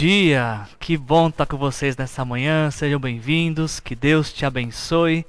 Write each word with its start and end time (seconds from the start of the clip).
dia, 0.00 0.62
que 0.78 0.96
bom 0.96 1.28
estar 1.28 1.44
com 1.44 1.58
vocês 1.58 1.94
nessa 1.94 2.24
manhã, 2.24 2.70
sejam 2.70 2.98
bem-vindos, 2.98 3.80
que 3.80 3.94
Deus 3.94 4.32
te 4.32 4.46
abençoe. 4.46 5.26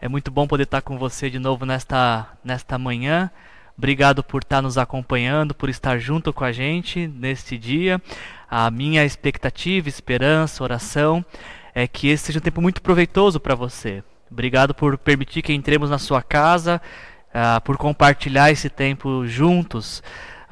É 0.00 0.06
muito 0.08 0.30
bom 0.30 0.46
poder 0.46 0.62
estar 0.62 0.82
com 0.82 0.96
você 0.96 1.28
de 1.28 1.40
novo 1.40 1.66
nesta, 1.66 2.28
nesta 2.44 2.78
manhã. 2.78 3.28
Obrigado 3.76 4.22
por 4.22 4.42
estar 4.42 4.62
nos 4.62 4.78
acompanhando, 4.78 5.52
por 5.52 5.68
estar 5.68 5.98
junto 5.98 6.32
com 6.32 6.44
a 6.44 6.52
gente 6.52 7.08
neste 7.08 7.58
dia. 7.58 8.00
A 8.48 8.70
minha 8.70 9.04
expectativa, 9.04 9.88
esperança, 9.88 10.62
oração 10.62 11.24
é 11.74 11.88
que 11.88 12.06
esse 12.06 12.26
seja 12.26 12.38
um 12.38 12.42
tempo 12.42 12.62
muito 12.62 12.80
proveitoso 12.82 13.40
para 13.40 13.56
você. 13.56 14.00
Obrigado 14.30 14.72
por 14.72 14.96
permitir 14.96 15.42
que 15.42 15.52
entremos 15.52 15.90
na 15.90 15.98
sua 15.98 16.22
casa, 16.22 16.80
uh, 17.30 17.60
por 17.62 17.76
compartilhar 17.76 18.48
esse 18.48 18.70
tempo 18.70 19.26
juntos. 19.26 20.04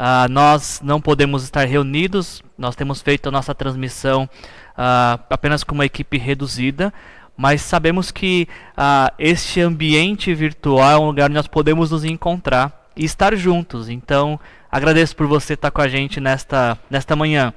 Uh, 0.02 0.26
nós 0.28 0.80
não 0.82 1.00
podemos 1.00 1.44
estar 1.44 1.64
reunidos, 1.64 2.42
nós 2.58 2.74
temos 2.74 3.00
feito 3.00 3.28
a 3.28 3.30
nossa 3.30 3.54
transmissão 3.54 4.28
uh, 4.72 5.22
apenas 5.30 5.62
com 5.62 5.76
uma 5.76 5.86
equipe 5.86 6.18
reduzida, 6.18 6.92
mas 7.36 7.62
sabemos 7.62 8.10
que 8.10 8.48
uh, 8.72 9.14
este 9.16 9.60
ambiente 9.60 10.34
virtual 10.34 10.90
é 10.90 10.98
um 10.98 11.06
lugar 11.06 11.26
onde 11.26 11.36
nós 11.36 11.46
podemos 11.46 11.92
nos 11.92 12.04
encontrar 12.04 12.90
e 12.96 13.04
estar 13.04 13.36
juntos. 13.36 13.88
Então, 13.88 14.40
agradeço 14.72 15.14
por 15.14 15.28
você 15.28 15.54
estar 15.54 15.70
com 15.70 15.80
a 15.80 15.86
gente 15.86 16.18
nesta, 16.18 16.76
nesta 16.90 17.14
manhã. 17.14 17.54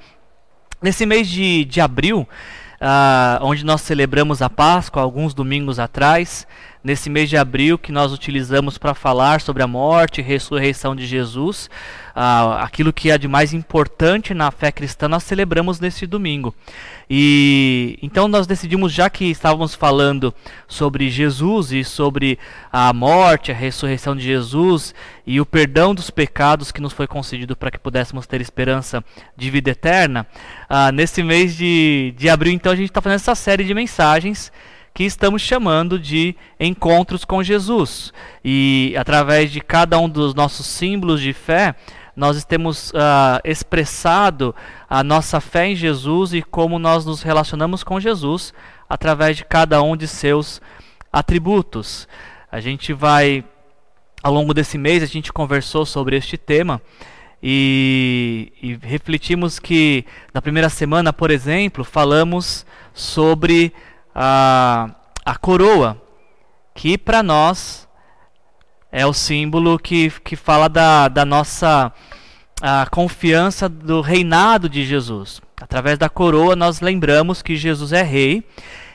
Nesse 0.80 1.04
mês 1.04 1.26
de, 1.26 1.64
de 1.64 1.80
abril, 1.80 2.28
onde 3.40 3.64
nós 3.64 3.80
celebramos 3.80 4.40
a 4.40 4.48
Páscoa, 4.48 5.02
alguns 5.02 5.34
domingos 5.34 5.80
atrás, 5.80 6.46
nesse 6.86 7.10
mês 7.10 7.28
de 7.28 7.36
abril 7.36 7.76
que 7.76 7.90
nós 7.90 8.12
utilizamos 8.12 8.78
para 8.78 8.94
falar 8.94 9.40
sobre 9.40 9.60
a 9.60 9.66
morte 9.66 10.20
e 10.20 10.24
ressurreição 10.24 10.94
de 10.94 11.04
Jesus, 11.04 11.68
ah, 12.14 12.62
aquilo 12.62 12.92
que 12.92 13.10
é 13.10 13.18
de 13.18 13.26
mais 13.26 13.52
importante 13.52 14.32
na 14.32 14.52
fé 14.52 14.70
cristã, 14.70 15.08
nós 15.08 15.24
celebramos 15.24 15.80
nesse 15.80 16.06
domingo. 16.06 16.54
E 17.10 17.98
então 18.00 18.28
nós 18.28 18.46
decidimos, 18.46 18.92
já 18.92 19.10
que 19.10 19.24
estávamos 19.24 19.74
falando 19.74 20.32
sobre 20.68 21.10
Jesus 21.10 21.72
e 21.72 21.82
sobre 21.82 22.38
a 22.72 22.92
morte, 22.92 23.50
a 23.50 23.54
ressurreição 23.54 24.14
de 24.14 24.22
Jesus 24.22 24.94
e 25.26 25.40
o 25.40 25.46
perdão 25.46 25.92
dos 25.92 26.08
pecados 26.08 26.70
que 26.70 26.80
nos 26.80 26.92
foi 26.92 27.08
concedido 27.08 27.56
para 27.56 27.72
que 27.72 27.78
pudéssemos 27.80 28.28
ter 28.28 28.40
esperança 28.40 29.04
de 29.36 29.50
vida 29.50 29.70
eterna, 29.70 30.24
ah, 30.68 30.92
nesse 30.92 31.20
mês 31.20 31.56
de, 31.56 32.14
de 32.16 32.28
abril, 32.28 32.52
então, 32.52 32.70
a 32.70 32.76
gente 32.76 32.90
está 32.90 33.02
fazendo 33.02 33.16
essa 33.16 33.34
série 33.34 33.64
de 33.64 33.74
mensagens 33.74 34.52
que 34.96 35.04
estamos 35.04 35.42
chamando 35.42 35.98
de 35.98 36.34
encontros 36.58 37.22
com 37.22 37.42
Jesus. 37.42 38.14
E 38.42 38.94
através 38.96 39.52
de 39.52 39.60
cada 39.60 39.98
um 39.98 40.08
dos 40.08 40.34
nossos 40.34 40.64
símbolos 40.64 41.20
de 41.20 41.34
fé, 41.34 41.74
nós 42.16 42.42
temos 42.46 42.92
uh, 42.92 43.38
expressado 43.44 44.54
a 44.88 45.04
nossa 45.04 45.38
fé 45.38 45.66
em 45.66 45.76
Jesus 45.76 46.32
e 46.32 46.40
como 46.40 46.78
nós 46.78 47.04
nos 47.04 47.20
relacionamos 47.20 47.84
com 47.84 48.00
Jesus 48.00 48.54
através 48.88 49.36
de 49.36 49.44
cada 49.44 49.82
um 49.82 49.94
de 49.94 50.08
seus 50.08 50.62
atributos. 51.12 52.08
A 52.50 52.58
gente 52.58 52.94
vai, 52.94 53.44
ao 54.22 54.32
longo 54.32 54.54
desse 54.54 54.78
mês, 54.78 55.02
a 55.02 55.06
gente 55.06 55.30
conversou 55.30 55.84
sobre 55.84 56.16
este 56.16 56.38
tema. 56.38 56.80
E, 57.42 58.50
e, 58.62 58.78
refletimos 58.80 59.58
que 59.58 60.06
na 60.32 60.40
primeira 60.40 60.70
semana, 60.70 61.12
por 61.12 61.30
exemplo, 61.30 61.84
falamos 61.84 62.64
sobre 62.94 63.74
a, 64.18 64.88
a 65.26 65.36
coroa, 65.36 66.00
que 66.74 66.96
para 66.96 67.22
nós 67.22 67.86
é 68.90 69.04
o 69.04 69.12
símbolo 69.12 69.78
que, 69.78 70.08
que 70.24 70.34
fala 70.34 70.68
da, 70.68 71.08
da 71.08 71.26
nossa 71.26 71.92
a 72.62 72.86
confiança 72.86 73.68
do 73.68 74.00
reinado 74.00 74.70
de 74.70 74.86
Jesus. 74.86 75.42
Através 75.60 75.98
da 75.98 76.08
coroa, 76.08 76.56
nós 76.56 76.80
lembramos 76.80 77.42
que 77.42 77.54
Jesus 77.54 77.92
é 77.92 78.02
rei 78.02 78.42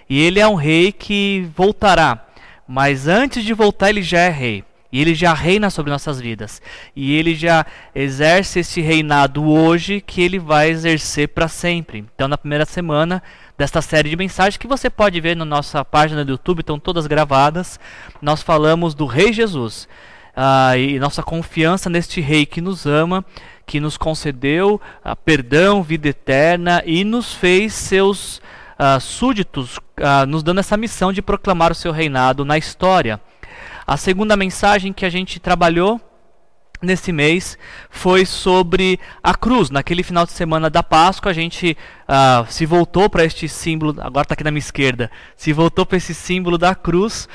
e 0.10 0.20
ele 0.20 0.40
é 0.40 0.48
um 0.48 0.56
rei 0.56 0.92
que 0.92 1.48
voltará. 1.56 2.26
Mas 2.68 3.08
antes 3.08 3.44
de 3.44 3.54
voltar, 3.54 3.90
ele 3.90 4.02
já 4.02 4.22
é 4.22 4.30
rei. 4.30 4.64
E 4.92 5.00
ele 5.00 5.14
já 5.14 5.34
reina 5.34 5.70
sobre 5.70 5.92
nossas 5.92 6.20
vidas. 6.20 6.62
E 6.96 7.16
ele 7.16 7.36
já 7.36 7.66
exerce 7.94 8.60
esse 8.60 8.82
reinado 8.82 9.44
hoje 9.44 10.02
que 10.02 10.22
ele 10.22 10.40
vai 10.40 10.70
exercer 10.70 11.30
para 11.30 11.48
sempre. 11.48 12.06
Então, 12.14 12.28
na 12.28 12.38
primeira 12.38 12.66
semana, 12.66 13.22
desta 13.62 13.80
série 13.80 14.10
de 14.10 14.16
mensagens 14.16 14.58
que 14.58 14.66
você 14.66 14.90
pode 14.90 15.22
ver 15.22 15.36
na 15.36 15.46
nossa 15.46 15.86
página 15.86 16.26
do 16.26 16.32
YouTube, 16.32 16.62
estão 16.62 16.80
todas 16.80 17.06
gravadas. 17.06 17.80
Nós 18.20 18.42
falamos 18.42 18.96
do 18.96 19.06
Rei 19.06 19.32
Jesus 19.32 19.88
uh, 20.36 20.76
e 20.76 20.98
nossa 20.98 21.22
confiança 21.22 21.88
neste 21.88 22.20
Rei 22.22 22.44
que 22.44 22.60
nos 22.60 22.88
ama, 22.88 23.24
que 23.68 23.80
nos 23.80 23.98
concedeu 23.98 24.82
uh, 25.06 25.16
perdão, 25.16 25.84
vida 25.84 26.10
eterna 26.10 26.82
e 26.88 27.04
nos 27.04 27.36
fez 27.36 27.76
seus 27.76 28.38
uh, 28.80 29.00
súditos, 29.00 29.80
nos 30.28 30.42
dando 30.42 30.60
essa 30.60 30.76
missão 30.76 31.14
de 31.14 31.22
proclamar 31.22 31.72
o 31.72 31.76
seu 31.76 31.92
reinado 31.92 32.44
na 32.44 32.58
história. 32.58 33.22
A 33.86 33.96
segunda 33.96 34.36
mensagem 34.36 34.92
que 34.92 35.06
a 35.06 35.10
gente 35.12 35.40
trabalhou 35.40 36.02
nesse 36.82 37.12
mês 37.12 37.58
foi 37.90 38.26
sobre 38.26 39.00
a 39.24 39.34
cruz. 39.34 39.70
Naquele 39.70 40.04
final 40.04 40.26
de 40.26 40.32
semana 40.32 40.70
da 40.70 40.82
Páscoa, 40.82 41.32
a 41.32 41.34
gente 41.34 41.78
uh, 42.08 42.52
se 42.52 42.66
voltou 42.66 43.10
para 43.10 43.24
este 43.24 43.48
símbolo, 43.48 43.96
agora 44.02 44.24
está 44.24 44.34
aqui 44.34 44.44
na 44.44 44.52
minha 44.52 44.60
esquerda, 44.60 45.12
se 45.36 45.54
voltou 45.54 45.86
para 45.86 45.98
esse 45.98 46.14
símbolo 46.14 46.58
da 46.58 46.74
cruz 46.74 47.28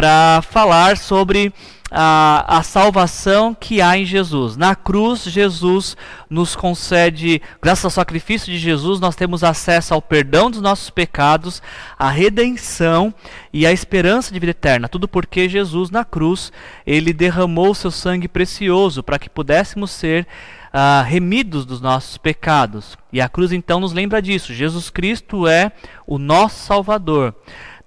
para 0.00 0.40
falar 0.40 0.96
sobre 0.96 1.52
a, 1.90 2.56
a 2.56 2.62
salvação 2.62 3.54
que 3.54 3.82
há 3.82 3.98
em 3.98 4.06
Jesus. 4.06 4.56
Na 4.56 4.74
cruz, 4.74 5.24
Jesus 5.24 5.94
nos 6.30 6.56
concede, 6.56 7.42
graças 7.60 7.84
ao 7.84 7.90
sacrifício 7.90 8.50
de 8.50 8.58
Jesus, 8.58 8.98
nós 8.98 9.14
temos 9.14 9.44
acesso 9.44 9.92
ao 9.92 10.00
perdão 10.00 10.50
dos 10.50 10.62
nossos 10.62 10.88
pecados, 10.88 11.60
à 11.98 12.08
redenção 12.08 13.12
e 13.52 13.66
à 13.66 13.72
esperança 13.72 14.32
de 14.32 14.40
vida 14.40 14.52
eterna. 14.52 14.88
Tudo 14.88 15.06
porque 15.06 15.50
Jesus, 15.50 15.90
na 15.90 16.02
cruz, 16.02 16.50
ele 16.86 17.12
derramou 17.12 17.74
seu 17.74 17.90
sangue 17.90 18.26
precioso 18.26 19.02
para 19.02 19.18
que 19.18 19.28
pudéssemos 19.28 19.90
ser 19.90 20.26
uh, 20.72 21.04
remidos 21.04 21.66
dos 21.66 21.82
nossos 21.82 22.16
pecados. 22.16 22.96
E 23.12 23.20
a 23.20 23.28
cruz 23.28 23.52
então 23.52 23.80
nos 23.80 23.92
lembra 23.92 24.22
disso. 24.22 24.54
Jesus 24.54 24.88
Cristo 24.88 25.46
é 25.46 25.70
o 26.06 26.18
nosso 26.18 26.64
Salvador. 26.64 27.34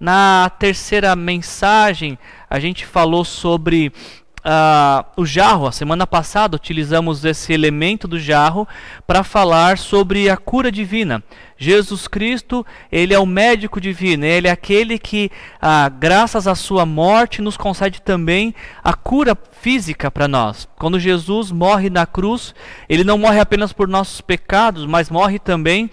Na 0.03 0.50
terceira 0.59 1.16
mensagem, 1.16 2.19
a 2.50 2.59
gente 2.59 2.86
falou 2.86 3.24
sobre 3.24 3.90
uh, 4.40 5.06
o 5.16 5.25
jarro. 5.25 5.66
A 5.66 5.72
semana 5.72 6.06
passada 6.06 6.58
utilizamos 6.58 7.24
esse 7.24 7.53
elemento 7.53 8.06
do 8.06 8.19
jarro 8.19 8.68
para 9.08 9.24
falar 9.24 9.78
sobre 9.78 10.30
a 10.30 10.36
cura 10.36 10.69
divina. 10.69 11.24
Jesus 11.58 12.06
Cristo, 12.06 12.66
ele 12.92 13.13
é 13.13 13.19
o 13.19 13.25
médico 13.25 13.80
divino, 13.80 14.25
ele 14.25 14.50
é 14.50 14.52
aquele 14.52 15.00
que, 15.00 15.31
ah, 15.62 15.88
graças 15.88 16.47
à 16.50 16.53
sua 16.56 16.86
morte, 16.86 17.42
nos 17.42 17.56
concede 17.56 18.02
também 18.02 18.53
a 18.84 18.94
cura 18.94 19.38
física 19.62 20.12
para 20.12 20.28
nós. 20.28 20.68
Quando 20.78 21.00
Jesus 21.00 21.50
morre 21.50 21.90
na 21.90 22.06
cruz, 22.06 22.53
ele 22.90 23.06
não 23.06 23.18
morre 23.18 23.40
apenas 23.40 23.72
por 23.72 23.88
nossos 23.88 24.19
pecados, 24.19 24.86
mas 24.86 25.09
morre 25.09 25.40
também 25.40 25.90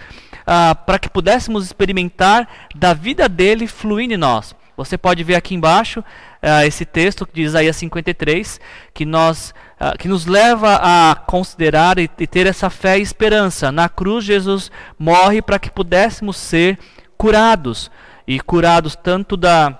ah, 0.52 0.74
para 0.74 0.98
que 0.98 1.08
pudéssemos 1.08 1.64
experimentar 1.64 2.48
da 2.74 2.92
vida 2.92 3.28
dele 3.28 3.68
fluindo 3.68 4.14
em 4.14 4.16
nós. 4.16 4.52
Você 4.76 4.98
pode 4.98 5.22
ver 5.22 5.36
aqui 5.36 5.54
embaixo 5.54 6.00
uh, 6.00 6.66
esse 6.66 6.84
texto 6.84 7.28
de 7.32 7.42
Isaías 7.42 7.76
53, 7.76 8.60
que, 8.92 9.04
nós, 9.04 9.54
uh, 9.80 9.96
que 9.96 10.08
nos 10.08 10.26
leva 10.26 10.80
a 10.82 11.14
considerar 11.14 12.00
e, 12.00 12.10
e 12.18 12.26
ter 12.26 12.48
essa 12.48 12.68
fé 12.68 12.98
e 12.98 13.02
esperança. 13.02 13.70
Na 13.70 13.88
cruz, 13.88 14.24
Jesus 14.24 14.72
morre 14.98 15.40
para 15.40 15.58
que 15.58 15.70
pudéssemos 15.70 16.36
ser 16.36 16.78
curados 17.16 17.88
e 18.26 18.40
curados 18.40 18.96
tanto 18.96 19.36
da 19.36 19.79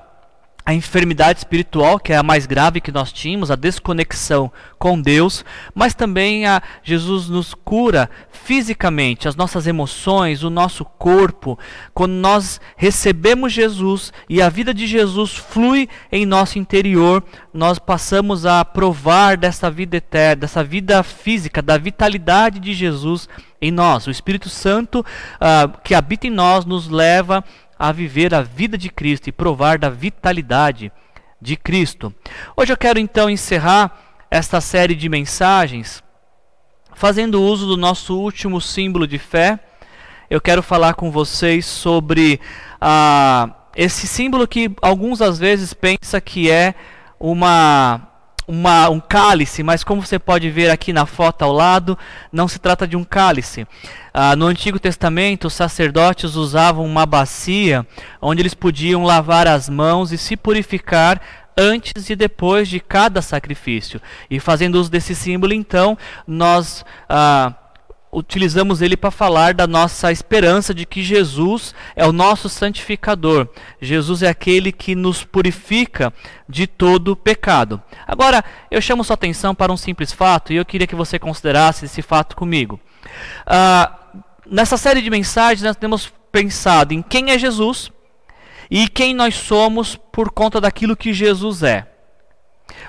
a 0.70 0.74
enfermidade 0.74 1.40
espiritual, 1.40 1.98
que 1.98 2.12
é 2.12 2.16
a 2.16 2.22
mais 2.22 2.46
grave 2.46 2.80
que 2.80 2.92
nós 2.92 3.12
tínhamos, 3.12 3.50
a 3.50 3.56
desconexão 3.56 4.52
com 4.78 5.00
Deus, 5.02 5.44
mas 5.74 5.94
também 5.94 6.46
a 6.46 6.62
Jesus 6.84 7.28
nos 7.28 7.54
cura 7.54 8.08
fisicamente, 8.30 9.26
as 9.26 9.34
nossas 9.34 9.66
emoções, 9.66 10.44
o 10.44 10.48
nosso 10.48 10.84
corpo. 10.84 11.58
Quando 11.92 12.12
nós 12.12 12.60
recebemos 12.76 13.52
Jesus 13.52 14.12
e 14.28 14.40
a 14.40 14.48
vida 14.48 14.72
de 14.72 14.86
Jesus 14.86 15.34
flui 15.34 15.88
em 16.12 16.24
nosso 16.24 16.56
interior, 16.56 17.24
nós 17.52 17.80
passamos 17.80 18.46
a 18.46 18.64
provar 18.64 19.36
dessa 19.36 19.68
vida 19.68 19.96
eterna, 19.96 20.42
dessa 20.42 20.62
vida 20.62 21.02
física, 21.02 21.60
da 21.60 21.76
vitalidade 21.76 22.60
de 22.60 22.72
Jesus 22.74 23.28
em 23.60 23.72
nós. 23.72 24.06
O 24.06 24.10
Espírito 24.10 24.48
Santo 24.48 25.00
uh, 25.00 25.80
que 25.82 25.96
habita 25.96 26.28
em 26.28 26.30
nós 26.30 26.64
nos 26.64 26.88
leva 26.88 27.44
a 27.80 27.92
viver 27.92 28.34
a 28.34 28.42
vida 28.42 28.76
de 28.76 28.90
Cristo 28.90 29.28
e 29.28 29.32
provar 29.32 29.78
da 29.78 29.88
vitalidade 29.88 30.92
de 31.40 31.56
Cristo. 31.56 32.14
Hoje 32.54 32.70
eu 32.70 32.76
quero 32.76 32.98
então 32.98 33.30
encerrar 33.30 33.98
esta 34.30 34.60
série 34.60 34.94
de 34.94 35.08
mensagens 35.08 36.04
fazendo 36.92 37.40
uso 37.40 37.66
do 37.66 37.78
nosso 37.78 38.14
último 38.18 38.60
símbolo 38.60 39.06
de 39.06 39.18
fé. 39.18 39.58
Eu 40.28 40.42
quero 40.42 40.62
falar 40.62 40.92
com 40.92 41.10
vocês 41.10 41.64
sobre 41.64 42.38
ah, 42.78 43.48
esse 43.74 44.06
símbolo 44.06 44.46
que 44.46 44.70
alguns 44.82 45.22
às 45.22 45.38
vezes 45.38 45.72
pensa 45.72 46.20
que 46.20 46.50
é 46.50 46.74
uma 47.18 48.09
uma, 48.50 48.90
um 48.90 48.98
cálice, 48.98 49.62
mas 49.62 49.84
como 49.84 50.04
você 50.04 50.18
pode 50.18 50.50
ver 50.50 50.70
aqui 50.70 50.92
na 50.92 51.06
foto 51.06 51.42
ao 51.42 51.52
lado, 51.52 51.96
não 52.32 52.48
se 52.48 52.58
trata 52.58 52.86
de 52.86 52.96
um 52.96 53.04
cálice. 53.04 53.64
Ah, 54.12 54.34
no 54.34 54.46
Antigo 54.46 54.80
Testamento, 54.80 55.46
os 55.46 55.54
sacerdotes 55.54 56.34
usavam 56.34 56.84
uma 56.84 57.06
bacia 57.06 57.86
onde 58.20 58.42
eles 58.42 58.52
podiam 58.52 59.04
lavar 59.04 59.46
as 59.46 59.68
mãos 59.68 60.10
e 60.10 60.18
se 60.18 60.36
purificar 60.36 61.20
antes 61.56 62.10
e 62.10 62.16
depois 62.16 62.68
de 62.68 62.80
cada 62.80 63.22
sacrifício. 63.22 64.00
E 64.28 64.40
fazendo 64.40 64.74
uso 64.74 64.90
desse 64.90 65.14
símbolo, 65.14 65.52
então, 65.52 65.96
nós 66.26 66.84
ah, 67.08 67.54
utilizamos 68.12 68.82
ele 68.82 68.96
para 68.96 69.10
falar 69.10 69.54
da 69.54 69.66
nossa 69.66 70.10
esperança 70.10 70.74
de 70.74 70.84
que 70.84 71.02
Jesus 71.02 71.74
é 71.94 72.06
o 72.06 72.12
nosso 72.12 72.48
santificador. 72.48 73.48
Jesus 73.80 74.22
é 74.22 74.28
aquele 74.28 74.72
que 74.72 74.94
nos 74.94 75.22
purifica 75.22 76.12
de 76.48 76.66
todo 76.66 77.14
pecado. 77.14 77.80
Agora, 78.06 78.44
eu 78.70 78.80
chamo 78.80 79.04
sua 79.04 79.14
atenção 79.14 79.54
para 79.54 79.72
um 79.72 79.76
simples 79.76 80.12
fato 80.12 80.52
e 80.52 80.56
eu 80.56 80.64
queria 80.64 80.86
que 80.86 80.94
você 80.94 81.18
considerasse 81.18 81.84
esse 81.84 82.02
fato 82.02 82.34
comigo. 82.34 82.80
Ah, 83.46 83.92
nessa 84.44 84.76
série 84.76 85.02
de 85.02 85.10
mensagens, 85.10 85.62
nós 85.62 85.76
temos 85.76 86.12
pensado 86.32 86.92
em 86.92 87.02
quem 87.02 87.30
é 87.30 87.38
Jesus 87.38 87.92
e 88.70 88.88
quem 88.88 89.14
nós 89.14 89.34
somos 89.36 89.96
por 89.96 90.30
conta 90.30 90.60
daquilo 90.60 90.96
que 90.96 91.12
Jesus 91.12 91.62
é. 91.62 91.86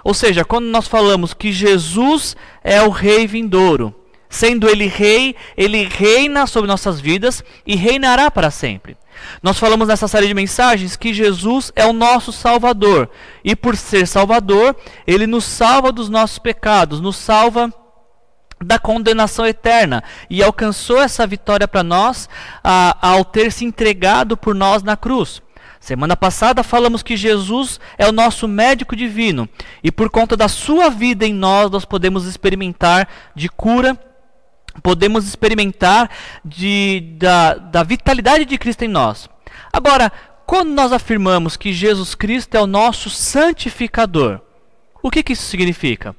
Ou 0.03 0.13
seja, 0.13 0.43
quando 0.43 0.65
nós 0.65 0.87
falamos 0.87 1.33
que 1.33 1.51
Jesus 1.51 2.35
é 2.63 2.81
o 2.81 2.89
Rei 2.89 3.27
vindouro, 3.27 4.00
Sendo 4.31 4.69
ele 4.69 4.87
rei, 4.87 5.35
ele 5.57 5.83
reina 5.83 6.47
sobre 6.47 6.65
nossas 6.65 7.01
vidas 7.01 7.43
e 7.67 7.75
reinará 7.75 8.31
para 8.31 8.49
sempre. 8.49 8.95
Nós 9.43 9.59
falamos 9.59 9.89
nessa 9.89 10.07
série 10.07 10.25
de 10.25 10.33
mensagens 10.33 10.95
que 10.95 11.13
Jesus 11.13 11.69
é 11.75 11.85
o 11.85 11.91
nosso 11.91 12.31
Salvador. 12.31 13.09
E 13.43 13.57
por 13.57 13.75
ser 13.75 14.07
Salvador, 14.07 14.73
ele 15.05 15.27
nos 15.27 15.43
salva 15.43 15.91
dos 15.91 16.07
nossos 16.07 16.39
pecados, 16.39 17.01
nos 17.01 17.17
salva 17.17 17.73
da 18.63 18.79
condenação 18.79 19.45
eterna 19.45 20.01
e 20.29 20.41
alcançou 20.41 21.01
essa 21.01 21.27
vitória 21.27 21.67
para 21.67 21.83
nós 21.83 22.29
a, 22.63 22.95
ao 23.05 23.25
ter 23.25 23.51
se 23.51 23.65
entregado 23.65 24.37
por 24.37 24.55
nós 24.55 24.81
na 24.81 24.95
cruz. 24.95 25.41
Semana 25.77 26.15
passada 26.15 26.63
falamos 26.63 27.03
que 27.03 27.17
Jesus 27.17 27.81
é 27.97 28.07
o 28.07 28.13
nosso 28.13 28.47
médico 28.47 28.95
divino 28.95 29.49
e 29.83 29.91
por 29.91 30.09
conta 30.09 30.37
da 30.37 30.47
sua 30.47 30.89
vida 30.89 31.25
em 31.25 31.33
nós 31.33 31.69
nós 31.69 31.83
podemos 31.83 32.25
experimentar 32.25 33.09
de 33.35 33.49
cura 33.49 33.99
podemos 34.81 35.27
experimentar 35.27 36.09
de, 36.43 37.15
da, 37.17 37.55
da 37.55 37.83
vitalidade 37.83 38.45
de 38.45 38.57
Cristo 38.57 38.83
em 38.83 38.87
nós. 38.87 39.29
Agora, 39.71 40.11
quando 40.45 40.69
nós 40.69 40.91
afirmamos 40.91 41.55
que 41.55 41.73
Jesus 41.73 42.15
Cristo 42.15 42.55
é 42.55 42.61
o 42.61 42.67
nosso 42.67 43.09
santificador, 43.09 44.41
o 45.01 45.09
que, 45.09 45.23
que 45.23 45.33
isso 45.33 45.43
significa? 45.43 46.15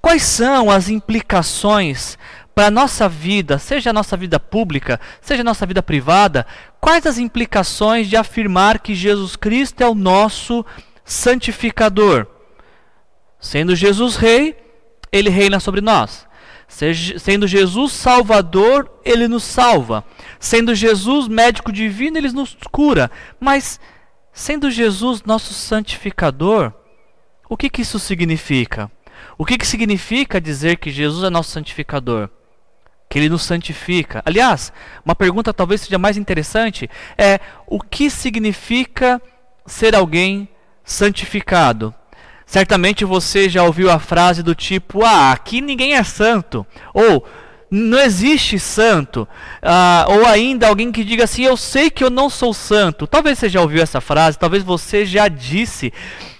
Quais 0.00 0.22
são 0.22 0.70
as 0.70 0.88
implicações 0.88 2.18
para 2.54 2.66
a 2.66 2.70
nossa 2.70 3.08
vida, 3.08 3.58
seja 3.58 3.90
a 3.90 3.92
nossa 3.92 4.16
vida 4.16 4.38
pública, 4.38 5.00
seja 5.20 5.42
a 5.42 5.44
nossa 5.44 5.66
vida 5.66 5.82
privada, 5.82 6.46
quais 6.80 7.04
as 7.06 7.18
implicações 7.18 8.08
de 8.08 8.16
afirmar 8.16 8.78
que 8.78 8.94
Jesus 8.94 9.34
Cristo 9.34 9.82
é 9.82 9.88
o 9.88 9.94
nosso 9.94 10.64
santificador? 11.04 12.26
Sendo 13.40 13.74
Jesus 13.74 14.16
rei, 14.16 14.56
ele 15.10 15.30
reina 15.30 15.58
sobre 15.58 15.80
nós. 15.80 16.26
Sendo 16.74 17.46
Jesus 17.46 17.92
Salvador, 17.92 18.90
ele 19.04 19.28
nos 19.28 19.44
salva. 19.44 20.04
Sendo 20.40 20.74
Jesus 20.74 21.28
médico 21.28 21.70
divino, 21.70 22.18
ele 22.18 22.32
nos 22.32 22.56
cura. 22.72 23.10
Mas, 23.38 23.78
sendo 24.32 24.70
Jesus 24.72 25.22
nosso 25.22 25.54
santificador, 25.54 26.72
o 27.48 27.56
que, 27.56 27.70
que 27.70 27.82
isso 27.82 28.00
significa? 28.00 28.90
O 29.38 29.44
que, 29.44 29.56
que 29.56 29.66
significa 29.66 30.40
dizer 30.40 30.78
que 30.78 30.90
Jesus 30.90 31.22
é 31.22 31.30
nosso 31.30 31.52
santificador? 31.52 32.28
Que 33.08 33.20
ele 33.20 33.28
nos 33.28 33.42
santifica. 33.42 34.20
Aliás, 34.26 34.72
uma 35.04 35.14
pergunta 35.14 35.54
talvez 35.54 35.82
seja 35.82 35.98
mais 35.98 36.16
interessante 36.16 36.90
é: 37.16 37.38
o 37.68 37.80
que 37.80 38.10
significa 38.10 39.22
ser 39.64 39.94
alguém 39.94 40.48
santificado? 40.82 41.94
Certamente 42.46 43.04
você 43.04 43.48
já 43.48 43.62
ouviu 43.64 43.90
a 43.90 43.98
frase 43.98 44.42
do 44.42 44.54
tipo: 44.54 45.04
Ah, 45.04 45.32
aqui 45.32 45.60
ninguém 45.60 45.94
é 45.94 46.02
santo. 46.02 46.66
Ou 46.92 47.26
não 47.70 47.98
existe 47.98 48.58
santo. 48.58 49.26
Ah, 49.62 50.06
ou 50.08 50.26
ainda 50.26 50.68
alguém 50.68 50.92
que 50.92 51.04
diga 51.04 51.24
assim: 51.24 51.44
Eu 51.44 51.56
sei 51.56 51.90
que 51.90 52.04
eu 52.04 52.10
não 52.10 52.28
sou 52.28 52.52
santo. 52.52 53.06
Talvez 53.06 53.38
você 53.38 53.48
já 53.48 53.60
ouviu 53.60 53.82
essa 53.82 54.00
frase, 54.00 54.38
talvez 54.38 54.62
você 54.62 55.04
já 55.04 55.28
disse 55.28 55.92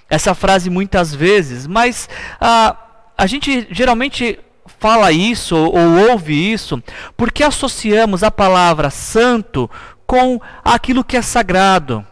essa 0.09 0.35
frase 0.35 0.69
muitas 0.69 1.13
vezes, 1.13 1.65
mas 1.65 2.07
ah, 2.39 2.75
a 3.17 3.25
gente 3.25 3.67
geralmente 3.71 4.39
fala 4.79 5.11
isso 5.11 5.55
ou, 5.55 5.75
ou 5.75 6.11
ouve 6.11 6.33
isso 6.33 6.81
porque 7.15 7.43
associamos 7.43 8.23
a 8.23 8.31
palavra 8.31 8.89
santo 8.89 9.69
com 10.05 10.39
aquilo 10.63 11.03
que 11.03 11.17
é 11.17 11.21
sagrado 11.21 12.05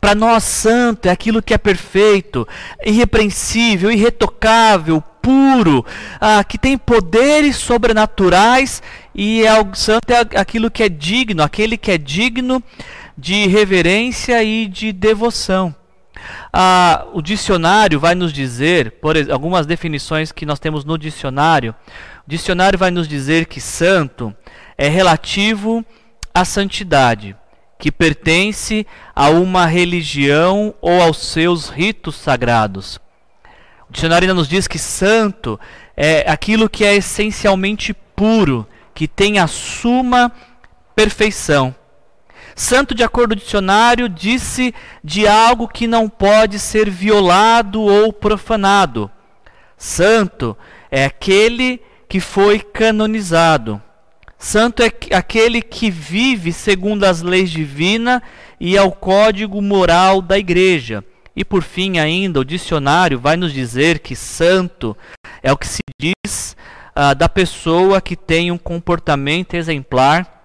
para 0.00 0.14
nós, 0.14 0.44
santo 0.44 1.06
é 1.06 1.10
aquilo 1.10 1.42
que 1.42 1.52
é 1.52 1.58
perfeito, 1.58 2.46
irrepreensível, 2.84 3.90
irretocável, 3.90 5.02
puro, 5.20 5.84
ah, 6.20 6.42
que 6.44 6.56
tem 6.56 6.78
poderes 6.78 7.56
sobrenaturais 7.56 8.82
e 9.14 9.44
é 9.44 9.52
santo 9.74 10.10
é 10.10 10.38
aquilo 10.38 10.70
que 10.70 10.82
é 10.82 10.88
digno, 10.88 11.42
aquele 11.42 11.76
que 11.76 11.90
é 11.90 11.98
digno 11.98 12.62
de 13.16 13.48
reverência 13.48 14.42
e 14.44 14.66
de 14.66 14.92
devoção. 14.92 15.74
Ah, 16.52 17.04
o 17.12 17.20
dicionário 17.20 17.98
vai 17.98 18.14
nos 18.14 18.32
dizer, 18.32 18.92
por 18.92 19.16
algumas 19.30 19.66
definições 19.66 20.30
que 20.30 20.46
nós 20.46 20.60
temos 20.60 20.84
no 20.84 20.96
dicionário, 20.96 21.74
o 22.26 22.30
dicionário 22.30 22.78
vai 22.78 22.90
nos 22.90 23.08
dizer 23.08 23.46
que 23.46 23.60
santo 23.60 24.34
é 24.76 24.88
relativo 24.88 25.84
à 26.32 26.44
santidade 26.44 27.34
que 27.78 27.92
pertence 27.92 28.86
a 29.14 29.30
uma 29.30 29.64
religião 29.66 30.74
ou 30.80 31.00
aos 31.00 31.18
seus 31.18 31.68
ritos 31.68 32.16
sagrados. 32.16 32.98
O 33.88 33.92
dicionário 33.92 34.26
ainda 34.26 34.34
nos 34.34 34.48
diz 34.48 34.66
que 34.66 34.78
santo 34.78 35.58
é 35.96 36.30
aquilo 36.30 36.68
que 36.68 36.84
é 36.84 36.96
essencialmente 36.96 37.94
puro, 37.94 38.66
que 38.94 39.06
tem 39.06 39.38
a 39.38 39.46
suma 39.46 40.32
perfeição. 40.94 41.74
Santo, 42.54 42.92
de 42.92 43.04
acordo 43.04 43.36
com 43.36 43.40
o 43.40 43.44
dicionário, 43.44 44.08
disse 44.08 44.74
de 45.02 45.28
algo 45.28 45.68
que 45.68 45.86
não 45.86 46.08
pode 46.08 46.58
ser 46.58 46.90
violado 46.90 47.80
ou 47.80 48.12
profanado. 48.12 49.08
Santo 49.76 50.56
é 50.90 51.04
aquele 51.04 51.80
que 52.08 52.18
foi 52.18 52.58
canonizado. 52.58 53.80
Santo 54.38 54.84
é 54.84 54.92
aquele 55.16 55.60
que 55.60 55.90
vive 55.90 56.52
segundo 56.52 57.04
as 57.04 57.22
leis 57.22 57.50
divinas 57.50 58.22
e 58.60 58.78
ao 58.78 58.92
código 58.92 59.60
moral 59.60 60.22
da 60.22 60.38
igreja. 60.38 61.04
E 61.34 61.44
por 61.44 61.62
fim, 61.62 61.98
ainda, 61.98 62.40
o 62.40 62.44
dicionário 62.44 63.18
vai 63.18 63.36
nos 63.36 63.52
dizer 63.52 63.98
que 63.98 64.14
santo 64.14 64.96
é 65.42 65.52
o 65.52 65.56
que 65.56 65.66
se 65.66 65.82
diz 66.00 66.56
uh, 66.96 67.14
da 67.14 67.28
pessoa 67.28 68.00
que 68.00 68.16
tem 68.16 68.50
um 68.50 68.58
comportamento 68.58 69.54
exemplar, 69.54 70.36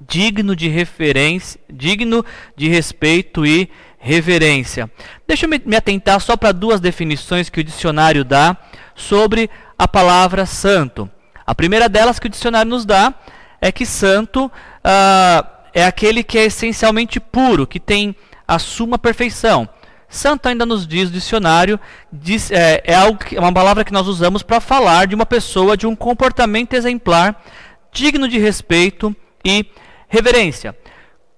digno 0.00 0.56
de 0.56 0.68
referência, 0.68 1.60
digno 1.68 2.24
de 2.56 2.68
respeito 2.68 3.46
e 3.46 3.70
reverência. 3.98 4.90
Deixa 5.26 5.46
eu 5.46 5.50
me, 5.50 5.60
me 5.64 5.76
atentar 5.76 6.20
só 6.20 6.36
para 6.36 6.52
duas 6.52 6.80
definições 6.80 7.50
que 7.50 7.60
o 7.60 7.64
dicionário 7.64 8.24
dá 8.24 8.56
sobre 8.94 9.50
a 9.78 9.86
palavra 9.86 10.46
santo. 10.46 11.10
A 11.50 11.54
primeira 11.56 11.88
delas 11.88 12.20
que 12.20 12.28
o 12.28 12.30
dicionário 12.30 12.70
nos 12.70 12.84
dá 12.84 13.12
é 13.60 13.72
que 13.72 13.84
santo 13.84 14.46
uh, 14.46 15.48
é 15.74 15.84
aquele 15.84 16.22
que 16.22 16.38
é 16.38 16.44
essencialmente 16.44 17.18
puro, 17.18 17.66
que 17.66 17.80
tem 17.80 18.14
a 18.46 18.56
suma 18.60 18.96
perfeição. 18.96 19.68
Santo 20.08 20.46
ainda 20.46 20.64
nos 20.64 20.86
diz 20.86 21.08
o 21.08 21.12
dicionário, 21.12 21.80
diz, 22.12 22.52
é, 22.52 22.80
é, 22.84 22.94
algo 22.94 23.18
que, 23.18 23.36
é 23.36 23.40
uma 23.40 23.52
palavra 23.52 23.84
que 23.84 23.92
nós 23.92 24.06
usamos 24.06 24.44
para 24.44 24.60
falar 24.60 25.08
de 25.08 25.16
uma 25.16 25.26
pessoa 25.26 25.76
de 25.76 25.88
um 25.88 25.96
comportamento 25.96 26.74
exemplar, 26.74 27.42
digno 27.90 28.28
de 28.28 28.38
respeito 28.38 29.12
e 29.44 29.66
reverência. 30.08 30.78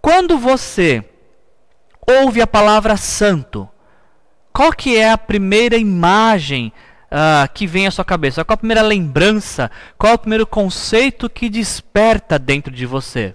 Quando 0.02 0.37
você 0.37 1.02
ouve 2.07 2.42
a 2.42 2.47
palavra 2.47 2.99
santo, 2.99 3.66
qual 4.52 4.75
que 4.75 4.95
é 4.95 5.11
a 5.11 5.16
primeira 5.16 5.78
imagem 5.78 6.71
uh, 7.12 7.52
que 7.52 7.66
vem 7.66 7.87
à 7.87 7.90
sua 7.90 8.04
cabeça? 8.04 8.45
Qual 8.45 8.54
a 8.54 8.59
primeira 8.59 8.83
lembrança? 8.83 9.71
Qual 9.99 10.12
é 10.12 10.14
o 10.14 10.19
primeiro 10.19 10.47
conceito 10.47 11.28
que 11.28 11.50
desperta 11.50 12.38
dentro 12.38 12.73
de 12.73 12.87
você? 12.87 13.35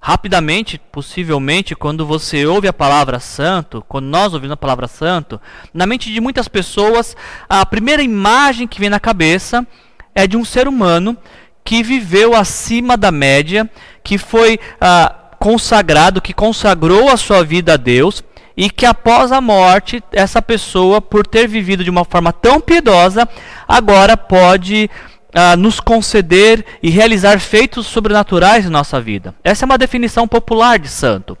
Rapidamente, 0.00 0.78
possivelmente, 0.92 1.74
quando 1.74 2.04
você 2.04 2.44
ouve 2.44 2.68
a 2.68 2.74
palavra 2.74 3.18
santo, 3.18 3.82
quando 3.88 4.04
nós 4.04 4.34
ouvimos 4.34 4.52
a 4.52 4.56
palavra 4.56 4.86
santo, 4.86 5.40
na 5.72 5.86
mente 5.86 6.12
de 6.12 6.20
muitas 6.20 6.46
pessoas, 6.46 7.16
a 7.48 7.64
primeira 7.64 8.02
imagem 8.02 8.66
que 8.66 8.78
vem 8.78 8.90
na 8.90 9.00
cabeça 9.00 9.66
é 10.14 10.26
de 10.26 10.36
um 10.36 10.44
ser 10.44 10.68
humano 10.68 11.16
que 11.64 11.82
viveu 11.82 12.36
acima 12.36 12.98
da 12.98 13.10
média, 13.10 13.70
que 14.02 14.18
foi 14.18 14.60
ah, 14.78 15.14
consagrado, 15.38 16.20
que 16.20 16.34
consagrou 16.34 17.08
a 17.08 17.16
sua 17.16 17.42
vida 17.42 17.72
a 17.72 17.78
Deus 17.78 18.22
e 18.56 18.70
que 18.70 18.86
após 18.86 19.32
a 19.32 19.40
morte, 19.40 20.02
essa 20.12 20.40
pessoa, 20.40 21.00
por 21.00 21.26
ter 21.26 21.48
vivido 21.48 21.82
de 21.82 21.90
uma 21.90 22.04
forma 22.04 22.32
tão 22.32 22.60
piedosa, 22.60 23.28
agora 23.66 24.16
pode 24.16 24.88
uh, 25.34 25.56
nos 25.56 25.80
conceder 25.80 26.64
e 26.82 26.88
realizar 26.88 27.40
feitos 27.40 27.86
sobrenaturais 27.86 28.64
em 28.64 28.70
nossa 28.70 29.00
vida. 29.00 29.34
Essa 29.42 29.64
é 29.64 29.66
uma 29.66 29.78
definição 29.78 30.28
popular 30.28 30.78
de 30.78 30.88
santo. 30.88 31.36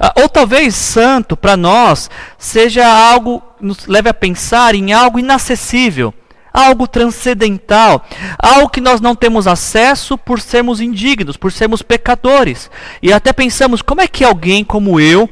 Uh, 0.00 0.22
ou 0.22 0.28
talvez 0.28 0.74
santo 0.74 1.36
para 1.36 1.56
nós 1.56 2.10
seja 2.38 2.86
algo, 2.86 3.42
nos 3.60 3.86
leve 3.86 4.08
a 4.08 4.14
pensar 4.14 4.74
em 4.74 4.94
algo 4.94 5.18
inacessível, 5.18 6.14
algo 6.50 6.88
transcendental, 6.88 8.04
algo 8.38 8.70
que 8.70 8.80
nós 8.80 9.02
não 9.02 9.14
temos 9.14 9.46
acesso 9.46 10.16
por 10.16 10.40
sermos 10.40 10.80
indignos, 10.80 11.36
por 11.36 11.52
sermos 11.52 11.82
pecadores. 11.82 12.70
E 13.02 13.12
até 13.12 13.34
pensamos, 13.34 13.82
como 13.82 14.00
é 14.00 14.08
que 14.08 14.24
alguém 14.24 14.64
como 14.64 14.98
eu, 14.98 15.28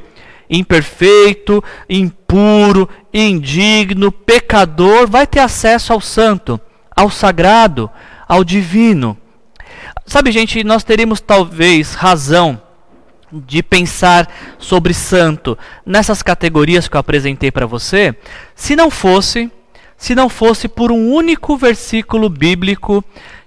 imperfeito, 0.49 1.63
impuro, 1.89 2.87
indigno, 3.13 4.11
pecador, 4.11 5.07
vai 5.07 5.27
ter 5.27 5.39
acesso 5.39 5.93
ao 5.93 6.01
santo, 6.01 6.59
ao 6.95 7.09
sagrado, 7.09 7.89
ao 8.27 8.43
divino? 8.43 9.17
Sabe, 10.05 10.31
gente, 10.31 10.63
nós 10.63 10.83
teríamos 10.83 11.19
talvez 11.19 11.93
razão 11.93 12.61
de 13.31 13.61
pensar 13.61 14.29
sobre 14.57 14.93
santo 14.93 15.57
nessas 15.85 16.21
categorias 16.23 16.87
que 16.87 16.95
eu 16.95 16.99
apresentei 16.99 17.51
para 17.51 17.65
você, 17.65 18.15
se 18.55 18.75
não 18.75 18.89
fosse, 18.89 19.51
se 19.97 20.15
não 20.15 20.29
fosse 20.29 20.67
por 20.67 20.91
um 20.91 21.11
único 21.11 21.57
versículo 21.57 22.29
bíblico 22.29 23.03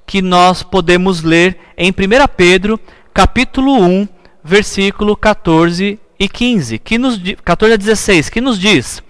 que 0.07 0.21
nós 0.21 0.63
podemos 0.63 1.23
ler 1.23 1.59
em 1.79 1.91
1 1.91 1.95
Pedro, 2.37 2.79
capítulo 3.15 3.81
1, 3.81 4.09
versículo 4.45 5.17
14 5.17 5.99
e 6.21 6.29
15, 6.29 6.79
que 6.79 6.99
nos 6.99 7.19
14 7.43 7.73
a 7.73 7.77
16, 7.79 8.29
que 8.29 8.43
nos 8.43 8.61
diz: 8.61 9.03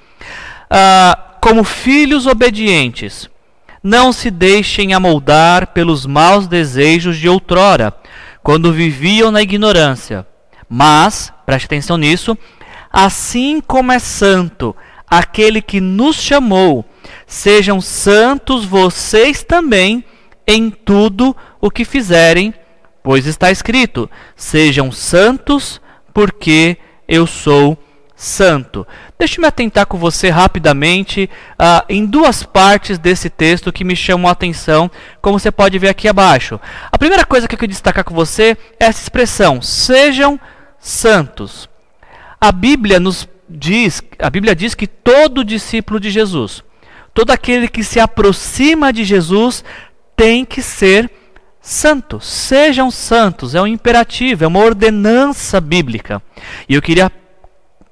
ah, 0.70 1.36
como 1.40 1.64
filhos 1.64 2.28
obedientes, 2.28 3.28
não 3.82 4.12
se 4.12 4.30
deixem 4.30 4.94
amoldar 4.94 5.68
pelos 5.68 6.06
maus 6.06 6.46
desejos 6.46 7.18
de 7.18 7.28
outrora, 7.28 7.92
quando 8.44 8.72
viviam 8.72 9.32
na 9.32 9.42
ignorância. 9.42 10.24
Mas, 10.68 11.32
preste 11.44 11.64
atenção 11.64 11.96
nisso, 11.96 12.38
assim 12.92 13.60
como 13.60 13.90
é 13.90 13.98
santo 13.98 14.76
aquele 15.10 15.60
que 15.60 15.80
nos 15.80 16.14
chamou, 16.14 16.84
sejam 17.26 17.80
santos 17.80 18.64
vocês 18.64 19.42
também 19.42 20.04
em 20.46 20.70
tudo 20.70 21.36
o 21.60 21.68
que 21.70 21.84
fizerem, 21.84 22.54
pois 23.02 23.26
está 23.26 23.50
escrito: 23.50 24.08
sejam 24.36 24.92
santos, 24.92 25.80
porque 26.14 26.78
eu 27.10 27.26
sou 27.26 27.76
santo. 28.14 28.86
Deixe-me 29.18 29.46
atentar 29.46 29.84
com 29.86 29.98
você 29.98 30.30
rapidamente 30.30 31.28
uh, 31.54 31.84
em 31.88 32.06
duas 32.06 32.44
partes 32.44 32.98
desse 32.98 33.28
texto 33.28 33.72
que 33.72 33.82
me 33.82 33.96
chamam 33.96 34.28
a 34.28 34.32
atenção, 34.32 34.88
como 35.20 35.38
você 35.38 35.50
pode 35.50 35.76
ver 35.76 35.88
aqui 35.88 36.06
abaixo. 36.06 36.60
A 36.92 36.96
primeira 36.96 37.24
coisa 37.24 37.48
que 37.48 37.54
eu 37.54 37.58
quero 37.58 37.72
destacar 37.72 38.04
com 38.04 38.14
você 38.14 38.56
é 38.78 38.86
essa 38.86 39.02
expressão: 39.02 39.60
sejam 39.60 40.38
santos. 40.78 41.68
A 42.40 42.52
Bíblia 42.52 43.00
nos 43.00 43.28
diz, 43.48 44.00
a 44.18 44.30
Bíblia 44.30 44.54
diz 44.54 44.74
que 44.74 44.86
todo 44.86 45.44
discípulo 45.44 45.98
de 45.98 46.10
Jesus, 46.10 46.62
todo 47.12 47.32
aquele 47.32 47.66
que 47.66 47.82
se 47.82 47.98
aproxima 47.98 48.92
de 48.92 49.02
Jesus 49.02 49.64
tem 50.14 50.44
que 50.44 50.62
ser 50.62 51.10
santo. 51.60 52.20
Sejam 52.20 52.90
santos, 52.90 53.54
é 53.54 53.60
um 53.60 53.66
imperativo, 53.66 54.44
é 54.44 54.46
uma 54.46 54.60
ordenança 54.60 55.60
bíblica. 55.60 56.22
E 56.68 56.74
eu 56.74 56.82
queria 56.82 57.10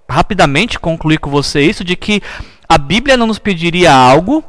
rapidamente 0.09 0.79
concluir 0.79 1.19
com 1.19 1.31
você 1.31 1.61
isso 1.61 1.85
de 1.85 1.95
que 1.95 2.23
a 2.69 2.79
Bíblia 2.79 3.17
não 3.17 3.27
nos 3.27 3.39
pediria 3.39 3.93
algo 3.93 4.43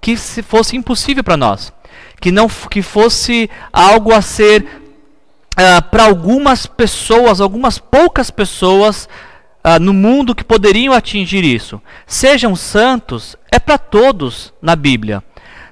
que 0.00 0.16
se 0.16 0.42
fosse 0.42 0.76
impossível 0.76 1.24
para 1.24 1.36
nós, 1.36 1.72
que 2.20 2.30
não 2.30 2.48
que 2.48 2.82
fosse 2.82 3.50
algo 3.72 4.12
a 4.12 4.20
ser 4.20 4.62
uh, 4.62 5.90
para 5.90 6.04
algumas 6.04 6.66
pessoas, 6.66 7.40
algumas 7.40 7.78
poucas 7.78 8.30
pessoas 8.30 9.08
uh, 9.64 9.80
no 9.80 9.94
mundo 9.94 10.34
que 10.34 10.44
poderiam 10.44 10.92
atingir 10.92 11.44
isso. 11.44 11.80
Sejam 12.06 12.54
santos 12.54 13.36
é 13.50 13.58
para 13.58 13.78
todos 13.78 14.52
na 14.60 14.76
Bíblia. 14.76 15.22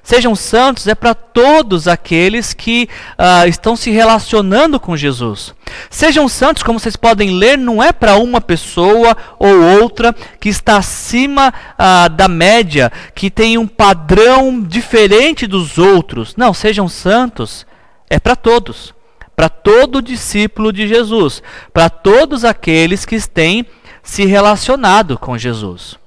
Sejam 0.03 0.35
santos 0.35 0.85
é 0.85 0.93
para 0.93 1.15
todos 1.15 1.87
aqueles 1.87 2.53
que 2.53 2.89
uh, 3.17 3.47
estão 3.47 3.73
se 3.73 3.89
relacionando 3.89 4.77
com 4.77 4.97
Jesus. 4.97 5.55
Sejam 5.89 6.27
santos, 6.27 6.61
como 6.61 6.77
vocês 6.77 6.97
podem 6.97 7.31
ler, 7.31 7.57
não 7.57 7.81
é 7.81 7.93
para 7.93 8.17
uma 8.17 8.41
pessoa 8.41 9.15
ou 9.39 9.81
outra 9.81 10.13
que 10.41 10.49
está 10.49 10.75
acima 10.75 11.53
uh, 11.79 12.09
da 12.09 12.27
média, 12.27 12.91
que 13.15 13.31
tem 13.31 13.57
um 13.57 13.65
padrão 13.65 14.61
diferente 14.61 15.47
dos 15.47 15.77
outros. 15.77 16.35
Não, 16.35 16.53
sejam 16.53 16.89
santos 16.89 17.65
é 18.09 18.19
para 18.19 18.35
todos 18.35 18.93
para 19.35 19.49
todo 19.49 20.01
discípulo 20.01 20.71
de 20.71 20.87
Jesus, 20.87 21.41
para 21.73 21.89
todos 21.89 22.45
aqueles 22.45 23.05
que 23.05 23.19
têm 23.27 23.65
se 24.01 24.25
relacionado 24.25 25.17
com 25.17 25.37
Jesus. 25.37 25.97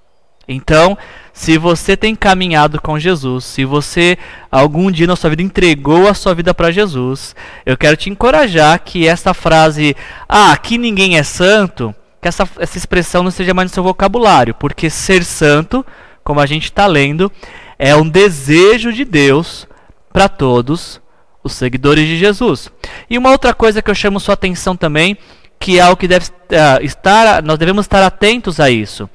Então, 0.49 0.97
se 1.37 1.59
você 1.59 1.99
tem 1.99 2.17
caminhado 2.17 2.81
com 2.81 2.99
Jesus, 2.99 3.45
se 3.45 3.63
você 3.63 4.17
algum 4.51 4.91
dia 4.91 5.07
na 5.07 5.15
sua 5.15 5.29
vida 5.29 5.43
entregou 5.43 6.09
a 6.09 6.15
sua 6.15 6.35
vida 6.35 6.55
para 6.55 6.73
Jesus, 6.73 7.37
eu 7.67 7.77
quero 7.77 7.95
te 7.95 8.09
encorajar 8.09 8.81
que 8.83 9.07
essa 9.07 9.35
frase, 9.35 9.95
ah, 10.27 10.51
aqui 10.51 10.79
ninguém 10.79 11.19
é 11.19 11.23
santo, 11.23 11.95
que 12.23 12.27
essa, 12.27 12.49
essa 12.59 12.79
expressão 12.79 13.23
não 13.23 13.31
seja 13.31 13.53
mais 13.53 13.71
no 13.71 13.75
seu 13.75 13.83
vocabulário, 13.83 14.55
porque 14.55 14.89
ser 14.89 15.23
santo, 15.23 15.85
como 16.25 16.41
a 16.41 16.47
gente 16.47 16.65
está 16.65 16.87
lendo, 16.87 17.31
é 17.79 17.95
um 17.95 18.09
desejo 18.09 18.91
de 18.91 19.05
Deus 19.05 19.69
para 20.15 20.31
todos 20.31 21.03
os 21.45 21.53
seguidores 21.53 22.07
de 22.07 22.17
Jesus. 22.17 22.73
E 23.11 23.19
uma 23.19 23.31
outra 23.31 23.53
coisa 23.53 23.83
que 23.83 23.91
eu 23.91 23.95
chamo 23.95 24.19
sua 24.19 24.33
atenção 24.33 24.75
também, 24.75 25.19
que 25.59 25.79
é 25.79 25.83
algo 25.83 25.97
que 25.97 26.09
deve 26.09 26.27
uh, 26.27 26.83
estar, 26.83 27.43
nós 27.43 27.59
devemos 27.59 27.85
estar 27.85 28.03
atentos 28.03 28.61
a 28.61 28.71
isso. 28.71 29.09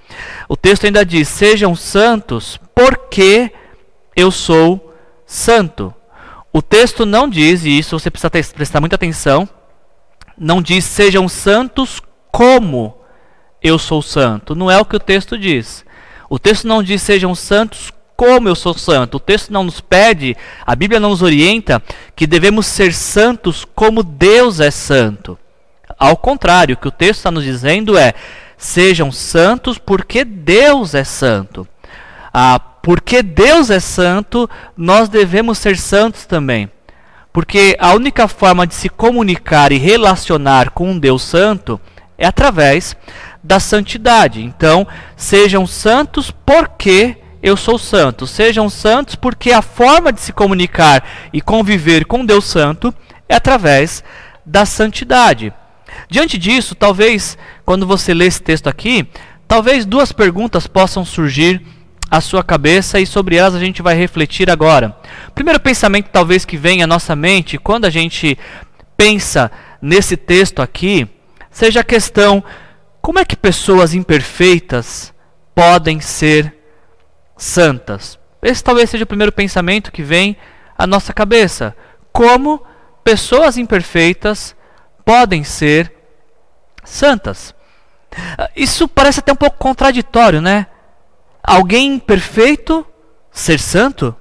O 0.50 0.58
texto 0.58 0.86
ainda 0.86 1.06
diz: 1.06 1.28
"Sejam 1.28 1.76
santos, 1.76 2.60
porque 2.76 3.52
eu 4.16 4.32
sou 4.32 4.94
santo". 5.26 5.94
O 6.54 6.62
texto 6.62 7.06
não 7.06 7.30
diz, 7.30 7.64
e 7.64 7.78
isso 7.78 7.98
você 7.98 8.12
precisa 8.12 8.30
prestar 8.30 8.82
muita 8.82 8.96
atenção, 8.96 9.48
não 10.38 10.62
diz 10.62 10.84
sejam 10.84 11.30
santos 11.30 12.02
como 12.32 12.98
eu 13.62 13.78
sou 13.78 14.02
santo. 14.02 14.56
Não 14.56 14.70
é 14.70 14.78
o 14.78 14.86
que 14.86 14.96
o 14.96 15.00
texto 15.00 15.38
diz. 15.38 15.86
O 16.30 16.40
texto 16.40 16.68
não 16.68 16.82
diz 16.82 17.02
sejam 17.02 17.34
santos 17.36 17.92
como 18.18 18.50
eu 18.50 18.56
sou 18.56 18.74
santo. 18.74 19.18
O 19.18 19.20
texto 19.20 19.52
não 19.52 19.64
nos 19.64 19.80
pede, 19.80 20.36
a 20.66 20.76
Bíblia 20.76 21.00
não 21.00 21.10
nos 21.10 21.22
orienta 21.22 21.82
que 22.16 22.28
devemos 22.28 22.66
ser 22.68 22.94
santos 22.94 23.66
como 23.76 24.04
Deus 24.04 24.60
é 24.60 24.72
santo. 24.72 25.38
Ao 26.02 26.18
contrário, 26.18 26.74
o 26.74 26.78
que 26.80 26.88
o 26.88 26.92
texto 26.92 27.20
está 27.20 27.30
nos 27.30 27.44
dizendo 27.44 27.96
é: 27.96 28.16
sejam 28.58 29.12
santos 29.12 29.78
porque 29.78 30.26
Deus 30.26 30.96
é 30.96 31.04
santo. 31.04 31.68
Ah, 32.34 32.60
porque 32.82 33.22
Deus 33.22 33.70
é 33.70 33.80
santo, 33.80 34.50
nós 34.76 35.10
devemos 35.10 35.60
ser 35.60 35.78
santos 35.78 36.26
também. 36.26 36.72
Porque 37.32 37.78
a 37.80 37.94
única 37.94 38.28
forma 38.28 38.66
de 38.66 38.74
se 38.74 38.90
comunicar 38.90 39.72
e 39.72 39.78
relacionar 39.78 40.72
com 40.72 40.90
um 40.90 40.98
Deus 40.98 41.22
santo 41.22 41.80
é 42.18 42.26
através 42.26 42.96
da 43.44 43.60
santidade. 43.60 44.42
Então, 44.42 44.88
sejam 45.16 45.68
santos 45.68 46.32
porque 46.32 47.16
eu 47.44 47.56
sou 47.56 47.78
santo. 47.78 48.26
Sejam 48.26 48.72
santos 48.72 49.14
porque 49.14 49.52
a 49.52 49.62
forma 49.62 50.12
de 50.12 50.20
se 50.20 50.34
comunicar 50.34 51.04
e 51.32 51.42
conviver 51.42 52.06
com 52.06 52.26
Deus 52.26 52.46
Santo 52.46 52.92
é 53.30 53.36
através 53.36 54.04
da 54.44 54.66
santidade. 54.66 55.54
Diante 56.10 56.38
disso, 56.38 56.76
talvez, 56.76 57.38
quando 57.66 57.86
você 57.86 58.14
lê 58.14 58.26
esse 58.26 58.42
texto 58.42 58.68
aqui, 58.68 59.08
talvez 59.48 59.86
duas 59.86 60.12
perguntas 60.12 60.68
possam 60.68 61.06
surgir 61.06 61.62
à 62.10 62.20
sua 62.20 62.44
cabeça 62.44 63.00
e 63.00 63.06
sobre 63.06 63.36
elas 63.36 63.56
a 63.56 63.60
gente 63.60 63.82
vai 63.82 63.96
refletir 63.96 64.50
agora. 64.50 64.96
Primeiro 65.34 65.60
pensamento, 65.60 66.10
talvez, 66.12 66.46
que 66.46 66.58
vem 66.58 66.84
à 66.84 66.88
nossa 66.88 67.16
mente 67.16 67.58
quando 67.58 67.86
a 67.86 67.90
gente 67.90 68.38
pensa 68.98 69.52
nesse 69.82 70.18
texto 70.18 70.62
aqui, 70.62 71.08
seja 71.50 71.80
a 71.80 71.84
questão: 71.84 72.44
como 73.02 73.20
é 73.20 73.26
que 73.26 73.36
pessoas 73.36 73.94
imperfeitas 73.94 75.14
podem 75.56 76.00
ser 76.00 76.56
santas. 77.38 78.20
Esse 78.42 78.64
talvez 78.64 78.90
seja 78.90 79.04
o 79.04 79.08
primeiro 79.08 79.32
pensamento 79.32 79.92
que 79.92 80.04
vem 80.04 80.38
à 80.78 80.86
nossa 80.86 81.12
cabeça. 81.12 81.76
Como 82.12 82.64
pessoas 83.04 83.58
imperfeitas 83.58 84.56
podem 85.06 85.44
ser 85.44 85.94
santas? 86.84 87.54
Ah, 88.38 88.50
isso 88.56 88.88
parece 88.88 89.20
até 89.20 89.32
um 89.32 89.36
pouco 89.36 89.58
contraditório, 89.58 90.42
né? 90.42 90.68
Alguém 91.44 91.96
imperfeito 91.96 92.86
ser 93.32 93.60
santo? 93.60 94.16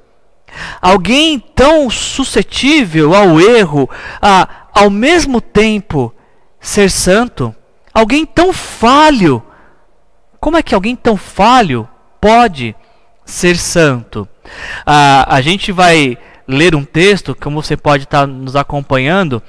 Alguém 0.80 1.38
tão 1.38 1.88
suscetível 1.88 3.14
ao 3.14 3.40
erro, 3.40 3.88
a, 4.20 4.48
ao 4.72 4.90
mesmo 4.90 5.40
tempo 5.40 6.12
ser 6.60 6.90
santo? 6.90 7.54
Alguém 7.92 8.24
tão 8.24 8.52
falho 8.52 9.44
como 10.40 10.56
é 10.56 10.62
que 10.62 10.74
alguém 10.74 10.96
tão 10.96 11.18
falho 11.18 11.86
pode 12.18 12.74
ser 13.26 13.56
santo? 13.58 14.26
Ah, 14.86 15.26
a 15.28 15.40
gente 15.42 15.70
vai 15.70 16.16
ler 16.50 16.74
um 16.74 16.84
texto, 16.84 17.34
como 17.34 17.62
você 17.62 17.76
pode 17.76 18.04
estar 18.04 18.26
nos 18.26 18.56
acompanhando, 18.56 19.42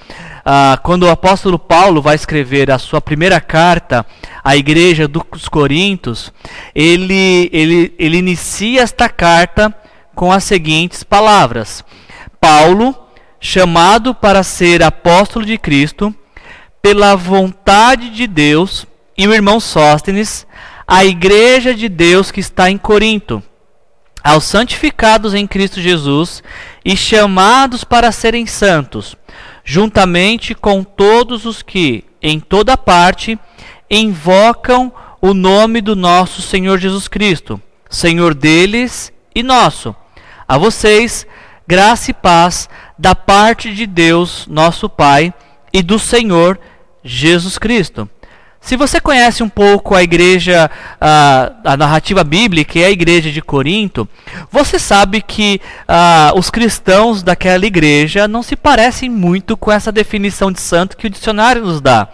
ah, 0.45 0.79
quando 0.81 1.03
o 1.03 1.09
apóstolo 1.09 1.59
Paulo 1.59 2.01
vai 2.01 2.15
escrever 2.15 2.71
a 2.71 2.79
sua 2.79 3.01
primeira 3.01 3.39
carta 3.41 4.05
à 4.43 4.55
igreja 4.55 5.07
dos 5.07 5.47
Coríntios, 5.49 6.31
ele, 6.73 7.49
ele, 7.51 7.93
ele 7.97 8.17
inicia 8.17 8.81
esta 8.81 9.09
carta 9.09 9.73
com 10.15 10.31
as 10.31 10.43
seguintes 10.43 11.03
palavras: 11.03 11.83
Paulo, 12.39 12.95
chamado 13.39 14.15
para 14.15 14.43
ser 14.43 14.83
apóstolo 14.83 15.45
de 15.45 15.57
Cristo, 15.57 16.13
pela 16.81 17.15
vontade 17.15 18.09
de 18.09 18.27
Deus, 18.27 18.87
e 19.17 19.27
o 19.27 19.33
irmão 19.33 19.59
Sóstenes, 19.59 20.47
a 20.87 21.05
igreja 21.05 21.73
de 21.73 21.87
Deus 21.87 22.31
que 22.31 22.39
está 22.39 22.69
em 22.69 22.77
Corinto 22.77 23.43
aos 24.23 24.43
santificados 24.43 25.33
em 25.33 25.47
Cristo 25.47 25.81
Jesus 25.81 26.43
e 26.83 26.95
chamados 26.95 27.83
para 27.83 28.11
serem 28.11 28.45
santos, 28.45 29.15
juntamente 29.63 30.53
com 30.53 30.83
todos 30.83 31.45
os 31.45 31.61
que, 31.61 32.03
em 32.21 32.39
toda 32.39 32.77
parte, 32.77 33.37
invocam 33.89 34.91
o 35.21 35.33
nome 35.33 35.81
do 35.81 35.95
nosso 35.95 36.41
Senhor 36.41 36.79
Jesus 36.79 37.07
Cristo, 37.07 37.61
Senhor 37.89 38.33
deles 38.33 39.11
e 39.33 39.43
nosso. 39.43 39.95
A 40.47 40.57
vocês, 40.57 41.25
graça 41.67 42.11
e 42.11 42.13
paz 42.13 42.67
da 42.97 43.15
parte 43.15 43.73
de 43.73 43.85
Deus, 43.85 44.45
nosso 44.47 44.89
Pai, 44.89 45.33
e 45.73 45.81
do 45.81 45.97
Senhor 45.97 46.59
Jesus 47.03 47.57
Cristo. 47.57 48.09
Se 48.61 48.77
você 48.77 49.01
conhece 49.01 49.41
um 49.41 49.49
pouco 49.49 49.95
a 49.95 50.03
igreja, 50.03 50.69
a, 50.99 51.51
a 51.65 51.75
narrativa 51.75 52.23
bíblica 52.23 52.77
e 52.77 52.83
a 52.83 52.91
igreja 52.91 53.31
de 53.31 53.41
Corinto, 53.41 54.07
você 54.51 54.77
sabe 54.77 55.19
que 55.21 55.59
a, 55.87 56.31
os 56.35 56.51
cristãos 56.51 57.23
daquela 57.23 57.65
igreja 57.65 58.27
não 58.27 58.43
se 58.43 58.55
parecem 58.55 59.09
muito 59.09 59.57
com 59.57 59.71
essa 59.71 59.91
definição 59.91 60.51
de 60.51 60.61
santo 60.61 60.95
que 60.95 61.07
o 61.07 61.09
dicionário 61.09 61.63
nos 61.63 61.81
dá. 61.81 62.07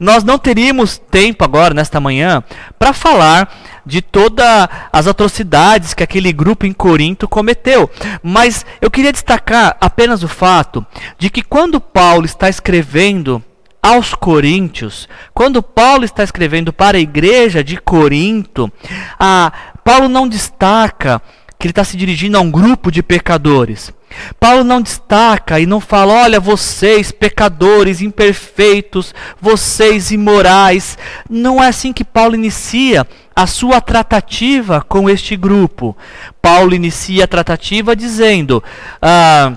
Nós 0.00 0.24
não 0.24 0.38
teríamos 0.38 0.98
tempo 0.98 1.44
agora, 1.44 1.72
nesta 1.72 2.00
manhã, 2.00 2.42
para 2.78 2.92
falar 2.92 3.48
de 3.86 4.02
todas 4.02 4.68
as 4.92 5.06
atrocidades 5.06 5.94
que 5.94 6.02
aquele 6.02 6.32
grupo 6.32 6.66
em 6.66 6.72
Corinto 6.72 7.28
cometeu. 7.28 7.88
Mas 8.22 8.66
eu 8.80 8.90
queria 8.90 9.12
destacar 9.12 9.76
apenas 9.80 10.22
o 10.22 10.28
fato 10.28 10.84
de 11.18 11.30
que 11.30 11.42
quando 11.42 11.80
Paulo 11.80 12.26
está 12.26 12.48
escrevendo 12.48 13.42
aos 13.82 14.14
Coríntios, 14.14 15.08
quando 15.32 15.62
Paulo 15.62 16.04
está 16.04 16.22
escrevendo 16.22 16.72
para 16.72 16.98
a 16.98 17.00
igreja 17.00 17.64
de 17.64 17.76
Corinto, 17.76 18.70
a, 19.18 19.52
Paulo 19.82 20.08
não 20.08 20.28
destaca 20.28 21.20
que 21.58 21.66
ele 21.66 21.72
está 21.72 21.84
se 21.84 21.96
dirigindo 21.96 22.38
a 22.38 22.40
um 22.40 22.50
grupo 22.50 22.90
de 22.90 23.02
pecadores. 23.02 23.92
Paulo 24.38 24.64
não 24.64 24.80
destaca 24.80 25.60
e 25.60 25.66
não 25.66 25.80
fala, 25.80 26.14
olha, 26.24 26.40
vocês 26.40 27.12
pecadores 27.12 28.00
imperfeitos, 28.00 29.14
vocês 29.40 30.10
imorais. 30.10 30.98
Não 31.28 31.62
é 31.62 31.68
assim 31.68 31.92
que 31.92 32.04
Paulo 32.04 32.34
inicia 32.34 33.06
a 33.36 33.46
sua 33.46 33.80
tratativa 33.80 34.80
com 34.80 35.08
este 35.08 35.36
grupo. 35.36 35.96
Paulo 36.42 36.74
inicia 36.74 37.24
a 37.24 37.28
tratativa 37.28 37.94
dizendo: 37.94 38.62
ah, 39.00 39.52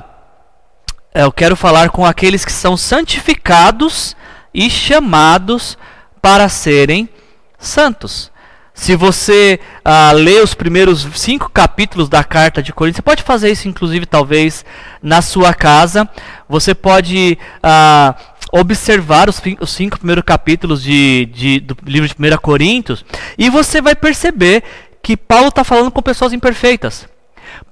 eu 1.13 1.31
quero 1.31 1.55
falar 1.55 1.89
com 1.89 2.05
aqueles 2.05 2.43
que 2.43 2.51
são 2.51 2.75
santificados 2.75 4.15
e 4.53 4.69
chamados 4.69 5.77
para 6.21 6.49
serem 6.49 7.09
santos. 7.57 8.31
Se 8.73 8.95
você 8.95 9.59
ah, 9.85 10.11
lê 10.13 10.39
os 10.39 10.55
primeiros 10.55 11.07
cinco 11.13 11.49
capítulos 11.51 12.09
da 12.09 12.23
carta 12.23 12.61
de 12.61 12.73
Coríntios, 12.73 12.97
você 12.97 13.03
pode 13.03 13.23
fazer 13.23 13.51
isso, 13.51 13.67
inclusive, 13.67 14.05
talvez 14.05 14.65
na 15.01 15.21
sua 15.21 15.53
casa. 15.53 16.09
Você 16.49 16.73
pode 16.73 17.37
ah, 17.61 18.15
observar 18.51 19.29
os, 19.29 19.39
os, 19.59 19.71
cinco 19.71 19.97
primeiros 19.97 20.23
capítulos 20.25 20.81
de, 20.81 21.27
de, 21.27 21.59
do 21.59 21.77
livro 21.85 22.07
de 22.07 22.15
1 22.17 22.37
Coríntios 22.37 23.05
e 23.37 23.49
você 23.49 23.81
vai 23.81 23.95
perceber 23.95 24.63
que 25.03 25.15
Paulo 25.17 25.49
está 25.49 25.63
falando 25.63 25.91
com 25.91 26.01
pessoas 26.01 26.33
imperfeitas. 26.33 27.07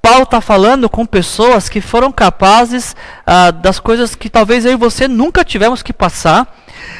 Paulo 0.02 0.24
está 0.24 0.42
falando 0.42 0.90
com 0.90 1.06
pessoas 1.06 1.70
que 1.70 1.80
foram 1.80 2.12
capazes 2.12 2.96
ah, 3.26 3.52
das 3.52 3.80
coisas 3.80 4.16
que 4.16 4.30
talvez 4.30 4.66
eu 4.66 4.72
e 4.72 4.76
você 4.76 5.08
nunca 5.08 5.46
tivemos 5.46 5.84
que 5.84 5.94
passar. 5.94 6.58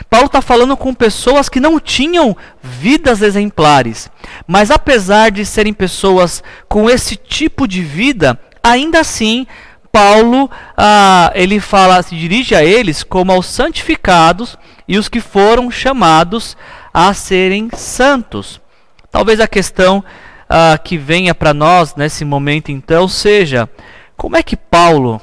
Paulo 0.08 0.28
está 0.28 0.42
falando 0.42 0.78
com 0.78 0.94
pessoas 0.94 1.50
que 1.50 1.60
não 1.60 1.80
tinham 1.80 2.38
vidas 2.62 3.24
exemplares, 3.24 4.12
mas 4.46 4.70
apesar 4.70 5.32
de 5.32 5.44
serem 5.46 5.74
pessoas 5.74 6.44
com 6.70 6.88
esse 6.88 7.16
tipo 7.16 7.68
de 7.68 7.82
vida, 7.82 8.40
ainda 8.64 9.00
assim 9.00 9.48
Paulo 9.92 10.50
ah, 10.78 11.32
ele 11.34 11.60
fala, 11.60 12.04
se 12.04 12.16
dirige 12.16 12.54
a 12.54 12.64
eles 12.64 13.04
como 13.04 13.32
aos 13.32 13.48
santificados 13.48 14.58
e 14.88 14.98
os 14.98 15.10
que 15.10 15.20
foram 15.20 15.72
chamados 15.72 16.56
a 16.94 17.14
serem 17.14 17.70
santos. 17.76 18.62
Talvez 19.10 19.40
a 19.40 19.48
questão 19.48 20.04
uh, 20.52 20.82
que 20.84 20.98
venha 20.98 21.34
para 21.34 21.54
nós 21.54 21.96
nesse 21.96 22.26
momento 22.26 22.72
então 22.72 23.08
seja 23.08 23.70
como 24.18 24.36
é 24.36 24.44
que 24.44 24.58
Paulo 24.58 25.22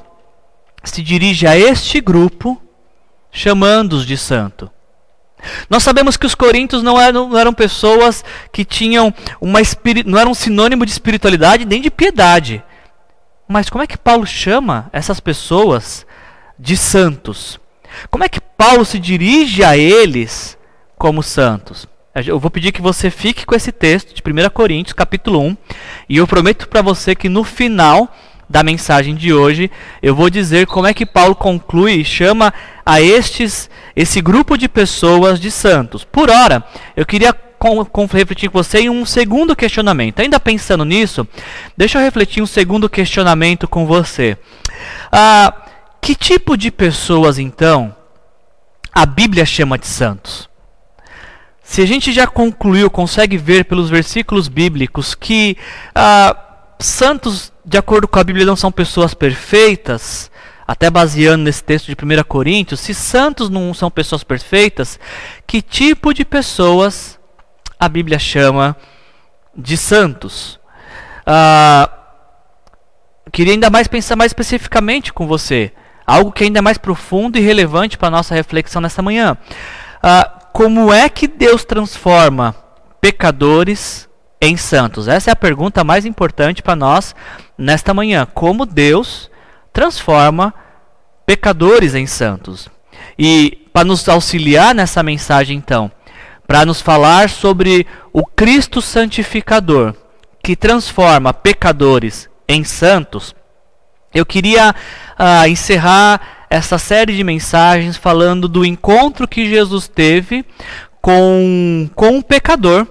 se 0.83 1.03
dirige 1.03 1.47
a 1.47 1.57
este 1.57 2.01
grupo 2.01 2.61
chamando-os 3.31 4.07
de 4.07 4.17
santo. 4.17 4.71
Nós 5.71 5.85
sabemos 5.85 6.17
que 6.17 6.27
os 6.27 6.35
coríntios 6.35 6.83
não 6.83 7.01
eram, 7.01 7.29
não 7.29 7.39
eram 7.39 7.53
pessoas 7.53 8.25
que 8.51 8.65
tinham 8.65 9.15
uma 9.41 9.61
não 10.05 10.19
eram 10.19 10.35
sinônimo 10.35 10.85
de 10.85 10.91
espiritualidade 10.91 11.65
nem 11.65 11.81
de 11.81 11.91
piedade. 11.91 12.63
Mas 13.47 13.71
como 13.71 13.83
é 13.83 13.87
que 13.87 13.97
Paulo 13.97 14.27
chama 14.27 14.91
essas 14.93 15.21
pessoas 15.21 16.05
de 16.59 16.77
santos? 16.77 17.61
Como 18.11 18.25
é 18.25 18.29
que 18.29 18.41
Paulo 18.41 18.85
se 18.85 18.99
dirige 18.99 19.63
a 19.63 19.77
eles 19.77 20.59
como 20.99 21.23
santos? 21.23 21.88
Eu 22.15 22.39
vou 22.39 22.51
pedir 22.51 22.73
que 22.73 22.83
você 22.83 23.11
fique 23.11 23.47
com 23.47 23.55
esse 23.55 23.71
texto 23.71 24.15
de 24.15 24.23
1 24.23 24.51
Coríntios, 24.51 24.93
capítulo 24.93 25.41
1, 25.41 25.57
e 26.09 26.17
eu 26.17 26.27
prometo 26.27 26.69
para 26.69 26.83
você 26.83 27.15
que 27.15 27.29
no 27.29 27.45
final 27.45 28.13
da 28.49 28.63
mensagem 28.63 29.15
de 29.15 29.33
hoje, 29.33 29.71
eu 30.03 30.15
vou 30.15 30.31
dizer 30.31 30.67
como 30.67 30.87
é 30.87 30.95
que 30.95 31.05
Paulo 31.05 31.35
conclui 31.35 32.01
e 32.01 32.05
chama 32.05 32.53
a 32.85 33.01
estes 33.01 33.69
esse 33.95 34.21
grupo 34.21 34.57
de 34.57 34.69
pessoas 34.69 35.39
de 35.39 35.51
santos. 35.51 36.03
Por 36.03 36.31
ora, 36.31 36.65
eu 36.97 37.05
queria 37.05 37.33
com, 37.33 37.85
com, 37.85 38.07
refletir 38.07 38.49
com 38.49 38.63
você 38.63 38.81
em 38.81 38.91
um 38.91 39.05
segundo 39.05 39.55
questionamento. 39.55 40.21
Ainda 40.21 40.41
pensando 40.41 40.85
nisso, 40.85 41.29
deixa 41.77 41.99
eu 41.99 42.03
refletir 42.03 42.43
um 42.43 42.47
segundo 42.47 42.89
questionamento 42.89 43.69
com 43.69 43.85
você. 43.85 44.39
Ah, 45.13 45.53
que 46.01 46.15
tipo 46.15 46.57
de 46.57 46.71
pessoas, 46.71 47.39
então, 47.39 47.95
a 48.93 49.05
Bíblia 49.05 49.45
chama 49.45 49.77
de 49.77 49.87
santos? 49.87 50.49
Se 51.69 51.83
a 51.83 51.87
gente 51.87 52.13
já 52.13 52.27
concluiu, 52.27 52.91
consegue 52.91 53.37
ver 53.37 53.67
pelos 53.67 53.91
versículos 53.91 54.49
bíblicos 54.49 55.15
que 55.15 55.55
ah, 55.95 56.35
santos, 56.79 57.53
de 57.63 57.77
acordo 57.77 58.09
com 58.09 58.19
a 58.19 58.25
Bíblia, 58.25 58.47
não 58.47 58.57
são 58.57 58.73
pessoas 58.73 59.13
perfeitas, 59.13 60.31
até 60.67 60.89
baseando 60.89 61.45
nesse 61.45 61.63
texto 61.63 61.87
de 61.87 61.93
1 61.93 62.25
Coríntios, 62.27 62.81
se 62.81 62.95
santos 62.95 63.51
não 63.51 63.75
são 63.75 63.91
pessoas 63.91 64.25
perfeitas, 64.25 64.99
que 65.47 65.61
tipo 65.61 66.15
de 66.15 66.25
pessoas 66.25 67.21
a 67.79 67.87
Bíblia 67.87 68.19
chama 68.19 68.75
de 69.55 69.77
santos? 69.77 70.59
Ah, 71.27 71.91
queria 73.31 73.53
ainda 73.53 73.69
mais 73.69 73.87
pensar 73.87 74.17
mais 74.17 74.31
especificamente 74.31 75.13
com 75.13 75.27
você, 75.27 75.71
algo 76.07 76.33
que 76.33 76.45
é 76.45 76.47
ainda 76.47 76.63
mais 76.63 76.79
profundo 76.79 77.37
e 77.37 77.43
relevante 77.43 77.99
para 77.99 78.09
a 78.09 78.13
nossa 78.13 78.35
reflexão 78.35 78.81
nessa 78.81 79.03
manhã. 79.03 79.37
Ah, 80.03 80.38
como 80.53 80.93
é 80.93 81.09
que 81.09 81.27
Deus 81.27 81.65
transforma 81.65 82.55
pecadores 83.01 84.09
em 84.41 84.57
santos? 84.57 85.09
Essa 85.09 85.31
é 85.31 85.33
a 85.33 85.37
pergunta 85.37 85.85
mais 85.85 86.05
importante 86.05 86.63
para 86.63 86.77
nós 86.77 87.15
nesta 87.57 87.95
manhã. 87.95 88.27
Como 88.35 88.67
Deus 88.67 89.31
transforma 89.73 90.53
pecadores 91.27 91.95
em 91.95 92.07
santos? 92.07 92.69
E 93.19 93.69
para 93.73 93.85
nos 93.85 94.09
auxiliar 94.09 94.75
nessa 94.75 95.03
mensagem, 95.03 95.57
então, 95.57 95.91
para 96.47 96.65
nos 96.65 96.81
falar 96.81 97.29
sobre 97.29 97.87
o 98.13 98.25
Cristo 98.25 98.81
santificador 98.81 99.95
que 100.43 100.57
transforma 100.57 101.35
pecadores 101.35 102.29
em 102.49 102.65
santos, 102.65 103.35
eu 104.15 104.25
queria 104.25 104.75
uh, 105.19 105.47
encerrar 105.49 106.38
essa 106.51 106.79
série 106.79 107.15
de 107.15 107.25
mensagens 107.25 107.97
falando 107.97 108.49
do 108.49 108.65
encontro 108.65 109.29
que 109.29 109.49
Jesus 109.49 109.89
teve 109.89 110.45
com, 111.01 111.89
com 111.95 112.17
um 112.17 112.23
pecador 112.23 112.87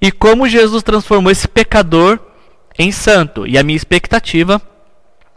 e 0.00 0.10
como 0.12 0.48
Jesus 0.48 0.82
transformou 0.82 1.30
esse 1.30 1.48
pecador 1.48 2.18
em 2.78 2.92
santo. 2.92 3.46
E 3.46 3.56
a 3.56 3.62
minha 3.62 3.76
expectativa 3.76 4.60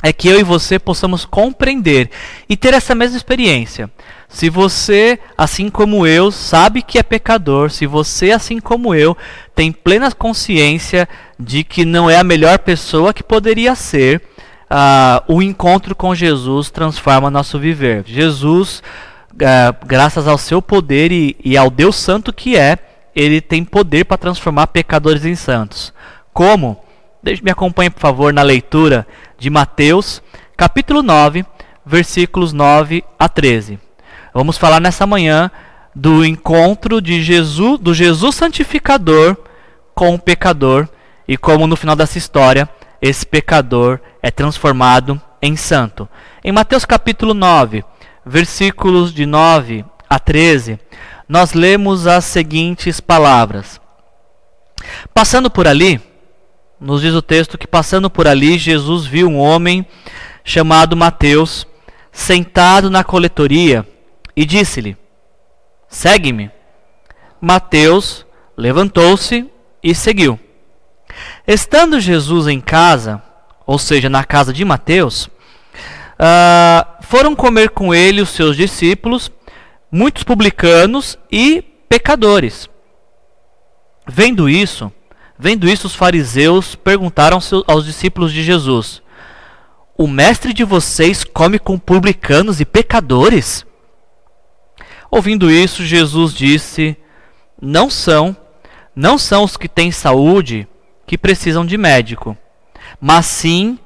é 0.01 0.13
que 0.13 0.27
eu 0.27 0.39
e 0.39 0.43
você 0.43 0.79
possamos 0.79 1.25
compreender 1.25 2.09
e 2.47 2.55
ter 2.55 2.73
essa 2.73 2.95
mesma 2.95 3.17
experiência. 3.17 3.89
Se 4.27 4.49
você, 4.49 5.19
assim 5.37 5.69
como 5.69 6.05
eu, 6.05 6.31
sabe 6.31 6.81
que 6.81 6.99
é 6.99 7.03
pecador, 7.03 7.71
se 7.71 7.85
você, 7.85 8.31
assim 8.31 8.59
como 8.59 8.93
eu, 8.93 9.17
tem 9.55 9.71
plena 9.71 10.11
consciência 10.11 11.09
de 11.37 11.63
que 11.63 11.83
não 11.83 12.09
é 12.09 12.17
a 12.17 12.23
melhor 12.23 12.59
pessoa 12.59 13.13
que 13.13 13.23
poderia 13.23 13.75
ser, 13.75 14.21
uh, 14.69 15.33
o 15.33 15.41
encontro 15.41 15.95
com 15.95 16.13
Jesus 16.13 16.69
transforma 16.69 17.29
nosso 17.29 17.59
viver. 17.59 18.03
Jesus, 18.05 18.81
uh, 19.33 19.85
graças 19.85 20.27
ao 20.27 20.37
seu 20.37 20.61
poder 20.61 21.11
e, 21.11 21.35
e 21.43 21.57
ao 21.57 21.69
Deus 21.69 21.95
Santo 21.95 22.31
que 22.31 22.55
é, 22.55 22.77
ele 23.15 23.41
tem 23.41 23.63
poder 23.63 24.05
para 24.05 24.17
transformar 24.17 24.67
pecadores 24.67 25.25
em 25.25 25.35
santos. 25.35 25.93
Como? 26.33 26.79
Deixe 27.21 27.43
me 27.43 27.51
acompanhe, 27.51 27.89
por 27.89 27.99
favor, 27.99 28.31
na 28.31 28.41
leitura 28.41 29.05
de 29.37 29.49
Mateus, 29.49 30.21
capítulo 30.55 31.03
9, 31.03 31.45
versículos 31.85 32.53
9 32.53 33.03
a 33.17 33.27
13. 33.27 33.79
Vamos 34.33 34.57
falar 34.57 34.79
nessa 34.79 35.05
manhã 35.05 35.51
do 35.93 36.23
encontro 36.23 37.01
de 37.01 37.21
Jesus, 37.21 37.79
do 37.79 37.93
Jesus 37.93 38.35
santificador 38.35 39.35
com 39.93 40.13
o 40.13 40.19
pecador 40.19 40.87
e 41.27 41.35
como 41.35 41.67
no 41.67 41.75
final 41.75 41.95
dessa 41.95 42.17
história 42.17 42.69
esse 43.01 43.25
pecador 43.25 43.99
é 44.21 44.29
transformado 44.29 45.19
em 45.41 45.55
santo. 45.55 46.07
Em 46.43 46.51
Mateus 46.51 46.85
capítulo 46.85 47.33
9, 47.33 47.83
versículos 48.25 49.13
de 49.13 49.25
9 49.25 49.85
a 50.09 50.19
13, 50.19 50.79
nós 51.27 51.53
lemos 51.53 52.07
as 52.07 52.25
seguintes 52.25 52.99
palavras: 52.99 53.79
Passando 55.13 55.49
por 55.49 55.67
ali, 55.67 56.01
nos 56.79 57.01
diz 57.01 57.13
o 57.13 57.21
texto 57.21 57.57
que 57.57 57.67
passando 57.67 58.09
por 58.09 58.27
ali, 58.27 58.57
Jesus 58.57 59.05
viu 59.05 59.27
um 59.27 59.37
homem 59.37 59.85
chamado 60.43 60.95
Mateus 60.95 61.67
sentado 62.11 62.89
na 62.89 63.03
coletoria 63.03 63.87
e 64.35 64.45
disse-lhe: 64.45 64.97
Segue-me. 65.87 66.51
Mateus 67.41 68.25
levantou-se 68.57 69.49
e 69.81 69.95
seguiu. 69.95 70.39
Estando 71.51 71.99
Jesus 71.99 72.45
em 72.45 72.61
casa, 72.61 73.23
ou 73.65 73.79
seja, 73.79 74.07
na 74.07 74.23
casa 74.23 74.53
de 74.53 74.63
Mateus, 74.63 75.25
uh, 75.25 76.85
foram 77.01 77.35
comer 77.35 77.71
com 77.71 77.91
ele 77.91 78.21
os 78.21 78.29
seus 78.29 78.55
discípulos, 78.55 79.31
muitos 79.91 80.21
publicanos 80.21 81.17
e 81.31 81.63
pecadores. 81.89 82.69
Vendo 84.07 84.47
isso, 84.47 84.91
vendo 85.39 85.67
isso, 85.67 85.87
os 85.87 85.95
fariseus 85.95 86.75
perguntaram 86.75 87.39
aos 87.65 87.83
discípulos 87.83 88.31
de 88.31 88.43
Jesus: 88.43 89.01
O 89.97 90.05
mestre 90.05 90.53
de 90.53 90.63
vocês 90.63 91.23
come 91.23 91.57
com 91.57 91.79
publicanos 91.79 92.59
e 92.59 92.65
pecadores? 92.65 93.65
Ouvindo 95.09 95.49
isso, 95.49 95.83
Jesus 95.83 96.31
disse: 96.31 96.95
Não 97.59 97.89
são, 97.89 98.37
não 98.95 99.17
são 99.17 99.43
os 99.43 99.57
que 99.57 99.67
têm 99.67 99.91
saúde 99.91 100.67
que 101.09 101.17
precisam 101.17 101.65
de 101.65 101.75
médico, 101.75 102.37
mas 103.01 103.25
sim 103.25 103.79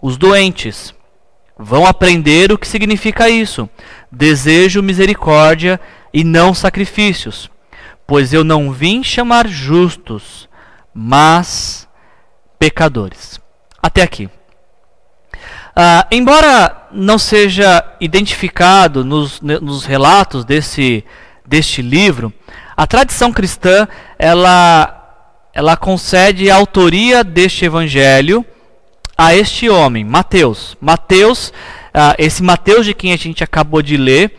os 0.00 0.16
doentes. 0.16 0.94
Vão 1.58 1.84
aprender 1.84 2.52
o 2.52 2.56
que 2.56 2.68
significa 2.68 3.28
isso. 3.28 3.68
Desejo 4.12 4.80
misericórdia 4.80 5.80
e 6.14 6.22
não 6.22 6.54
sacrifícios, 6.54 7.50
pois 8.06 8.32
eu 8.32 8.44
não 8.44 8.70
vim 8.70 9.02
chamar 9.02 9.48
justos, 9.48 10.48
mas 10.94 11.88
pecadores. 12.60 13.40
Até 13.82 14.02
aqui. 14.02 14.26
Uh, 14.26 16.06
embora 16.12 16.86
não 16.92 17.18
seja 17.18 17.84
identificado 18.00 19.04
nos, 19.04 19.40
nos 19.40 19.84
relatos 19.84 20.44
desse, 20.44 21.04
deste 21.44 21.82
livro, 21.82 22.32
a 22.76 22.86
tradição 22.86 23.32
cristã 23.32 23.88
ela 24.16 24.97
ela 25.58 25.76
concede 25.76 26.48
a 26.48 26.54
autoria 26.54 27.24
deste 27.24 27.64
evangelho 27.64 28.46
a 29.16 29.34
este 29.34 29.68
homem, 29.68 30.04
Mateus. 30.04 30.76
Mateus, 30.80 31.48
uh, 31.48 32.14
esse 32.16 32.44
Mateus 32.44 32.86
de 32.86 32.94
quem 32.94 33.12
a 33.12 33.16
gente 33.16 33.42
acabou 33.42 33.82
de 33.82 33.96
ler, 33.96 34.38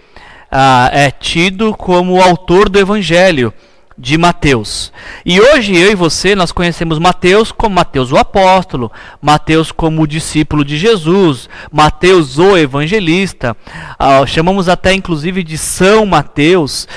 uh, 0.49 0.87
é 0.93 1.11
tido 1.11 1.75
como 1.75 2.13
o 2.13 2.21
autor 2.21 2.69
do 2.69 2.79
evangelho 2.79 3.53
de 3.97 4.17
Mateus. 4.17 4.93
E 5.25 5.41
hoje 5.41 5.75
eu 5.75 5.91
e 5.91 5.95
você 5.95 6.35
nós 6.35 6.53
conhecemos 6.53 6.97
Mateus 6.97 7.51
como 7.51 7.75
Mateus 7.75 8.13
o 8.13 8.17
apóstolo, 8.17 8.89
Mateus 9.21 9.73
como 9.73 10.03
o 10.03 10.07
discípulo 10.07 10.63
de 10.63 10.77
Jesus, 10.77 11.49
Mateus 11.69 12.39
o 12.39 12.55
evangelista. 12.55 13.57
Uh, 13.99 14.25
chamamos 14.25 14.69
até 14.69 14.93
inclusive 14.93 15.43
de 15.43 15.57
São 15.57 16.05
Mateus. 16.05 16.87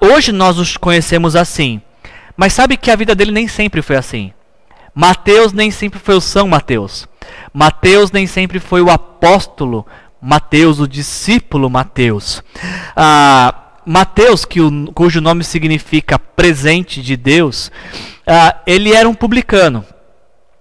Hoje 0.00 0.32
nós 0.32 0.58
os 0.58 0.76
conhecemos 0.76 1.36
assim. 1.36 1.80
Mas 2.36 2.52
sabe 2.52 2.76
que 2.76 2.90
a 2.90 2.96
vida 2.96 3.14
dele 3.14 3.30
nem 3.30 3.46
sempre 3.46 3.82
foi 3.82 3.96
assim. 3.96 4.32
Mateus 4.94 5.52
nem 5.52 5.70
sempre 5.70 5.98
foi 5.98 6.14
o 6.14 6.20
São 6.20 6.46
Mateus. 6.46 7.08
Mateus 7.52 8.12
nem 8.12 8.26
sempre 8.26 8.60
foi 8.60 8.80
o 8.80 8.90
apóstolo 8.90 9.86
Mateus, 10.20 10.80
o 10.80 10.88
discípulo 10.88 11.68
Mateus. 11.68 12.42
Ah, 12.96 13.54
Mateus, 13.84 14.44
que 14.44 14.60
o, 14.60 14.90
cujo 14.92 15.20
nome 15.20 15.44
significa 15.44 16.18
presente 16.18 17.02
de 17.02 17.16
Deus, 17.16 17.70
ah, 18.26 18.56
ele 18.66 18.94
era 18.94 19.08
um 19.08 19.14
publicano. 19.14 19.84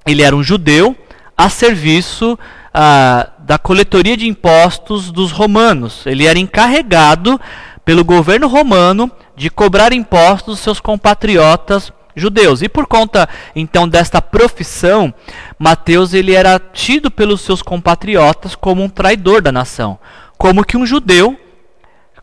Ele 0.05 0.21
era 0.21 0.35
um 0.35 0.43
judeu 0.43 0.95
a 1.37 1.49
serviço 1.49 2.37
ah, 2.73 3.29
da 3.39 3.57
coletoria 3.57 4.17
de 4.17 4.27
impostos 4.27 5.11
dos 5.11 5.31
romanos. 5.31 6.05
Ele 6.05 6.25
era 6.25 6.39
encarregado 6.39 7.39
pelo 7.85 8.03
governo 8.03 8.47
romano 8.47 9.11
de 9.35 9.49
cobrar 9.49 9.93
impostos 9.93 10.55
dos 10.55 10.59
seus 10.59 10.79
compatriotas 10.79 11.91
judeus. 12.15 12.61
E 12.61 12.69
por 12.69 12.85
conta 12.85 13.27
então 13.55 13.87
desta 13.87 14.21
profissão, 14.21 15.13
Mateus 15.57 16.13
ele 16.13 16.33
era 16.33 16.59
tido 16.59 17.09
pelos 17.11 17.41
seus 17.41 17.61
compatriotas 17.61 18.55
como 18.55 18.83
um 18.83 18.89
traidor 18.89 19.41
da 19.41 19.51
nação, 19.51 19.97
como 20.37 20.65
que 20.65 20.77
um 20.77 20.85
judeu 20.85 21.37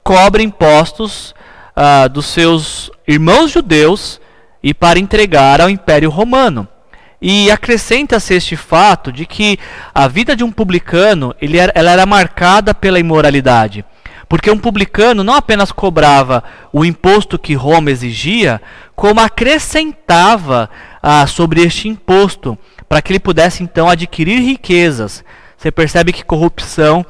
cobra 0.03 0.42
impostos 0.42 1.35
uh, 1.77 2.09
dos 2.09 2.27
seus 2.27 2.90
irmãos 3.07 3.51
judeus 3.51 4.20
e 4.62 4.73
para 4.73 4.99
entregar 4.99 5.61
ao 5.61 5.70
Império 5.70 6.11
Romano. 6.11 6.66
E 7.23 7.51
acrescenta-se 7.51 8.33
este 8.33 8.57
fato 8.57 9.12
de 9.12 9.27
que 9.27 9.59
a 9.94 10.09
vida 10.09 10.35
de 10.35 10.42
um 10.42 10.51
publicano 10.51 11.35
ele 11.40 11.59
era, 11.59 11.70
ela 11.75 11.90
era 11.90 12.07
marcada 12.07 12.73
pela 12.73 12.99
imoralidade. 12.99 13.85
Porque 14.31 14.49
um 14.49 14.57
publicano 14.57 15.25
não 15.25 15.35
apenas 15.35 15.73
cobrava 15.73 16.45
o 16.73 16.85
imposto 16.85 17.37
que 17.37 17.53
Roma 17.53 17.90
exigia, 17.90 18.62
como 18.95 19.19
acrescentava 19.19 20.71
ah, 21.03 21.27
sobre 21.27 21.62
este 21.62 21.88
imposto, 21.88 22.57
para 22.88 23.03
que 23.03 23.11
ele 23.11 23.19
pudesse 23.19 23.64
então 23.64 23.88
adquirir 23.88 24.40
riquezas. 24.40 25.25
Você 25.59 25.73
percebe 25.73 26.12
que 26.12 26.25
corrupção 26.25 27.05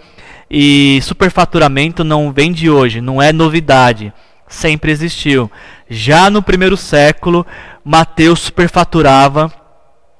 e 0.50 0.98
superfaturamento 1.02 2.02
não 2.02 2.32
vem 2.32 2.52
de 2.52 2.70
hoje, 2.70 3.02
não 3.02 3.20
é 3.20 3.34
novidade, 3.34 4.14
sempre 4.48 4.90
existiu. 4.90 5.52
Já 5.90 6.30
no 6.30 6.42
primeiro 6.42 6.74
século, 6.74 7.46
Mateus 7.84 8.40
superfaturava 8.40 9.52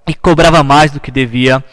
e 0.07 0.13
cobrava 0.13 0.63
mais 0.63 0.91
do 0.91 1.01
que 1.01 1.11
devia 1.11 1.65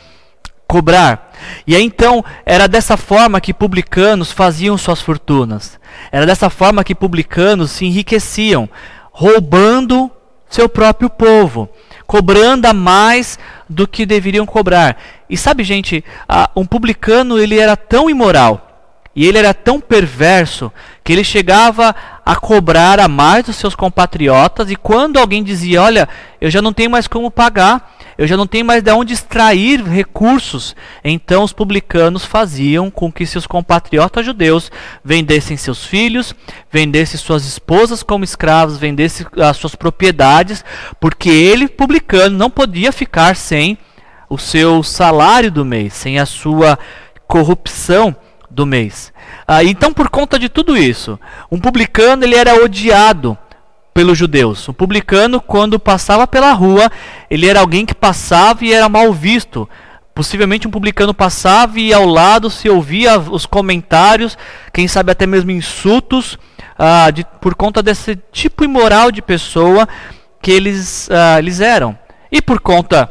cobrar. 0.65 1.26
E 1.65 1.75
aí 1.75 1.83
então 1.83 2.23
era 2.45 2.67
dessa 2.67 2.97
forma 2.97 3.41
que 3.41 3.53
publicanos 3.53 4.31
faziam 4.31 4.77
suas 4.77 5.01
fortunas. 5.01 5.79
Era 6.11 6.25
dessa 6.25 6.49
forma 6.49 6.83
que 6.83 6.95
publicanos 6.95 7.71
se 7.71 7.85
enriqueciam, 7.85 8.69
roubando 9.11 10.11
seu 10.49 10.69
próprio 10.69 11.09
povo, 11.09 11.69
cobrando 12.05 12.67
a 12.67 12.73
mais 12.73 13.37
do 13.67 13.87
que 13.87 14.05
deveriam 14.05 14.45
cobrar. 14.45 14.97
E 15.29 15.37
sabe, 15.37 15.63
gente, 15.63 16.03
um 16.55 16.65
publicano 16.65 17.37
ele 17.37 17.59
era 17.59 17.75
tão 17.75 18.09
imoral 18.09 18.63
e 19.17 19.25
ele 19.25 19.39
era 19.39 19.51
tão 19.51 19.79
perverso 19.79 20.71
que 21.03 21.11
ele 21.11 21.23
chegava 21.23 21.95
a 22.23 22.35
cobrar 22.35 22.99
a 22.99 23.07
mais 23.07 23.45
dos 23.45 23.55
seus 23.55 23.73
compatriotas 23.73 24.69
e 24.69 24.75
quando 24.75 25.17
alguém 25.17 25.43
dizia, 25.43 25.81
olha, 25.81 26.07
eu 26.39 26.51
já 26.51 26.61
não 26.61 26.71
tenho 26.71 26.91
mais 26.91 27.07
como 27.07 27.31
pagar, 27.31 27.96
eu 28.17 28.25
já 28.25 28.35
não 28.35 28.47
tenho 28.47 28.65
mais 28.65 28.81
de 28.81 28.91
onde 28.91 29.13
extrair 29.13 29.83
recursos. 29.83 30.75
Então 31.03 31.43
os 31.43 31.53
publicanos 31.53 32.25
faziam 32.25 32.89
com 32.89 33.11
que 33.11 33.25
seus 33.25 33.45
compatriotas 33.45 34.25
judeus 34.25 34.71
vendessem 35.03 35.55
seus 35.55 35.85
filhos, 35.85 36.33
vendessem 36.71 37.19
suas 37.19 37.45
esposas 37.45 38.01
como 38.01 38.23
escravos, 38.23 38.77
vendessem 38.77 39.25
as 39.37 39.57
suas 39.57 39.75
propriedades, 39.75 40.65
porque 40.99 41.29
ele, 41.29 41.67
publicano, 41.67 42.37
não 42.37 42.49
podia 42.49 42.91
ficar 42.91 43.35
sem 43.35 43.77
o 44.29 44.37
seu 44.37 44.83
salário 44.83 45.51
do 45.51 45.63
mês, 45.63 45.93
sem 45.93 46.19
a 46.19 46.25
sua 46.25 46.77
corrupção 47.27 48.15
do 48.49 48.65
mês. 48.65 49.13
Ah, 49.47 49.63
então, 49.63 49.93
por 49.93 50.09
conta 50.09 50.39
de 50.39 50.49
tudo 50.49 50.75
isso, 50.75 51.19
um 51.51 51.59
publicano 51.59 52.23
ele 52.23 52.35
era 52.35 52.63
odiado 52.63 53.37
pelos 53.97 54.15
judeus. 54.15 54.67
O 54.67 54.73
publicano, 54.73 55.41
quando 55.41 55.79
passava 55.79 56.27
pela 56.27 56.53
rua, 56.53 56.87
ele 57.31 57.47
era 57.47 57.61
alguém 57.61 57.83
que 57.83 57.95
passava 57.95 58.63
e 58.63 58.71
era 58.71 58.87
mal 58.87 59.11
visto 59.11 59.67
Possivelmente 60.17 60.67
um 60.67 60.71
publicano 60.71 61.13
passava 61.13 61.79
e 61.79 61.93
ao 61.93 62.03
lado 62.03 62.49
se 62.49 62.67
ouvia 62.67 63.19
os 63.19 63.45
comentários, 63.45 64.35
quem 64.73 64.87
sabe 64.87 65.11
até 65.11 65.27
mesmo 65.27 65.51
insultos, 65.51 66.39
ah, 66.75 67.11
de, 67.11 67.23
por 67.39 67.53
conta 67.53 67.83
desse 67.83 68.15
tipo 68.31 68.63
imoral 68.63 69.11
de 69.11 69.21
pessoa 69.21 69.87
que 70.41 70.49
eles, 70.49 71.07
ah, 71.11 71.37
eles 71.37 71.59
eram. 71.59 71.95
E 72.31 72.41
por 72.41 72.59
conta 72.59 73.07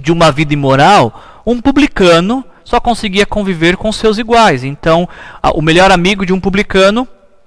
de 0.00 0.12
uma 0.12 0.30
vida 0.30 0.54
imoral, 0.54 1.42
um 1.44 1.60
publicano 1.60 2.44
só 2.64 2.78
conseguia 2.78 3.26
conviver 3.26 3.76
com 3.76 3.90
seus 3.90 4.16
iguais. 4.16 4.62
Então, 4.62 5.08
o 5.54 5.60
melhor 5.60 5.90
amigo 5.90 6.24
de 6.24 6.32
um 6.32 6.38
publicano 6.38 7.06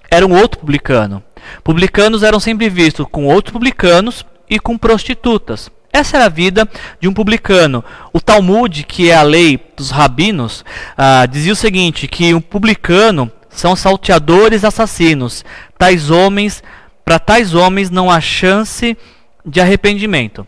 era 0.09 0.27
um 0.27 0.35
outro 0.35 0.59
publicano. 0.59 1.23
Publicanos 1.63 2.23
eram 2.23 2.39
sempre 2.39 2.69
vistos 2.69 3.05
com 3.11 3.25
outros 3.25 3.53
publicanos 3.53 4.25
e 4.49 4.59
com 4.59 4.77
prostitutas. 4.77 5.69
Essa 5.93 6.17
era 6.17 6.25
a 6.25 6.29
vida 6.29 6.67
de 6.99 7.07
um 7.07 7.13
publicano. 7.13 7.83
O 8.13 8.19
Talmud, 8.19 8.83
que 8.83 9.09
é 9.09 9.15
a 9.15 9.23
lei 9.23 9.59
dos 9.75 9.91
rabinos, 9.91 10.63
ah, 10.97 11.25
dizia 11.25 11.53
o 11.53 11.55
seguinte: 11.55 12.07
que 12.07 12.33
um 12.33 12.41
publicano 12.41 13.29
são 13.49 13.75
salteadores 13.75 14.63
assassinos. 14.63 15.43
Tais 15.77 16.09
homens, 16.09 16.63
para 17.03 17.19
tais 17.19 17.53
homens 17.53 17.89
não 17.89 18.09
há 18.09 18.21
chance 18.21 18.97
de 19.45 19.59
arrependimento. 19.59 20.47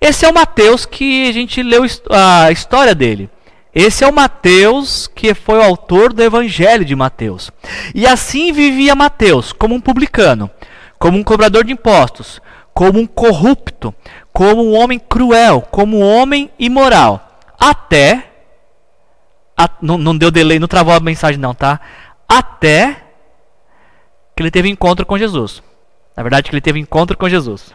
Esse 0.00 0.26
é 0.26 0.28
o 0.28 0.34
Mateus 0.34 0.84
que 0.84 1.28
a 1.28 1.32
gente 1.32 1.62
leu 1.62 1.84
a 2.10 2.52
história 2.52 2.94
dele. 2.94 3.30
Esse 3.74 4.04
é 4.04 4.06
o 4.06 4.12
Mateus 4.12 5.06
que 5.06 5.32
foi 5.32 5.58
o 5.58 5.62
autor 5.62 6.12
do 6.12 6.22
Evangelho 6.22 6.84
de 6.84 6.94
Mateus. 6.94 7.50
E 7.94 8.06
assim 8.06 8.52
vivia 8.52 8.94
Mateus, 8.94 9.52
como 9.52 9.74
um 9.74 9.80
publicano, 9.80 10.50
como 10.98 11.18
um 11.18 11.24
cobrador 11.24 11.64
de 11.64 11.72
impostos, 11.72 12.40
como 12.74 12.98
um 12.98 13.06
corrupto, 13.06 13.94
como 14.32 14.62
um 14.62 14.74
homem 14.74 14.98
cruel, 14.98 15.62
como 15.62 15.98
um 15.98 16.02
homem 16.02 16.50
imoral. 16.58 17.40
Até. 17.58 18.28
A, 19.56 19.68
não, 19.80 19.96
não 19.96 20.16
deu 20.16 20.30
delay, 20.30 20.58
não 20.58 20.68
travou 20.68 20.94
a 20.94 21.00
mensagem, 21.00 21.38
não, 21.38 21.54
tá? 21.54 21.80
Até 22.28 22.96
que 24.34 24.42
ele 24.42 24.50
teve 24.50 24.68
encontro 24.68 25.06
com 25.06 25.18
Jesus. 25.18 25.62
Na 26.16 26.22
verdade, 26.22 26.48
que 26.48 26.54
ele 26.54 26.60
teve 26.60 26.78
encontro 26.78 27.16
com 27.16 27.28
Jesus. 27.28 27.74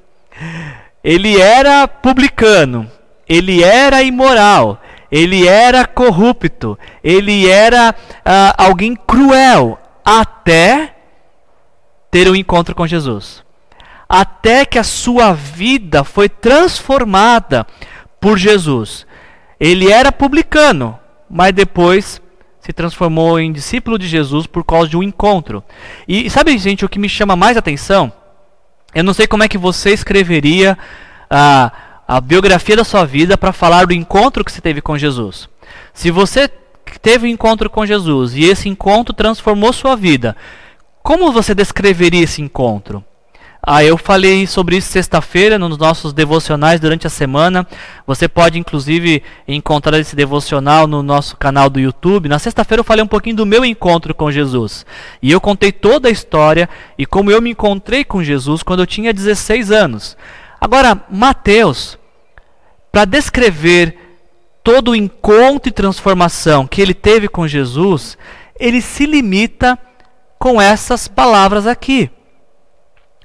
Ele 1.03 1.39
era 1.39 1.87
publicano, 1.87 2.89
ele 3.27 3.63
era 3.63 4.03
imoral, 4.03 4.81
ele 5.11 5.47
era 5.47 5.85
corrupto, 5.85 6.77
ele 7.03 7.49
era 7.49 7.93
uh, 7.93 8.53
alguém 8.57 8.95
cruel, 8.95 9.79
até 10.03 10.95
ter 12.11 12.29
um 12.29 12.35
encontro 12.35 12.73
com 12.73 12.87
Jesus. 12.87 13.43
Até 14.07 14.65
que 14.65 14.79
a 14.79 14.83
sua 14.83 15.33
vida 15.33 16.03
foi 16.03 16.29
transformada 16.29 17.67
por 18.19 18.37
Jesus. 18.37 19.05
Ele 19.59 19.91
era 19.91 20.11
publicano, 20.11 20.97
mas 21.29 21.51
depois 21.51 22.21
se 22.61 22.73
transformou 22.73 23.39
em 23.39 23.51
discípulo 23.51 23.97
de 23.97 24.07
Jesus 24.07 24.45
por 24.47 24.63
causa 24.63 24.89
de 24.89 24.97
um 24.97 25.03
encontro. 25.03 25.63
E 26.07 26.29
sabe, 26.29 26.57
gente, 26.57 26.85
o 26.85 26.89
que 26.89 26.99
me 26.99 27.09
chama 27.09 27.35
mais 27.35 27.57
atenção? 27.57 28.11
Eu 28.93 29.03
não 29.03 29.13
sei 29.13 29.27
como 29.27 29.43
é 29.43 29.47
que 29.47 29.57
você 29.57 29.91
escreveria 29.91 30.77
a, 31.29 31.71
a 32.07 32.21
biografia 32.21 32.77
da 32.77 32.83
sua 32.83 33.05
vida 33.05 33.37
para 33.37 33.51
falar 33.51 33.85
do 33.85 33.93
encontro 33.93 34.45
que 34.45 34.51
você 34.51 34.61
teve 34.61 34.81
com 34.81 34.97
Jesus. 34.97 35.49
Se 35.93 36.09
você 36.09 36.49
teve 37.01 37.27
um 37.27 37.29
encontro 37.29 37.69
com 37.69 37.85
Jesus 37.85 38.33
e 38.33 38.45
esse 38.45 38.69
encontro 38.69 39.13
transformou 39.13 39.73
sua 39.73 39.95
vida, 39.95 40.35
como 41.03 41.31
você 41.31 41.53
descreveria 41.53 42.23
esse 42.23 42.41
encontro? 42.41 43.03
Ah, 43.61 43.83
eu 43.83 43.97
falei 43.97 44.47
sobre 44.47 44.77
isso 44.77 44.89
sexta-feira 44.89 45.59
nos 45.59 45.77
nossos 45.77 46.13
devocionais 46.13 46.79
durante 46.79 47.05
a 47.05 47.09
semana. 47.09 47.67
Você 48.05 48.27
pode 48.29 48.57
inclusive 48.57 49.21
encontrar 49.45 49.99
esse 49.99 50.15
devocional 50.15 50.87
no 50.87 51.03
nosso 51.03 51.35
canal 51.35 51.69
do 51.69 51.77
YouTube. 51.77 52.29
Na 52.29 52.39
sexta-feira 52.39 52.79
eu 52.79 52.85
falei 52.85 53.03
um 53.03 53.07
pouquinho 53.07 53.35
do 53.35 53.45
meu 53.45 53.65
encontro 53.65 54.15
com 54.15 54.31
Jesus. 54.31 54.85
E 55.21 55.29
eu 55.29 55.41
contei 55.41 55.73
toda 55.73 56.07
a 56.07 56.11
história 56.11 56.69
e 56.97 57.05
como 57.05 57.29
eu 57.29 57.41
me 57.41 57.49
encontrei 57.49 58.05
com 58.05 58.23
Jesus 58.23 58.63
quando 58.63 58.81
eu 58.81 58.87
tinha 58.87 59.13
16 59.13 59.69
anos. 59.69 60.15
Agora, 60.59 61.03
Mateus, 61.09 61.97
para 62.91 63.05
descrever 63.05 63.97
todo 64.63 64.91
o 64.91 64.95
encontro 64.95 65.69
e 65.69 65.71
transformação 65.71 66.67
que 66.67 66.81
ele 66.81 66.93
teve 66.93 67.27
com 67.27 67.47
Jesus, 67.47 68.17
ele 68.59 68.81
se 68.81 69.05
limita 69.05 69.77
com 70.37 70.61
essas 70.61 71.07
palavras 71.07 71.65
aqui. 71.65 72.11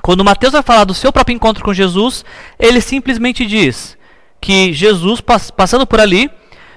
Quando 0.03 0.25
Mateus 0.25 0.53
vai 0.53 0.63
falar 0.63 0.85
do 0.85 0.95
seu 0.95 1.13
próprio 1.13 1.35
encontro 1.35 1.65
com 1.65 1.73
Jesus, 1.73 2.25
ele 2.59 2.81
simplesmente 2.81 3.47
diz 3.47 3.97
que 4.41 4.73
Jesus, 4.73 5.21
passando 5.21 5.87
por 5.87 6.01
ali, 6.01 6.31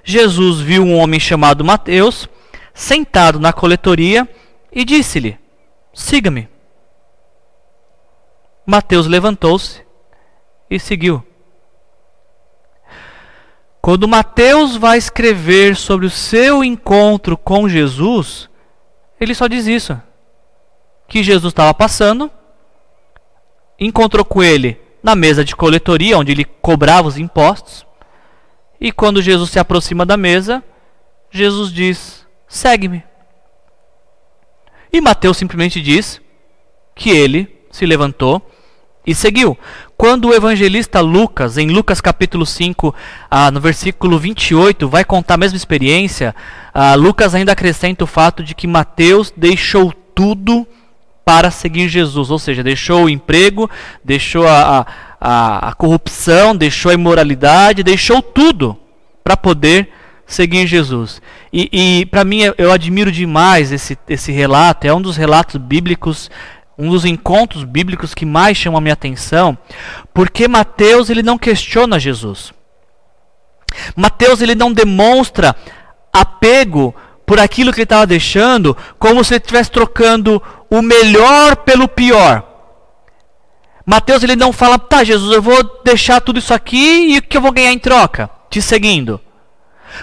Jesus 0.04 0.60
viu 0.60 0.84
um 0.84 0.96
homem 0.98 1.20
chamado 1.20 1.65
Mateus 1.65 2.30
sentado 2.74 3.39
na 3.39 3.52
coletoria 3.52 4.28
e 4.72 4.86
disse-lhe: 4.86 5.38
Siga-me. 5.94 6.48
Mateus 8.65 9.08
levantou-se 9.08 9.85
e 10.69 10.80
seguiu. 10.80 11.25
Quando 13.82 14.08
Mateus 14.08 14.75
vai 14.75 14.97
escrever 14.97 15.75
sobre 15.75 16.08
o 16.08 16.10
seu 16.10 16.63
encontro 16.63 17.38
com 17.38 17.69
Jesus, 17.69 18.49
ele 19.19 19.36
só 19.36 19.47
diz 19.47 19.67
isso: 19.67 19.99
que 21.08 21.23
Jesus 21.23 21.51
estava 21.51 21.73
passando 21.73 22.32
encontrou 23.80 24.23
com 24.23 24.41
ele 24.41 24.80
na 25.04 25.15
mesa 25.15 25.43
de 25.45 25.56
coletoria, 25.56 26.17
onde 26.17 26.32
ele 26.32 26.45
cobrava 26.45 27.08
os 27.08 27.17
impostos. 27.17 27.86
E 28.80 28.91
quando 28.91 29.21
Jesus 29.21 29.51
se 29.51 29.60
aproxima 29.60 30.06
da 30.06 30.17
mesa, 30.17 30.63
Jesus 31.30 31.71
diz: 31.71 32.25
Segue-me. 32.47 33.04
E 34.91 35.01
Mateus 35.01 35.38
simplesmente 35.38 35.82
diz 35.82 36.21
que 36.95 37.10
ele 37.10 37.67
se 37.69 37.86
levantou 37.86 38.41
e 39.06 39.13
seguiu. 39.13 39.58
Quando 39.97 40.27
o 40.27 40.34
evangelista 40.34 40.99
Lucas, 40.99 41.58
em 41.58 41.69
Lucas 41.69 42.01
capítulo 42.01 42.45
5, 42.45 42.93
ah, 43.31 43.49
no 43.49 43.62
versículo 43.62 44.19
28, 44.19 44.89
vai 44.89 45.05
contar 45.05 45.36
a 45.36 45.38
mesma 45.38 45.55
experiência, 45.55 46.36
ah, 46.73 46.95
Lucas 46.95 47.34
ainda 47.34 47.53
acrescenta 47.53 48.03
o 48.03 48.08
fato 48.08 48.43
de 48.43 48.53
que 48.53 48.67
Mateus 48.67 49.34
deixou 49.36 49.93
tudo 50.13 50.67
para 51.23 51.49
seguir 51.49 51.88
Jesus, 51.88 52.29
ou 52.29 52.38
seja, 52.38 52.62
deixou 52.62 53.05
o 53.05 53.10
emprego, 53.10 53.69
deixou 54.03 54.45
a, 54.47 54.86
a, 55.19 55.69
a 55.69 55.73
corrupção, 55.73 56.55
deixou 56.55 56.91
a 56.91 56.93
imoralidade, 56.93 57.81
deixou 57.81 58.21
tudo 58.21 58.77
para 59.23 59.38
poder 59.38 59.89
seguir 60.27 60.67
Jesus. 60.67 61.21
E, 61.51 61.69
e 61.71 62.05
para 62.05 62.23
mim 62.23 62.41
eu 62.58 62.71
admiro 62.71 63.12
demais 63.12 63.71
esse, 63.71 63.97
esse 64.08 64.31
relato, 64.31 64.86
é 64.86 64.93
um 64.93 65.01
dos 65.01 65.15
relatos 65.15 65.55
bíblicos, 65.55 66.29
um 66.78 66.90
dos 66.90 67.06
encontros 67.06 67.64
bíblicos 67.64 68.14
que 68.14 68.26
mais 68.26 68.58
chama 68.58 68.78
a 68.78 68.82
minha 68.82 68.94
atenção, 68.94 69.58
porque 70.14 70.48
Mateus 70.48 71.10
ele 71.10 71.24
não 71.24 71.38
questiona 71.38 72.00
Jesus. 72.00 72.54
Mateus 73.96 74.42
ele 74.42 74.56
não 74.56 74.72
demonstra 74.72 75.56
apego 76.12 76.94
por 77.26 77.40
aquilo 77.40 77.72
que 77.72 77.80
ele 77.80 77.84
estava 77.86 78.06
deixando, 78.06 78.78
como 79.00 79.24
se 79.24 79.34
ele 79.34 79.42
estivesse 79.42 79.72
trocando 79.72 80.42
o 80.70 80.82
melhor 80.82 81.56
pelo 81.58 81.88
pior. 81.88 82.44
Mateus 83.86 84.24
ele 84.24 84.36
não 84.36 84.52
fala, 84.52 84.80
tá, 84.80 85.04
Jesus, 85.04 85.32
eu 85.32 85.42
vou 85.42 85.82
deixar 85.84 86.20
tudo 86.20 86.40
isso 86.40 86.54
aqui 86.54 87.14
e 87.14 87.18
o 87.18 87.22
que 87.22 87.38
eu 87.38 87.42
vou 87.42 87.52
ganhar 87.52 87.72
em 87.72 87.80
troca? 87.80 88.30
Te 88.50 88.62
seguindo. 88.62 89.20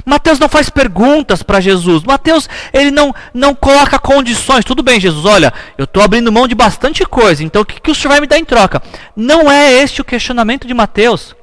Mateus 0.04 0.38
não 0.38 0.48
faz 0.48 0.68
perguntas 0.70 1.42
para 1.42 1.60
Jesus. 1.60 2.02
Mateus, 2.04 2.48
ele 2.72 2.90
não, 2.90 3.14
não 3.32 3.54
coloca 3.54 3.98
condições. 3.98 4.64
Tudo 4.64 4.82
bem, 4.82 5.00
Jesus, 5.00 5.24
olha, 5.24 5.52
eu 5.76 5.84
estou 5.84 6.02
abrindo 6.02 6.32
mão 6.32 6.48
de 6.48 6.54
bastante 6.54 7.04
coisa, 7.04 7.44
então 7.44 7.62
o 7.62 7.64
que, 7.64 7.80
que 7.80 7.90
o 7.90 7.94
senhor 7.94 8.10
vai 8.10 8.20
me 8.20 8.26
dar 8.26 8.38
em 8.38 8.44
troca? 8.44 8.82
Não 9.16 9.50
é 9.50 9.72
este 9.72 10.00
o 10.00 10.04
questionamento 10.04 10.66
de 10.66 10.74
Mateus. 10.74 11.34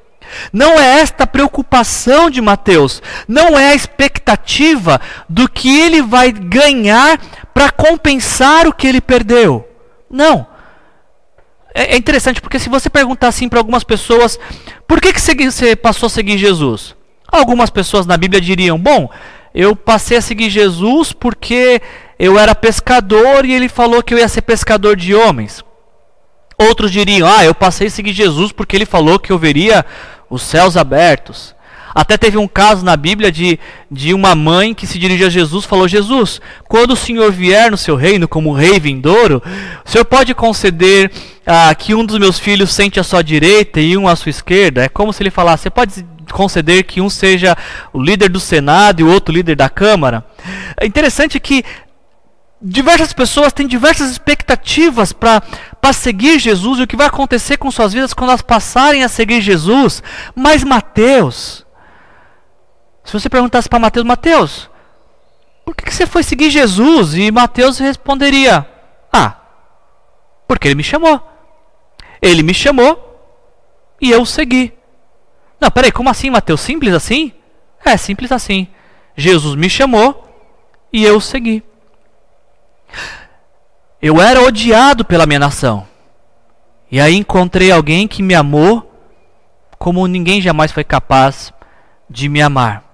Não 0.52 0.78
é 0.78 1.00
esta 1.00 1.26
preocupação 1.26 2.30
de 2.30 2.40
Mateus, 2.40 3.02
não 3.26 3.58
é 3.58 3.70
a 3.70 3.74
expectativa 3.74 5.00
do 5.28 5.48
que 5.48 5.80
ele 5.80 6.02
vai 6.02 6.30
ganhar 6.30 7.20
para 7.52 7.70
compensar 7.70 8.66
o 8.68 8.72
que 8.72 8.86
ele 8.86 9.00
perdeu. 9.00 9.66
Não. 10.08 10.46
É, 11.74 11.94
é 11.94 11.96
interessante 11.96 12.40
porque 12.40 12.58
se 12.58 12.68
você 12.68 12.90
perguntar 12.90 13.28
assim 13.28 13.48
para 13.48 13.58
algumas 13.58 13.84
pessoas, 13.84 14.38
por 14.86 15.00
que, 15.00 15.12
que 15.12 15.20
você 15.20 15.76
passou 15.76 16.06
a 16.06 16.10
seguir 16.10 16.38
Jesus? 16.38 16.94
Algumas 17.30 17.70
pessoas 17.70 18.06
na 18.06 18.16
Bíblia 18.16 18.40
diriam: 18.40 18.78
Bom, 18.78 19.08
eu 19.54 19.74
passei 19.74 20.16
a 20.16 20.22
seguir 20.22 20.50
Jesus 20.50 21.12
porque 21.12 21.80
eu 22.18 22.38
era 22.38 22.54
pescador 22.54 23.44
e 23.44 23.52
ele 23.52 23.68
falou 23.68 24.02
que 24.02 24.14
eu 24.14 24.18
ia 24.18 24.28
ser 24.28 24.42
pescador 24.42 24.96
de 24.96 25.14
homens. 25.14 25.64
Outros 26.58 26.90
diriam: 26.90 27.28
Ah, 27.28 27.44
eu 27.44 27.54
passei 27.54 27.86
a 27.86 27.90
seguir 27.90 28.12
Jesus 28.12 28.52
porque 28.52 28.76
ele 28.76 28.86
falou 28.86 29.18
que 29.18 29.32
eu 29.32 29.38
veria 29.38 29.84
os 30.28 30.42
céus 30.42 30.76
abertos. 30.76 31.54
Até 31.94 32.16
teve 32.16 32.36
um 32.36 32.46
caso 32.46 32.84
na 32.84 32.96
Bíblia 32.96 33.32
de, 33.32 33.58
de 33.90 34.14
uma 34.14 34.34
mãe 34.34 34.74
que 34.74 34.86
se 34.86 34.98
dirigiu 34.98 35.26
a 35.26 35.30
Jesus 35.30 35.64
e 35.64 35.68
falou: 35.68 35.88
Jesus, 35.88 36.40
quando 36.68 36.92
o 36.92 36.96
Senhor 36.96 37.30
vier 37.32 37.70
no 37.70 37.76
seu 37.76 37.96
reino 37.96 38.28
como 38.28 38.52
rei 38.52 38.78
vindouro, 38.78 39.42
o 39.84 39.90
Senhor 39.90 40.04
pode 40.04 40.34
conceder 40.34 41.10
ah, 41.46 41.74
que 41.74 41.94
um 41.94 42.04
dos 42.04 42.18
meus 42.18 42.38
filhos 42.38 42.72
sente 42.72 43.00
à 43.00 43.04
sua 43.04 43.22
direita 43.22 43.80
e 43.80 43.96
um 43.96 44.08
à 44.08 44.14
sua 44.16 44.30
esquerda? 44.30 44.84
É 44.84 44.88
como 44.88 45.12
se 45.12 45.22
ele 45.22 45.30
falasse: 45.30 45.64
Você 45.64 45.70
pode 45.70 46.06
conceder 46.32 46.84
que 46.84 47.00
um 47.00 47.10
seja 47.10 47.56
o 47.92 48.02
líder 48.02 48.28
do 48.28 48.40
Senado 48.40 49.00
e 49.00 49.04
o 49.04 49.10
outro 49.10 49.34
líder 49.34 49.56
da 49.56 49.68
Câmara. 49.68 50.24
É 50.80 50.86
interessante 50.86 51.38
que 51.40 51.64
diversas 52.62 53.12
pessoas 53.12 53.52
têm 53.52 53.66
diversas 53.66 54.10
expectativas 54.10 55.12
para 55.12 55.42
seguir 55.92 56.38
Jesus 56.38 56.78
e 56.78 56.82
o 56.82 56.86
que 56.86 56.96
vai 56.96 57.06
acontecer 57.06 57.56
com 57.56 57.70
suas 57.70 57.92
vidas 57.92 58.12
quando 58.12 58.30
elas 58.30 58.42
passarem 58.42 59.02
a 59.02 59.08
seguir 59.08 59.40
Jesus. 59.40 60.02
Mas 60.34 60.62
Mateus, 60.62 61.64
se 63.10 63.18
você 63.18 63.28
perguntasse 63.28 63.68
para 63.68 63.80
Mateus, 63.80 64.06
Mateus, 64.06 64.70
por 65.64 65.74
que, 65.74 65.84
que 65.84 65.92
você 65.92 66.06
foi 66.06 66.22
seguir 66.22 66.48
Jesus? 66.48 67.14
E 67.14 67.28
Mateus 67.32 67.76
responderia: 67.76 68.64
Ah, 69.12 69.36
porque 70.46 70.68
ele 70.68 70.76
me 70.76 70.84
chamou. 70.84 71.20
Ele 72.22 72.44
me 72.44 72.54
chamou 72.54 73.20
e 74.00 74.12
eu 74.12 74.24
segui. 74.24 74.72
Não, 75.60 75.72
peraí, 75.72 75.90
como 75.90 76.08
assim, 76.08 76.30
Mateus? 76.30 76.60
Simples 76.60 76.94
assim? 76.94 77.32
É, 77.84 77.96
simples 77.96 78.30
assim. 78.30 78.68
Jesus 79.16 79.56
me 79.56 79.68
chamou 79.68 80.32
e 80.92 81.04
eu 81.04 81.20
segui. 81.20 81.64
Eu 84.00 84.22
era 84.22 84.40
odiado 84.40 85.04
pela 85.04 85.26
minha 85.26 85.40
nação. 85.40 85.84
E 86.88 87.00
aí 87.00 87.16
encontrei 87.16 87.72
alguém 87.72 88.06
que 88.06 88.22
me 88.22 88.36
amou 88.36 88.88
como 89.80 90.06
ninguém 90.06 90.40
jamais 90.40 90.70
foi 90.70 90.84
capaz 90.84 91.52
de 92.08 92.28
me 92.28 92.40
amar. 92.40 92.89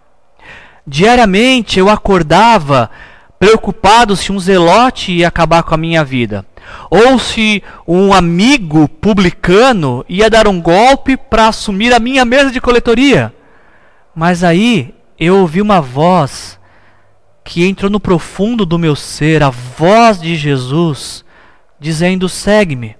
Diariamente 0.86 1.78
eu 1.78 1.88
acordava 1.88 2.90
preocupado 3.38 4.16
se 4.16 4.32
um 4.32 4.38
zelote 4.38 5.12
ia 5.12 5.28
acabar 5.28 5.62
com 5.62 5.74
a 5.74 5.78
minha 5.78 6.04
vida 6.04 6.46
ou 6.90 7.18
se 7.18 7.62
um 7.86 8.12
amigo 8.12 8.88
publicano 8.88 10.04
ia 10.08 10.30
dar 10.30 10.48
um 10.48 10.60
golpe 10.60 11.16
para 11.16 11.48
assumir 11.48 11.92
a 11.92 11.98
minha 11.98 12.24
mesa 12.24 12.50
de 12.50 12.60
coletoria. 12.60 13.32
Mas 14.14 14.42
aí 14.42 14.94
eu 15.18 15.36
ouvi 15.36 15.60
uma 15.60 15.80
voz 15.80 16.58
que 17.44 17.66
entrou 17.66 17.90
no 17.90 18.00
profundo 18.00 18.66
do 18.66 18.78
meu 18.78 18.96
ser, 18.96 19.42
a 19.42 19.50
voz 19.50 20.20
de 20.20 20.34
Jesus, 20.34 21.24
dizendo: 21.78 22.28
segue-me. 22.28 22.96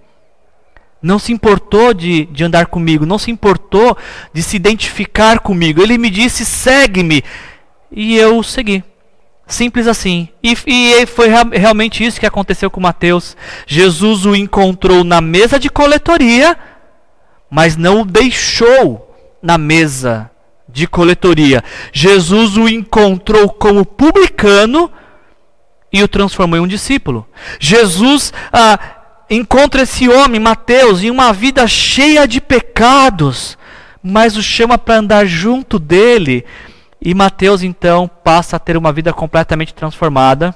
Não 1.03 1.18
se 1.18 1.33
importou 1.33 1.92
de, 1.92 2.25
de 2.27 2.44
andar 2.44 2.66
comigo, 2.66 3.07
não 3.07 3.18
se 3.18 3.31
importou 3.31 3.96
de 4.33 4.42
se 4.42 4.57
identificar 4.57 5.40
comigo. 5.40 5.83
Ele 5.83 5.99
me 5.99 6.11
disse: 6.11 6.44
segue-me. 6.44 7.22
E 7.96 8.14
eu 8.14 8.42
segui. 8.42 8.85
Simples 9.46 9.87
assim. 9.87 10.28
E, 10.42 10.54
e 10.66 11.06
foi 11.06 11.28
realmente 11.52 12.04
isso 12.04 12.20
que 12.20 12.26
aconteceu 12.26 12.70
com 12.70 12.78
Mateus. 12.78 13.35
Jesus 13.66 14.26
o 14.26 14.37
encontrou 14.37 15.02
na 15.02 15.22
mesa 15.22 15.59
de 15.59 15.70
coletoria, 15.70 16.59
mas 17.50 17.74
não 17.74 18.02
o 18.02 18.04
deixou 18.04 19.16
na 19.42 19.56
mesa 19.56 20.30
de 20.68 20.87
coletoria. 20.87 21.64
Jesus 21.90 22.59
o 22.59 22.68
encontrou 22.68 23.48
como 23.48 23.87
publicano 23.87 24.90
e 25.90 26.02
o 26.02 26.09
transformou 26.09 26.59
em 26.59 26.62
um 26.62 26.68
discípulo. 26.68 27.26
Jesus 27.59 28.32
ah, 28.52 28.78
encontra 29.30 29.82
esse 29.82 30.06
homem, 30.06 30.40
Mateus, 30.40 31.02
em 31.02 31.11
uma 31.11 31.32
vida 31.32 31.66
cheia 31.66 32.28
de 32.28 32.42
pecados, 32.42 33.56
mas 34.02 34.37
o 34.37 34.42
chama 34.42 34.76
para 34.76 34.96
andar 34.96 35.24
junto 35.24 35.78
dele 35.78 36.44
e 37.00 37.14
Mateus 37.14 37.62
então 37.62 38.09
passa 38.09 38.56
a 38.56 38.59
ter 38.59 38.76
uma 38.76 38.92
vida 38.92 39.12
completamente 39.12 39.74
transformada, 39.74 40.54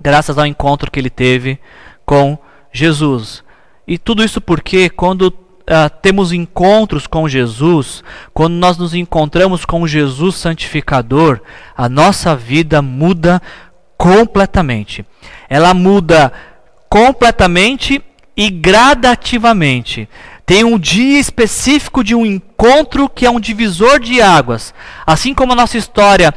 graças 0.00 0.36
ao 0.38 0.46
encontro 0.46 0.90
que 0.90 0.98
ele 0.98 1.10
teve 1.10 1.58
com 2.04 2.38
Jesus. 2.72 3.42
E 3.86 3.98
tudo 3.98 4.24
isso 4.24 4.40
porque 4.40 4.90
quando 4.90 5.28
uh, 5.28 5.90
temos 6.02 6.32
encontros 6.32 7.06
com 7.06 7.28
Jesus, 7.28 8.02
quando 8.32 8.54
nós 8.54 8.76
nos 8.76 8.94
encontramos 8.94 9.64
com 9.64 9.86
Jesus 9.86 10.36
santificador, 10.36 11.40
a 11.76 11.88
nossa 11.88 12.34
vida 12.34 12.82
muda 12.82 13.40
completamente. 13.96 15.04
Ela 15.48 15.72
muda 15.72 16.32
completamente 16.88 18.02
e 18.36 18.50
gradativamente. 18.50 20.08
Tem 20.46 20.62
um 20.62 20.78
dia 20.78 21.18
específico 21.18 22.04
de 22.04 22.14
um 22.14 22.26
encontro 22.26 23.08
que 23.08 23.24
é 23.24 23.30
um 23.30 23.40
divisor 23.40 23.98
de 23.98 24.20
águas. 24.20 24.74
Assim 25.06 25.32
como 25.32 25.52
a 25.52 25.56
nossa 25.56 25.78
história 25.78 26.34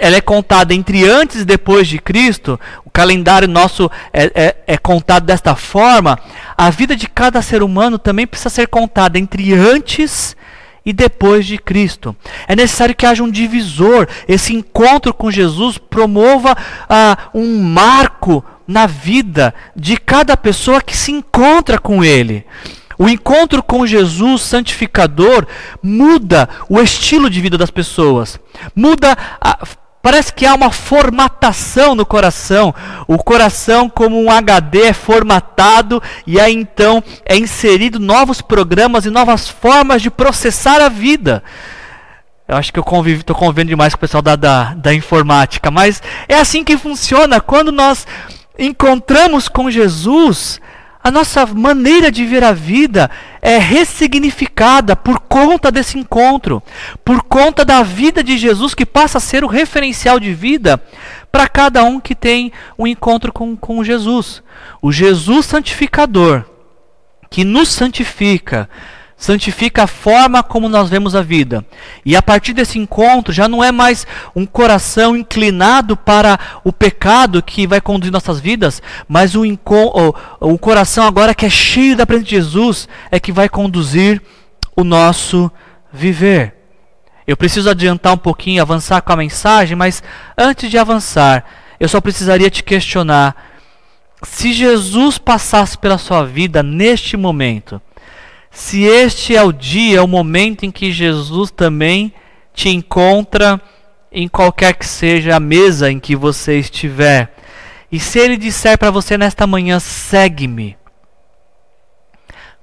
ela 0.00 0.16
é 0.16 0.20
contada 0.20 0.74
entre 0.74 1.08
antes 1.08 1.42
e 1.42 1.44
depois 1.44 1.86
de 1.86 2.00
Cristo, 2.00 2.58
o 2.84 2.90
calendário 2.90 3.46
nosso 3.46 3.88
é, 4.12 4.24
é, 4.34 4.56
é, 4.66 4.76
contado 4.76 5.24
desta 5.24 5.54
forma, 5.54 6.18
a 6.58 6.70
vida 6.70 6.96
de 6.96 7.06
cada 7.06 7.40
ser 7.40 7.62
humano 7.62 7.96
também 7.96 8.26
precisa 8.26 8.50
ser 8.50 8.66
contada 8.66 9.16
entre 9.16 9.54
antes 9.54 10.36
e 10.84 10.92
depois 10.92 11.46
de 11.46 11.56
Cristo. 11.56 12.16
É 12.48 12.56
necessário 12.56 12.96
que 12.96 13.06
haja 13.06 13.22
um 13.22 13.30
divisor, 13.30 14.08
esse 14.26 14.52
encontro 14.52 15.14
com 15.14 15.30
Jesus 15.30 15.78
promova 15.78 16.56
ah, 16.88 17.30
um 17.32 17.62
marco 17.62 18.44
na 18.66 18.86
vida 18.86 19.54
de 19.76 19.96
cada 19.96 20.36
pessoa 20.36 20.82
que 20.82 20.96
se 20.96 21.12
encontra 21.12 21.78
com 21.78 22.04
Ele. 22.04 22.44
O 22.98 23.08
encontro 23.08 23.62
com 23.62 23.86
Jesus 23.86 24.42
santificador 24.42 25.46
muda 25.82 26.48
o 26.68 26.80
estilo 26.80 27.28
de 27.28 27.40
vida 27.40 27.58
das 27.58 27.70
pessoas. 27.70 28.38
Muda 28.74 29.16
a, 29.40 29.66
Parece 30.06 30.32
que 30.32 30.46
há 30.46 30.54
uma 30.54 30.70
formatação 30.70 31.96
no 31.96 32.06
coração. 32.06 32.72
O 33.08 33.18
coração, 33.18 33.90
como 33.90 34.22
um 34.22 34.30
HD, 34.30 34.82
é 34.82 34.92
formatado 34.92 36.00
e 36.24 36.38
aí 36.38 36.54
então 36.54 37.02
é 37.24 37.36
inserido 37.36 37.98
novos 37.98 38.40
programas 38.40 39.04
e 39.04 39.10
novas 39.10 39.48
formas 39.48 40.00
de 40.00 40.08
processar 40.08 40.80
a 40.80 40.88
vida. 40.88 41.42
Eu 42.46 42.56
acho 42.56 42.72
que 42.72 42.78
eu 42.78 42.84
estou 43.16 43.34
convivendo 43.34 43.70
demais 43.70 43.94
com 43.94 43.98
o 43.98 44.00
pessoal 44.00 44.22
da, 44.22 44.36
da, 44.36 44.74
da 44.74 44.94
informática, 44.94 45.72
mas 45.72 46.00
é 46.28 46.36
assim 46.36 46.62
que 46.62 46.78
funciona. 46.78 47.40
Quando 47.40 47.72
nós 47.72 48.06
encontramos 48.56 49.48
com 49.48 49.68
Jesus, 49.68 50.60
a 51.06 51.10
nossa 51.12 51.46
maneira 51.46 52.10
de 52.10 52.24
ver 52.24 52.42
a 52.42 52.50
vida 52.50 53.08
é 53.40 53.58
ressignificada 53.58 54.96
por 54.96 55.20
conta 55.20 55.70
desse 55.70 55.96
encontro, 55.96 56.60
por 57.04 57.22
conta 57.22 57.64
da 57.64 57.84
vida 57.84 58.24
de 58.24 58.36
Jesus 58.36 58.74
que 58.74 58.84
passa 58.84 59.18
a 59.18 59.20
ser 59.20 59.44
o 59.44 59.46
referencial 59.46 60.18
de 60.18 60.34
vida 60.34 60.82
para 61.30 61.46
cada 61.46 61.84
um 61.84 62.00
que 62.00 62.12
tem 62.12 62.50
um 62.76 62.88
encontro 62.88 63.32
com, 63.32 63.56
com 63.56 63.84
Jesus. 63.84 64.42
O 64.82 64.90
Jesus 64.90 65.46
santificador, 65.46 66.44
que 67.30 67.44
nos 67.44 67.68
santifica, 67.68 68.68
santifica 69.26 69.82
a 69.82 69.86
forma 69.88 70.40
como 70.40 70.68
nós 70.68 70.88
vemos 70.88 71.16
a 71.16 71.20
vida. 71.20 71.66
E 72.04 72.14
a 72.14 72.22
partir 72.22 72.52
desse 72.52 72.78
encontro 72.78 73.32
já 73.32 73.48
não 73.48 73.62
é 73.62 73.72
mais 73.72 74.06
um 74.36 74.46
coração 74.46 75.16
inclinado 75.16 75.96
para 75.96 76.38
o 76.62 76.72
pecado 76.72 77.42
que 77.42 77.66
vai 77.66 77.80
conduzir 77.80 78.12
nossas 78.12 78.38
vidas, 78.38 78.80
mas 79.08 79.34
o 79.34 80.58
coração 80.60 81.04
agora 81.04 81.34
que 81.34 81.44
é 81.44 81.50
cheio 81.50 81.96
da 81.96 82.06
presença 82.06 82.28
de 82.28 82.36
Jesus 82.36 82.88
é 83.10 83.18
que 83.18 83.32
vai 83.32 83.48
conduzir 83.48 84.22
o 84.76 84.84
nosso 84.84 85.50
viver. 85.92 86.54
Eu 87.26 87.36
preciso 87.36 87.68
adiantar 87.68 88.12
um 88.12 88.18
pouquinho, 88.18 88.62
avançar 88.62 89.00
com 89.02 89.12
a 89.12 89.16
mensagem, 89.16 89.76
mas 89.76 90.04
antes 90.38 90.70
de 90.70 90.78
avançar, 90.78 91.44
eu 91.80 91.88
só 91.88 92.00
precisaria 92.00 92.48
te 92.48 92.62
questionar: 92.62 93.34
se 94.22 94.52
Jesus 94.52 95.18
passasse 95.18 95.76
pela 95.76 95.98
sua 95.98 96.24
vida 96.24 96.62
neste 96.62 97.16
momento, 97.16 97.82
se 98.56 98.84
este 98.84 99.36
é 99.36 99.42
o 99.42 99.52
dia, 99.52 99.98
é 99.98 100.00
o 100.00 100.08
momento 100.08 100.64
em 100.64 100.70
que 100.70 100.90
Jesus 100.90 101.50
também 101.50 102.10
te 102.54 102.70
encontra 102.70 103.60
em 104.10 104.26
qualquer 104.26 104.72
que 104.72 104.86
seja 104.86 105.36
a 105.36 105.40
mesa 105.40 105.90
em 105.90 106.00
que 106.00 106.16
você 106.16 106.58
estiver. 106.58 107.34
E 107.92 108.00
se 108.00 108.18
ele 108.18 108.38
disser 108.38 108.78
para 108.78 108.90
você 108.90 109.18
nesta 109.18 109.46
manhã, 109.46 109.78
segue-me, 109.78 110.74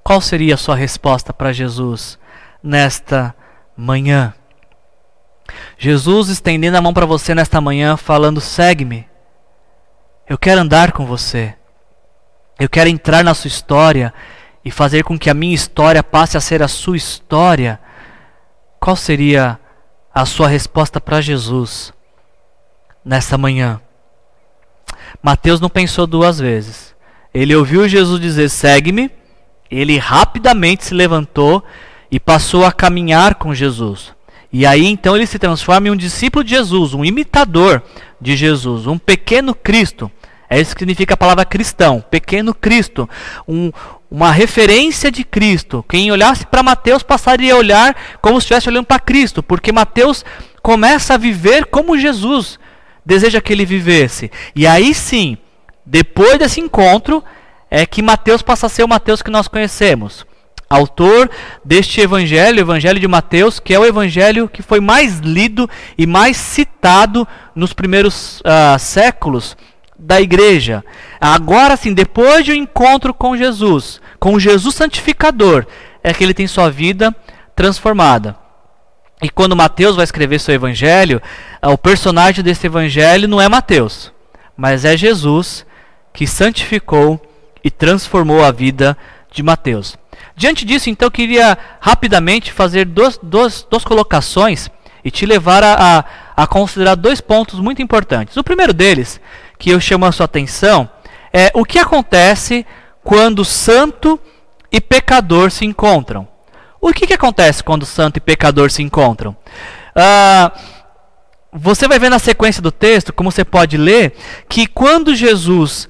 qual 0.04 0.20
seria 0.20 0.56
a 0.56 0.58
sua 0.58 0.76
resposta 0.76 1.32
para 1.32 1.54
Jesus 1.54 2.18
nesta 2.64 3.36
manhã? 3.78 4.34
Jesus 5.78 6.28
estendendo 6.30 6.76
a 6.76 6.82
mão 6.82 6.92
para 6.92 7.06
você 7.06 7.36
nesta 7.36 7.62
manhã, 7.62 7.96
falando: 7.98 8.42
segue-me. 8.42 9.08
Eu 10.28 10.40
quero 10.40 10.60
andar 10.60 10.92
com 10.92 11.06
você. 11.06 11.54
Eu 12.60 12.68
quero 12.68 12.90
entrar 12.90 13.24
na 13.24 13.36
sua 13.36 13.48
história 13.48 14.12
e 14.64 14.72
fazer 14.72 15.04
com 15.04 15.18
que 15.18 15.30
a 15.30 15.34
minha 15.34 15.54
história 15.54 16.02
passe 16.02 16.38
a 16.38 16.42
ser 16.42 16.62
a 16.62 16.68
sua 16.68 16.98
história, 16.98 17.80
qual 18.80 18.96
seria 18.96 19.60
a 20.14 20.26
sua 20.26 20.48
resposta 20.48 21.02
para 21.02 21.22
Jesus 21.22 21.94
nessa 23.04 23.38
manhã? 23.38 23.82
Mateus 25.22 25.60
não 25.60 25.70
pensou 25.70 26.08
duas 26.08 26.40
vezes. 26.40 26.96
Ele 27.34 27.56
ouviu 27.56 27.88
Jesus 27.88 28.20
dizer: 28.20 28.50
segue-me. 28.50 29.10
Ele 29.72 29.98
rapidamente 29.98 30.86
se 30.86 30.94
levantou 30.94 31.64
e 32.12 32.20
passou 32.20 32.64
a 32.64 32.72
caminhar 32.72 33.36
com 33.36 33.56
Jesus. 33.56 34.14
E 34.52 34.68
aí 34.68 34.86
então 34.86 35.16
ele 35.16 35.26
se 35.26 35.40
transforma 35.40 35.88
em 35.88 35.92
um 35.92 35.96
discípulo 35.96 36.44
de 36.44 36.52
Jesus, 36.52 36.94
um 36.94 37.04
imitador 37.04 37.82
de 38.22 38.36
Jesus, 38.36 38.86
um 38.86 39.00
pequeno 39.00 39.56
Cristo. 39.56 40.12
É 40.48 40.62
isso 40.62 40.76
que 40.76 40.82
significa 40.82 41.16
a 41.16 41.18
palavra 41.18 41.44
cristão, 41.44 42.06
pequeno 42.12 42.54
Cristo, 42.54 43.10
um, 43.48 43.72
uma 44.14 44.32
referência 44.32 45.12
de 45.12 45.24
Cristo. 45.24 45.84
Quem 45.90 46.12
olhasse 46.12 46.46
para 46.46 46.62
Mateus 46.62 47.02
passaria 47.02 47.56
a 47.56 47.58
olhar 47.58 47.98
como 48.22 48.40
se 48.40 48.46
estivesse 48.46 48.70
olhando 48.70 48.86
para 48.86 49.00
Cristo, 49.00 49.42
porque 49.42 49.72
Mateus 49.72 50.24
começa 50.62 51.16
a 51.16 51.18
viver 51.18 51.66
como 51.66 51.98
Jesus 51.98 52.60
deseja 53.04 53.42
que 53.42 53.52
ele 53.52 53.66
vivesse. 53.66 54.32
E 54.56 54.68
aí 54.68 54.94
sim, 54.94 55.36
depois 55.84 56.38
desse 56.38 56.62
encontro, 56.62 57.24
é 57.72 57.88
que 57.88 58.04
Mateus 58.04 58.44
passa 58.44 58.68
a 58.68 58.70
ser 58.70 58.84
o 58.84 58.88
Mateus 58.88 59.24
que 59.24 59.32
nós 59.32 59.48
conhecemos. 59.48 60.28
Autor 60.70 61.28
deste 61.66 62.00
evangelho, 62.00 62.60
evangelho 62.60 63.00
de 63.00 63.08
Mateus, 63.08 63.60
que 63.60 63.74
é 63.74 63.80
o 63.80 63.86
evangelho 63.86 64.48
que 64.48 64.62
foi 64.62 64.80
mais 64.80 65.18
lido 65.22 65.68
e 65.98 66.06
mais 66.06 66.38
citado 66.38 67.28
nos 67.56 67.74
primeiros 67.74 68.42
uh, 68.42 68.78
séculos 68.78 69.58
da 69.98 70.22
igreja. 70.22 70.84
Agora 71.26 71.78
sim, 71.78 71.94
depois 71.94 72.44
de 72.44 72.52
um 72.52 72.56
encontro 72.56 73.14
com 73.14 73.38
Jesus, 73.38 74.02
com 74.20 74.38
Jesus 74.38 74.76
santificador, 74.76 75.66
é 76.04 76.14
que 76.14 76.22
ele 76.22 76.34
tem 76.34 76.48
sua 76.48 76.70
vida 76.70 77.16
transformada. 77.56 78.36
E 79.22 79.30
quando 79.30 79.56
Mateus 79.56 79.96
vai 79.96 80.04
escrever 80.04 80.38
seu 80.40 80.54
evangelho, 80.54 81.22
o 81.62 81.78
personagem 81.78 82.44
desse 82.44 82.68
evangelho 82.68 83.26
não 83.26 83.40
é 83.40 83.48
Mateus, 83.48 84.12
mas 84.58 84.84
é 84.84 84.98
Jesus 84.98 85.66
que 86.12 86.28
santificou 86.28 87.22
e 87.64 87.72
transformou 87.72 88.44
a 88.44 88.52
vida 88.52 88.98
de 89.32 89.42
Mateus. 89.42 89.98
Diante 90.36 90.66
disso, 90.66 90.90
então, 90.90 91.06
eu 91.06 91.12
queria 91.12 91.58
rapidamente 91.80 92.52
fazer 92.52 92.84
duas, 92.84 93.18
duas, 93.24 93.66
duas 93.72 93.86
colocações 93.86 94.70
e 95.06 95.10
te 95.10 95.26
levar 95.26 95.64
a, 95.64 96.00
a, 96.36 96.44
a 96.44 96.48
considerar 96.48 96.96
dois 96.96 97.22
pontos 97.22 97.62
muito 97.62 97.82
importantes. 97.82 98.36
O 98.36 98.44
primeiro 98.44 98.74
deles 98.74 99.22
que 99.58 99.70
eu 99.70 99.80
chamo 99.80 100.06
a 100.06 100.12
sua 100.12 100.26
atenção 100.26 100.90
é 101.34 101.52
o 101.54 101.66
que 101.66 101.80
acontece 101.80 102.66
quando 103.04 103.44
santo 103.44 104.20
e 104.72 104.80
pecador 104.80 105.52
se 105.52 105.66
encontram. 105.66 106.28
O 106.80 106.94
que, 106.94 107.08
que 107.08 107.14
acontece 107.14 107.64
quando 107.64 107.86
santo 107.86 108.18
e 108.18 108.22
pecador 108.22 108.70
se 108.70 108.84
encontram? 108.84 109.36
Ah, 109.96 110.52
você 111.52 111.88
vai 111.88 111.98
ver 111.98 112.10
na 112.10 112.20
sequência 112.20 112.62
do 112.62 112.72
texto, 112.72 113.14
como 113.14 113.32
você 113.32 113.46
pode 113.46 113.78
ler, 113.78 114.16
que 114.50 114.68
quando 114.68 115.16
Jesus 115.16 115.90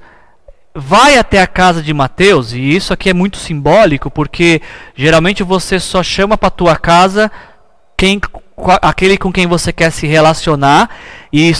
vai 0.74 1.16
até 1.16 1.40
a 1.40 1.46
casa 1.46 1.82
de 1.82 1.94
Mateus, 1.94 2.52
e 2.52 2.58
isso 2.60 2.92
aqui 2.92 3.08
é 3.08 3.14
muito 3.14 3.38
simbólico, 3.38 4.10
porque 4.10 4.60
geralmente 4.94 5.42
você 5.42 5.78
só 5.78 6.02
chama 6.02 6.36
para 6.36 6.50
tua 6.50 6.76
casa 6.76 7.30
quem 7.96 8.20
aquele 8.82 9.16
com 9.16 9.32
quem 9.32 9.46
você 9.46 9.72
quer 9.72 9.90
se 9.90 10.06
relacionar 10.06 10.90
e 11.36 11.52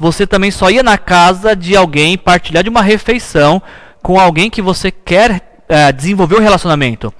você 0.00 0.26
também 0.26 0.50
só 0.50 0.70
ia 0.70 0.82
na 0.82 0.96
casa 0.96 1.54
de 1.54 1.76
alguém 1.76 2.16
partilhar 2.16 2.64
de 2.64 2.70
uma 2.70 2.80
refeição 2.80 3.60
com 4.02 4.18
alguém 4.18 4.48
que 4.48 4.62
você 4.62 4.90
quer 4.90 5.60
é, 5.68 5.92
desenvolver 5.92 6.36
um 6.36 6.42
relacionamento. 6.42 7.12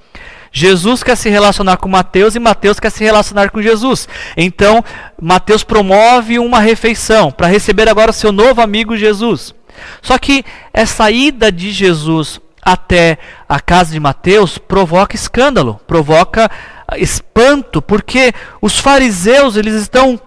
Jesus 0.51 1.03
quer 1.03 1.19
se 1.19 1.29
relacionar 1.29 1.77
com 1.77 1.87
Mateus 1.87 2.35
e 2.35 2.39
Mateus 2.39 2.81
quer 2.81 2.89
se 2.89 3.05
relacionar 3.05 3.51
com 3.51 3.61
Jesus. 3.61 4.09
Então, 4.39 4.83
Mateus 5.21 5.63
promove 5.63 6.39
uma 6.39 6.61
refeição 6.61 7.31
para 7.31 7.47
receber 7.47 7.91
agora 7.91 8.11
seu 8.11 8.33
novo 8.33 8.63
amigo 8.63 8.97
Jesus. 8.97 9.55
Só 10.01 10.17
que 10.17 10.47
essa 10.73 11.11
ida 11.11 11.53
de 11.53 11.71
Jesus 11.71 12.41
até 12.63 13.19
a 13.47 13.61
casa 13.61 13.93
de 13.93 14.01
Mateus 14.01 14.57
provoca 14.57 15.15
escândalo, 15.15 15.79
provoca 15.87 16.51
espanto, 16.97 17.83
porque 17.83 18.33
os 18.63 18.79
fariseus 18.79 19.57
eles 19.59 19.75
estão 19.75 20.19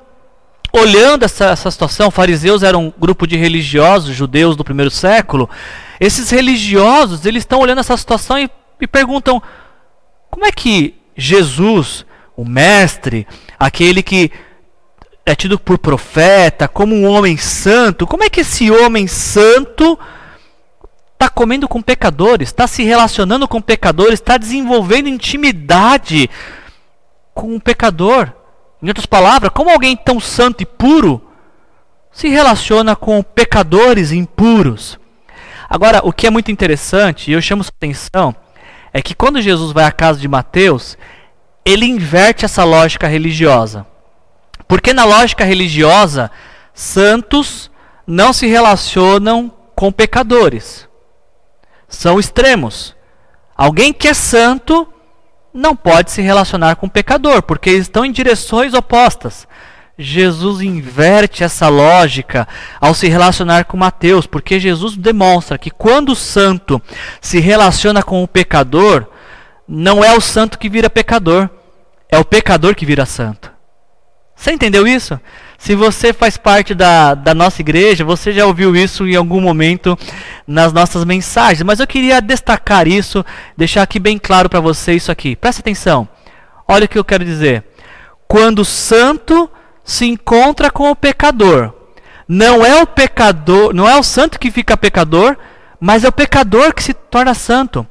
olhando 0.71 1.23
essa, 1.23 1.45
essa 1.45 1.69
situação. 1.69 2.11
Fariseus 2.11 2.63
eram 2.63 2.87
um 2.87 2.93
grupo 2.97 3.27
de 3.27 3.37
religiosos 3.37 4.15
judeus 4.15 4.55
do 4.55 4.63
primeiro 4.63 4.91
século. 4.91 5.49
Esses 5.99 6.29
religiosos 6.29 7.25
eles 7.25 7.43
estão 7.43 7.59
olhando 7.59 7.79
essa 7.79 7.97
situação 7.97 8.37
e, 8.39 8.49
e 8.79 8.87
perguntam 8.87 9.41
como 10.29 10.45
é 10.45 10.51
que 10.51 10.95
Jesus, 11.15 12.05
o 12.35 12.45
mestre, 12.45 13.27
aquele 13.59 14.01
que 14.01 14.31
é 15.25 15.35
tido 15.35 15.59
por 15.59 15.77
profeta, 15.77 16.67
como 16.67 16.95
um 16.95 17.05
homem 17.05 17.37
santo, 17.37 18.07
como 18.07 18.23
é 18.23 18.29
que 18.29 18.41
esse 18.41 18.71
homem 18.71 19.07
santo 19.07 19.99
está 21.13 21.29
comendo 21.29 21.67
com 21.67 21.81
pecadores, 21.81 22.49
está 22.49 22.65
se 22.65 22.83
relacionando 22.83 23.47
com 23.47 23.61
pecadores, 23.61 24.15
está 24.15 24.37
desenvolvendo 24.37 25.07
intimidade 25.07 26.27
com 27.33 27.53
um 27.53 27.59
pecador. 27.59 28.33
Em 28.81 28.87
outras 28.87 29.05
palavras, 29.05 29.51
como 29.53 29.69
alguém 29.69 29.95
tão 29.95 30.19
santo 30.19 30.61
e 30.61 30.65
puro 30.65 31.21
se 32.11 32.27
relaciona 32.27 32.95
com 32.95 33.21
pecadores 33.21 34.11
impuros? 34.11 34.99
Agora, 35.69 36.01
o 36.03 36.11
que 36.11 36.27
é 36.27 36.29
muito 36.29 36.51
interessante, 36.51 37.29
e 37.29 37.33
eu 37.33 37.41
chamo 37.41 37.63
sua 37.63 37.73
atenção, 37.77 38.35
é 38.91 39.01
que 39.01 39.15
quando 39.15 39.41
Jesus 39.41 39.71
vai 39.71 39.85
à 39.85 39.91
casa 39.91 40.19
de 40.19 40.27
Mateus, 40.27 40.97
ele 41.63 41.85
inverte 41.85 42.43
essa 42.43 42.63
lógica 42.63 43.07
religiosa. 43.07 43.85
Porque 44.67 44.93
na 44.93 45.05
lógica 45.05 45.45
religiosa, 45.45 46.29
santos 46.73 47.71
não 48.05 48.33
se 48.33 48.47
relacionam 48.47 49.51
com 49.75 49.91
pecadores 49.91 50.89
são 51.91 52.19
extremos. 52.19 52.95
Alguém 53.55 53.93
que 53.93 54.07
é 54.07 54.13
santo 54.13 54.90
não 55.53 55.75
pode 55.75 56.11
se 56.11 56.21
relacionar 56.21 56.75
com 56.75 56.85
o 56.87 56.89
pecador, 56.89 57.41
porque 57.41 57.69
eles 57.69 57.83
estão 57.83 58.05
em 58.05 58.11
direções 58.11 58.73
opostas. 58.73 59.47
Jesus 59.97 60.61
inverte 60.61 61.43
essa 61.43 61.67
lógica 61.67 62.47
ao 62.79 62.93
se 62.93 63.07
relacionar 63.07 63.65
com 63.65 63.77
Mateus, 63.77 64.25
porque 64.25 64.59
Jesus 64.59 64.95
demonstra 64.95 65.57
que 65.57 65.69
quando 65.69 66.09
o 66.09 66.15
santo 66.15 66.81
se 67.19 67.39
relaciona 67.39 68.01
com 68.01 68.23
o 68.23 68.27
pecador, 68.27 69.07
não 69.67 70.03
é 70.03 70.15
o 70.15 70.21
santo 70.21 70.57
que 70.57 70.69
vira 70.69 70.89
pecador, 70.89 71.49
é 72.09 72.17
o 72.17 72.25
pecador 72.25 72.75
que 72.75 72.85
vira 72.85 73.05
santo. 73.05 73.51
Você 74.35 74.51
entendeu 74.51 74.87
isso? 74.87 75.19
Se 75.61 75.75
você 75.75 76.11
faz 76.11 76.37
parte 76.37 76.73
da, 76.73 77.13
da 77.13 77.35
nossa 77.35 77.61
igreja, 77.61 78.03
você 78.03 78.31
já 78.31 78.47
ouviu 78.47 78.75
isso 78.75 79.07
em 79.07 79.15
algum 79.15 79.39
momento 79.39 79.95
nas 80.47 80.73
nossas 80.73 81.05
mensagens, 81.05 81.61
mas 81.61 81.79
eu 81.79 81.85
queria 81.85 82.19
destacar 82.19 82.87
isso, 82.87 83.23
deixar 83.55 83.83
aqui 83.83 83.99
bem 83.99 84.17
claro 84.17 84.49
para 84.49 84.59
você 84.59 84.93
isso 84.93 85.11
aqui. 85.11 85.35
Presta 85.35 85.61
atenção. 85.61 86.09
Olha 86.67 86.85
o 86.85 86.87
que 86.87 86.97
eu 86.97 87.05
quero 87.05 87.23
dizer. 87.23 87.63
Quando 88.27 88.63
o 88.63 88.65
santo 88.65 89.47
se 89.83 90.07
encontra 90.07 90.71
com 90.71 90.89
o 90.89 90.95
pecador, 90.95 91.71
não 92.27 92.65
é 92.65 92.81
o 92.81 92.87
pecador, 92.87 93.71
não 93.71 93.87
é 93.87 93.95
o 93.99 94.03
santo 94.03 94.39
que 94.39 94.49
fica 94.49 94.75
pecador, 94.75 95.37
mas 95.79 96.03
é 96.03 96.07
o 96.07 96.11
pecador 96.11 96.73
que 96.73 96.81
se 96.81 96.95
torna 96.95 97.35
santo. 97.35 97.85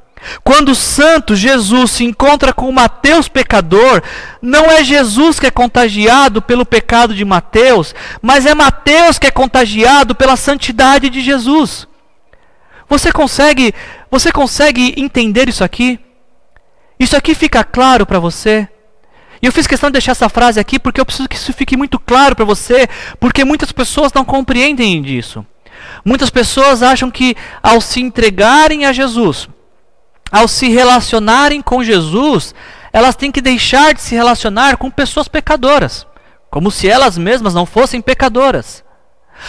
Quando 0.44 0.70
o 0.70 0.74
santo 0.74 1.34
Jesus 1.34 1.92
se 1.92 2.04
encontra 2.04 2.52
com 2.52 2.70
Mateus 2.70 3.28
pecador, 3.28 4.02
não 4.42 4.66
é 4.66 4.84
Jesus 4.84 5.40
que 5.40 5.46
é 5.46 5.50
contagiado 5.50 6.42
pelo 6.42 6.66
pecado 6.66 7.14
de 7.14 7.24
Mateus, 7.24 7.94
mas 8.20 8.46
é 8.46 8.54
Mateus 8.54 9.18
que 9.18 9.26
é 9.26 9.30
contagiado 9.30 10.14
pela 10.14 10.36
santidade 10.36 11.08
de 11.08 11.20
Jesus. 11.20 11.88
Você 12.88 13.12
consegue, 13.12 13.74
você 14.10 14.32
consegue 14.32 14.94
entender 14.96 15.48
isso 15.48 15.64
aqui? 15.64 15.98
Isso 16.98 17.16
aqui 17.16 17.34
fica 17.34 17.64
claro 17.64 18.04
para 18.04 18.18
você? 18.18 18.68
E 19.42 19.46
eu 19.46 19.52
fiz 19.52 19.66
questão 19.66 19.88
de 19.88 19.94
deixar 19.94 20.12
essa 20.12 20.28
frase 20.28 20.60
aqui 20.60 20.78
porque 20.78 21.00
eu 21.00 21.06
preciso 21.06 21.28
que 21.28 21.36
isso 21.36 21.52
fique 21.52 21.76
muito 21.76 21.98
claro 21.98 22.36
para 22.36 22.44
você, 22.44 22.88
porque 23.18 23.44
muitas 23.44 23.72
pessoas 23.72 24.12
não 24.12 24.24
compreendem 24.24 25.00
disso. 25.00 25.46
Muitas 26.04 26.30
pessoas 26.30 26.82
acham 26.82 27.10
que 27.10 27.34
ao 27.62 27.80
se 27.80 28.00
entregarem 28.00 28.84
a 28.84 28.92
Jesus, 28.92 29.48
ao 30.30 30.46
se 30.46 30.68
relacionarem 30.68 31.60
com 31.60 31.82
Jesus, 31.82 32.54
elas 32.92 33.16
têm 33.16 33.30
que 33.30 33.40
deixar 33.40 33.94
de 33.94 34.00
se 34.00 34.14
relacionar 34.14 34.76
com 34.76 34.90
pessoas 34.90 35.28
pecadoras, 35.28 36.06
como 36.50 36.70
se 36.70 36.88
elas 36.88 37.16
mesmas 37.16 37.54
não 37.54 37.66
fossem 37.66 38.00
pecadoras. 38.00 38.84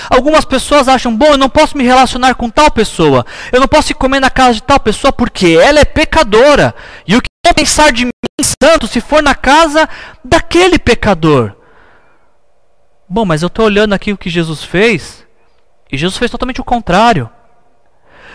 Algumas 0.10 0.46
pessoas 0.46 0.88
acham, 0.88 1.16
bom, 1.16 1.28
eu 1.28 1.38
não 1.38 1.50
posso 1.50 1.78
me 1.78 1.84
relacionar 1.84 2.36
com 2.36 2.50
tal 2.50 2.72
pessoa, 2.72 3.26
eu 3.52 3.60
não 3.60 3.68
posso 3.68 3.92
ir 3.92 3.96
comer 3.96 4.20
na 4.20 4.30
casa 4.30 4.54
de 4.54 4.64
tal 4.64 4.80
pessoa 4.80 5.12
porque 5.12 5.58
ela 5.62 5.80
é 5.80 5.86
pecadora. 5.86 6.74
E 7.06 7.16
o 7.16 7.22
que 7.22 7.28
vão 7.46 7.54
pensar 7.54 7.92
de 7.92 8.06
mim, 8.06 8.12
santo, 8.64 8.88
se 8.88 9.02
for 9.02 9.22
na 9.22 9.36
casa 9.36 9.90
daquele 10.24 10.80
pecador? 10.80 11.56
Bom, 13.08 13.26
mas 13.26 13.42
eu 13.42 13.48
estou 13.48 13.66
olhando 13.66 13.94
aqui 13.94 14.14
o 14.14 14.18
que 14.18 14.30
Jesus 14.30 14.64
fez, 14.64 15.28
e 15.92 15.98
Jesus 15.98 16.18
fez 16.18 16.32
totalmente 16.32 16.62
o 16.62 16.66
contrário. 16.66 17.30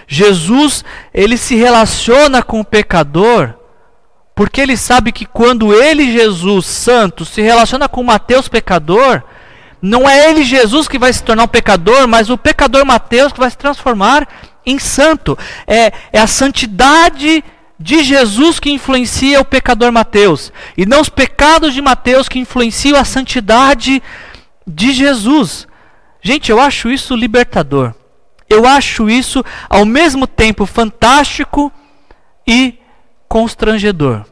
Jesus, 0.07 0.85
ele 1.13 1.37
se 1.37 1.57
relaciona 1.57 2.43
com 2.43 2.61
o 2.61 2.65
pecador, 2.65 3.55
porque 4.35 4.61
ele 4.61 4.77
sabe 4.77 5.13
que 5.13 5.27
quando 5.27 5.75
ele, 5.75 6.13
Jesus 6.13 6.67
Santo, 6.67 7.25
se 7.25 7.41
relaciona 7.41 7.89
com 7.89 8.03
Mateus 8.03 8.49
pecador, 8.49 9.23
não 9.81 10.09
é 10.09 10.31
ele, 10.31 10.43
Jesus, 10.43 10.89
que 10.89 10.99
vai 10.99 11.13
se 11.13 11.23
tornar 11.23 11.45
um 11.45 11.49
pecador, 11.49 12.07
mas 12.07 12.31
o 12.31 12.39
pecador 12.39 12.85
Mateus 12.85 13.33
que 13.33 13.41
vai 13.41 13.51
se 13.51 13.59
transformar 13.59 14.27
em 14.65 14.79
santo. 14.79 15.39
É, 15.67 15.93
é 16.13 16.21
a 16.21 16.27
santidade 16.27 17.43
de 17.79 18.03
Jesus 18.03 18.59
que 18.59 18.71
influencia 18.71 19.41
o 19.41 19.45
pecador 19.45 19.93
Mateus, 19.93 20.53
e 20.77 20.87
não 20.87 21.01
os 21.01 21.09
pecados 21.09 21.75
de 21.75 21.83
Mateus 21.83 22.29
que 22.29 22.39
influenciam 22.39 22.99
a 22.99 23.05
santidade 23.05 24.03
de 24.67 24.93
Jesus. 24.93 25.69
Gente, 26.23 26.51
eu 26.51 26.61
acho 26.61 26.91
isso 26.91 27.15
libertador. 27.15 27.95
Eu 28.49 28.66
acho 28.66 29.11
isso 29.11 29.44
ao 29.68 29.84
mesmo 29.84 30.26
tempo 30.26 30.66
fantástico 30.66 31.72
e 32.47 32.78
constrangedor. 33.28 34.24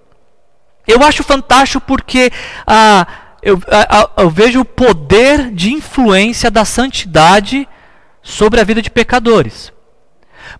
Eu 0.86 1.02
acho 1.02 1.22
fantástico 1.22 1.84
porque 1.86 2.30
ah, 2.66 3.06
eu, 3.42 3.60
ah, 3.68 4.10
eu 4.18 4.30
vejo 4.30 4.60
o 4.60 4.64
poder 4.64 5.50
de 5.50 5.72
influência 5.72 6.50
da 6.50 6.64
santidade 6.64 7.68
sobre 8.22 8.60
a 8.60 8.64
vida 8.64 8.80
de 8.80 8.90
pecadores. 8.90 9.72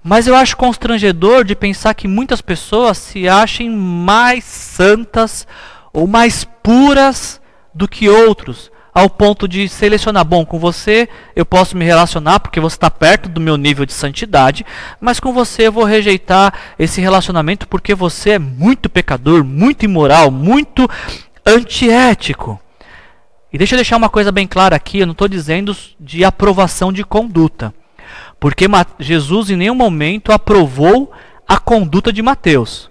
Mas 0.02 0.26
eu 0.26 0.34
acho 0.34 0.56
constrangedor 0.56 1.44
de 1.44 1.54
pensar 1.54 1.94
que 1.94 2.08
muitas 2.08 2.40
pessoas 2.40 2.98
se 2.98 3.28
achem 3.28 3.70
mais 3.70 4.44
santas 4.44 5.46
ou 5.92 6.06
mais 6.06 6.44
puras 6.44 7.40
do 7.74 7.88
que 7.88 8.08
outros, 8.08 8.70
ao 8.94 9.10
ponto 9.10 9.48
de 9.48 9.68
selecionar, 9.68 10.24
bom, 10.24 10.46
com 10.46 10.58
você 10.58 11.08
eu 11.34 11.44
posso 11.44 11.76
me 11.76 11.84
relacionar 11.84 12.38
porque 12.38 12.60
você 12.60 12.76
está 12.76 12.88
perto 12.88 13.28
do 13.28 13.40
meu 13.40 13.56
nível 13.56 13.84
de 13.84 13.92
santidade, 13.92 14.64
mas 15.00 15.18
com 15.18 15.32
você 15.32 15.66
eu 15.66 15.72
vou 15.72 15.82
rejeitar 15.82 16.54
esse 16.78 17.00
relacionamento 17.00 17.66
porque 17.66 17.92
você 17.94 18.30
é 18.30 18.38
muito 18.38 18.88
pecador, 18.88 19.42
muito 19.42 19.84
imoral, 19.84 20.30
muito 20.30 20.88
antiético. 21.44 22.60
E 23.52 23.58
deixa 23.58 23.74
eu 23.74 23.78
deixar 23.78 23.96
uma 23.96 24.08
coisa 24.08 24.30
bem 24.30 24.46
clara 24.46 24.76
aqui, 24.76 25.00
eu 25.00 25.06
não 25.06 25.12
estou 25.12 25.28
dizendo 25.28 25.76
de 25.98 26.24
aprovação 26.24 26.92
de 26.92 27.02
conduta. 27.04 27.74
Porque 28.38 28.66
Jesus 29.00 29.50
em 29.50 29.56
nenhum 29.56 29.74
momento 29.74 30.30
aprovou 30.30 31.12
a 31.48 31.58
conduta 31.58 32.12
de 32.12 32.22
Mateus. 32.22 32.90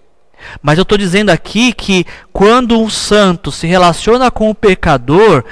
Mas 0.62 0.78
eu 0.78 0.84
estou 0.84 0.98
dizendo 0.98 1.30
aqui 1.30 1.72
que 1.72 2.06
quando 2.32 2.80
um 2.80 2.90
santo 2.90 3.52
se 3.52 3.68
relaciona 3.68 4.30
com 4.30 4.50
o 4.50 4.56
pecador, 4.56 5.44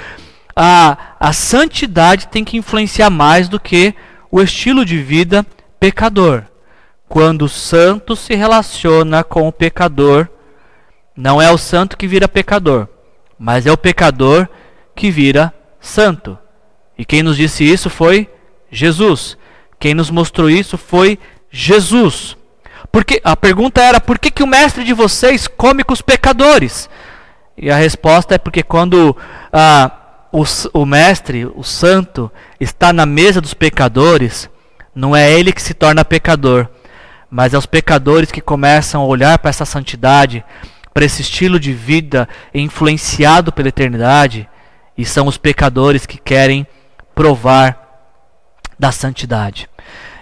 a, 0.54 0.96
a 1.18 1.32
santidade 1.32 2.28
tem 2.28 2.44
que 2.44 2.56
influenciar 2.56 3.10
mais 3.10 3.48
do 3.48 3.58
que 3.58 3.94
o 4.30 4.40
estilo 4.40 4.84
de 4.84 4.98
vida 4.98 5.44
pecador. 5.78 6.44
Quando 7.08 7.42
o 7.42 7.48
santo 7.48 8.16
se 8.16 8.34
relaciona 8.34 9.22
com 9.22 9.46
o 9.46 9.52
pecador, 9.52 10.28
não 11.16 11.40
é 11.40 11.50
o 11.50 11.58
santo 11.58 11.96
que 11.96 12.06
vira 12.06 12.26
pecador, 12.26 12.88
mas 13.38 13.66
é 13.66 13.72
o 13.72 13.76
pecador 13.76 14.48
que 14.94 15.10
vira 15.10 15.52
santo. 15.80 16.38
E 16.96 17.04
quem 17.04 17.22
nos 17.22 17.36
disse 17.36 17.64
isso 17.64 17.90
foi 17.90 18.30
Jesus. 18.70 19.36
Quem 19.78 19.94
nos 19.94 20.10
mostrou 20.10 20.48
isso 20.48 20.78
foi 20.78 21.18
Jesus. 21.50 22.36
Porque 22.90 23.20
a 23.24 23.36
pergunta 23.36 23.82
era: 23.82 24.00
por 24.00 24.18
que, 24.18 24.30
que 24.30 24.42
o 24.42 24.46
mestre 24.46 24.84
de 24.84 24.92
vocês 24.92 25.46
come 25.48 25.82
com 25.82 25.92
os 25.92 26.02
pecadores? 26.02 26.88
E 27.56 27.70
a 27.70 27.76
resposta 27.76 28.34
é 28.34 28.38
porque 28.38 28.62
quando 28.62 29.16
ah, 29.52 29.90
o, 30.32 30.44
o 30.72 30.86
mestre, 30.86 31.44
o 31.44 31.62
santo, 31.62 32.32
está 32.58 32.92
na 32.92 33.04
mesa 33.04 33.40
dos 33.40 33.52
pecadores, 33.52 34.48
não 34.94 35.14
é 35.14 35.30
ele 35.30 35.52
que 35.52 35.60
se 35.60 35.74
torna 35.74 36.04
pecador, 36.04 36.68
mas 37.30 37.52
é 37.52 37.58
os 37.58 37.66
pecadores 37.66 38.32
que 38.32 38.40
começam 38.40 39.02
a 39.02 39.06
olhar 39.06 39.38
para 39.38 39.50
essa 39.50 39.66
santidade, 39.66 40.42
para 40.92 41.04
esse 41.04 41.20
estilo 41.20 41.60
de 41.60 41.72
vida 41.72 42.28
influenciado 42.54 43.52
pela 43.52 43.68
eternidade, 43.68 44.48
e 44.96 45.04
são 45.04 45.26
os 45.26 45.36
pecadores 45.36 46.06
que 46.06 46.18
querem 46.18 46.66
provar 47.14 47.78
da 48.78 48.90
santidade. 48.90 49.68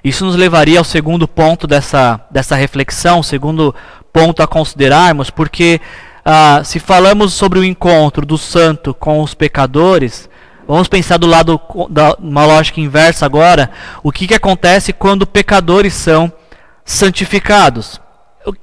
Isso 0.03 0.25
nos 0.25 0.35
levaria 0.35 0.79
ao 0.79 0.85
segundo 0.85 1.29
ponto 1.29 1.67
dessa, 1.67 2.21
dessa 2.31 2.57
reflexão, 2.57 3.23
segundo 3.23 3.75
ponto 4.13 4.43
a 4.43 4.47
considerarmos, 4.47 5.31
porque 5.31 5.81
ah, 6.31 6.63
se 6.65 6.79
falamos 6.79 7.33
sobre 7.35 7.59
o 7.59 7.65
encontro 7.65 8.25
do 8.25 8.39
santo 8.39 8.95
com 8.95 9.21
os 9.21 9.35
pecadores, 9.35 10.29
vamos 10.67 10.89
pensar 10.89 11.17
do 11.17 11.27
lado 11.27 11.61
da 11.89 12.15
uma 12.21 12.47
lógica 12.47 12.81
inversa 12.81 13.27
agora, 13.27 13.71
o 14.03 14.13
que, 14.13 14.29
que 14.29 14.35
acontece 14.35 14.93
quando 14.93 15.27
pecadores 15.27 15.95
são 15.95 16.33
santificados? 16.85 18.01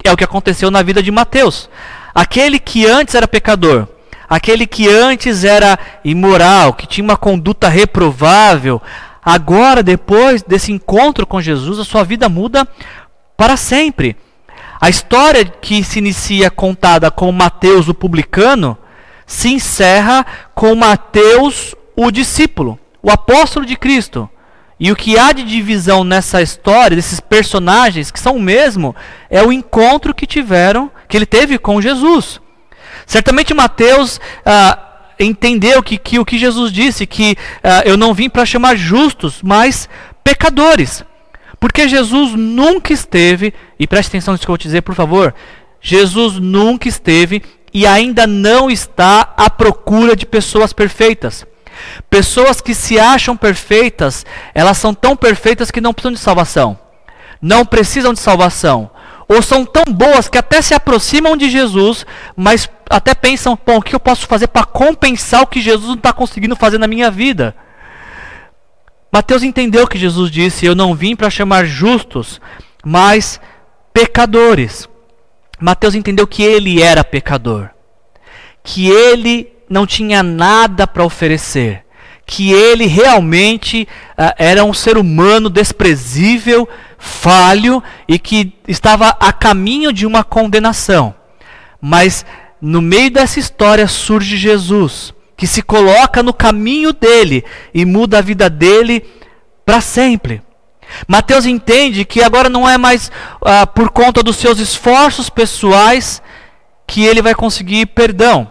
É 0.04 0.12
o 0.12 0.18
que 0.18 0.24
aconteceu 0.24 0.72
na 0.72 0.82
vida 0.82 1.04
de 1.04 1.12
Mateus. 1.12 1.70
Aquele 2.16 2.58
que 2.60 2.86
antes 2.86 3.14
era 3.14 3.28
pecador, 3.28 3.88
aquele 4.30 4.66
que 4.66 4.88
antes 4.88 5.44
era 5.44 5.78
imoral, 6.04 6.74
que 6.74 6.88
tinha 6.88 7.04
uma 7.04 7.18
conduta 7.18 7.68
reprovável, 7.68 8.82
Agora, 9.30 9.84
depois 9.84 10.42
desse 10.42 10.72
encontro 10.72 11.28
com 11.28 11.42
Jesus, 11.42 11.80
a 11.80 11.84
sua 11.84 12.02
vida 12.06 12.30
muda 12.30 12.66
para 13.36 13.58
sempre. 13.58 14.16
A 14.80 14.90
história 14.90 15.46
que 15.46 15.84
se 15.84 16.00
inicia 16.00 16.52
contada 16.52 17.10
com 17.10 17.32
Mateus, 17.32 17.88
o 17.88 17.94
publicano, 17.94 18.78
se 19.26 19.50
encerra 19.50 20.26
com 20.54 20.76
Mateus, 20.76 21.76
o 21.96 22.12
discípulo, 22.12 22.80
o 23.02 23.12
apóstolo 23.12 23.66
de 23.66 23.76
Cristo. 23.76 24.30
E 24.80 24.92
o 24.92 24.96
que 24.96 25.18
há 25.18 25.32
de 25.32 25.44
divisão 25.44 26.04
nessa 26.04 26.42
história, 26.42 26.96
desses 26.96 27.20
personagens, 27.20 28.12
que 28.12 28.20
são 28.20 28.36
o 28.36 28.42
mesmo, 28.42 28.96
é 29.30 29.42
o 29.44 29.52
encontro 29.52 30.14
que 30.14 30.28
tiveram, 30.28 30.92
que 31.08 31.18
ele 31.18 31.26
teve 31.26 31.58
com 31.58 31.82
Jesus. 31.82 32.40
Certamente 33.08 33.56
Mateus 33.56 34.22
ah, 34.46 34.78
entendeu 35.20 35.82
que, 35.82 35.98
que 35.98 36.20
o 36.20 36.26
que 36.26 36.38
Jesus 36.38 36.72
disse, 36.72 37.08
que 37.08 37.32
uh, 37.64 37.88
eu 37.88 37.98
não 37.98 38.14
vim 38.14 38.30
para 38.30 38.46
chamar 38.46 38.76
justos, 38.76 39.42
mas 39.42 39.90
pecadores. 40.24 41.04
Porque 41.60 41.88
Jesus 41.88 42.34
nunca 42.34 42.94
esteve, 42.94 43.54
e 43.80 43.88
preste 43.88 44.10
atenção 44.10 44.34
nisso 44.34 44.46
que 44.46 44.50
eu 44.50 44.54
vou 44.54 44.58
te 44.58 44.68
dizer, 44.68 44.82
por 44.82 44.96
favor. 44.96 45.34
Jesus 45.82 46.40
nunca 46.40 46.88
esteve 46.88 47.42
e 47.74 47.86
ainda 47.86 48.26
não 48.26 48.70
está 48.70 49.34
à 49.38 49.50
procura 49.50 50.16
de 50.16 50.26
pessoas 50.26 50.74
perfeitas. 50.74 51.46
Pessoas 52.10 52.60
que 52.60 52.74
se 52.74 53.00
acham 53.00 53.38
perfeitas, 53.38 54.26
elas 54.54 54.78
são 54.78 54.94
tão 54.94 55.16
perfeitas 55.16 55.70
que 55.70 55.82
não 55.82 55.94
precisam 55.94 56.14
de 56.14 56.20
salvação. 56.20 56.78
Não 57.42 57.66
precisam 57.66 58.14
de 58.14 58.20
salvação 58.20 58.90
ou 59.28 59.42
são 59.42 59.66
tão 59.66 59.84
boas 59.86 60.30
que 60.30 60.38
até 60.38 60.62
se 60.62 60.74
aproximam 60.74 61.36
de 61.36 61.50
Jesus, 61.50 62.06
mas 62.36 62.70
até 62.90 63.14
pensam, 63.14 63.60
bom, 63.66 63.78
o 63.78 63.82
que 63.82 63.94
eu 63.94 64.00
posso 64.00 64.26
fazer 64.26 64.48
para 64.48 64.66
compensar 64.66 65.42
o 65.42 65.48
que 65.48 65.60
Jesus 65.60 65.88
não 65.88 65.96
está 65.96 66.14
conseguindo 66.14 66.56
fazer 66.56 66.78
na 66.78 66.88
minha 66.88 67.12
vida? 67.12 67.54
Mateus 69.18 69.42
entendeu 69.42 69.88
que 69.88 69.98
Jesus 69.98 70.30
disse: 70.30 70.68
Eu 70.68 70.76
não 70.76 70.94
vim 70.94 71.16
para 71.16 71.28
chamar 71.28 71.66
justos, 71.66 72.40
mas 72.86 73.42
pecadores. 73.92 74.88
Mateus 75.60 75.96
entendeu 75.96 76.28
que 76.28 76.44
ele 76.44 76.84
era 76.84 77.04
pecador, 77.04 77.72
que 78.64 78.88
ele 78.88 79.52
não 79.68 79.88
tinha 79.88 80.22
nada 80.22 80.86
para 80.86 81.04
oferecer, 81.04 81.84
que 82.28 82.52
ele 82.54 82.86
realmente 82.86 83.88
uh, 84.12 84.36
era 84.38 84.64
um 84.64 84.72
ser 84.72 85.00
humano 85.00 85.50
desprezível, 85.50 86.70
falho 87.00 87.82
e 88.08 88.20
que 88.20 88.54
estava 88.68 89.18
a 89.20 89.34
caminho 89.34 89.92
de 89.92 90.06
uma 90.06 90.24
condenação. 90.24 91.16
Mas 91.82 92.24
no 92.62 92.84
meio 92.84 93.10
dessa 93.10 93.40
história 93.40 93.88
surge 93.88 94.38
Jesus, 94.38 95.12
que 95.38 95.48
se 95.48 95.62
coloca 95.62 96.22
no 96.22 96.34
caminho 96.34 96.92
dele 96.92 97.46
e 97.74 97.86
muda 97.86 98.18
a 98.18 98.22
vida 98.22 98.50
dele 98.50 99.06
para 99.64 99.80
sempre. 99.80 100.42
Mateus 101.08 101.46
entende 101.46 102.04
que 102.04 102.24
agora 102.24 102.50
não 102.50 102.68
é 102.68 102.78
mais 102.78 103.12
ah, 103.42 103.68
por 103.68 103.90
conta 103.92 104.24
dos 104.24 104.38
seus 104.38 104.58
esforços 104.60 105.30
pessoais 105.30 106.22
que 106.88 107.06
ele 107.06 107.22
vai 107.22 107.36
conseguir 107.36 107.86
perdão 107.86 108.50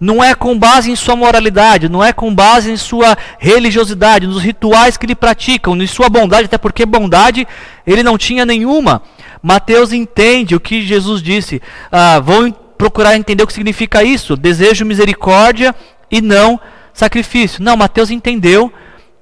não 0.00 0.24
é 0.24 0.34
com 0.34 0.58
base 0.58 0.90
em 0.90 0.96
sua 0.96 1.14
moralidade, 1.14 1.90
não 1.90 2.02
é 2.02 2.10
com 2.10 2.34
base 2.34 2.72
em 2.72 2.76
sua 2.76 3.18
religiosidade, 3.38 4.26
nos 4.26 4.42
rituais 4.42 4.96
que 4.96 5.04
ele 5.04 5.14
praticam, 5.14 5.76
em 5.76 5.86
sua 5.86 6.08
bondade, 6.08 6.46
até 6.46 6.56
porque 6.56 6.86
bondade 6.86 7.46
ele 7.86 8.02
não 8.02 8.16
tinha 8.16 8.46
nenhuma. 8.46 9.02
Mateus 9.42 9.92
entende 9.92 10.56
o 10.56 10.60
que 10.60 10.80
Jesus 10.80 11.22
disse. 11.22 11.60
Ah, 11.92 12.18
vão 12.18 12.50
procurar 12.50 13.14
entender 13.14 13.44
o 13.44 13.46
que 13.46 13.52
significa 13.52 14.02
isso. 14.02 14.38
Desejo 14.38 14.86
misericórdia 14.86 15.74
e 16.10 16.20
não 16.20 16.60
sacrifício. 16.92 17.62
Não, 17.62 17.76
Mateus 17.76 18.10
entendeu 18.10 18.72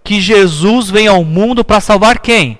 que 0.02 0.20
Jesus 0.20 0.88
vem 0.90 1.06
ao 1.06 1.24
mundo 1.24 1.64
para 1.64 1.80
salvar 1.80 2.18
quem? 2.18 2.58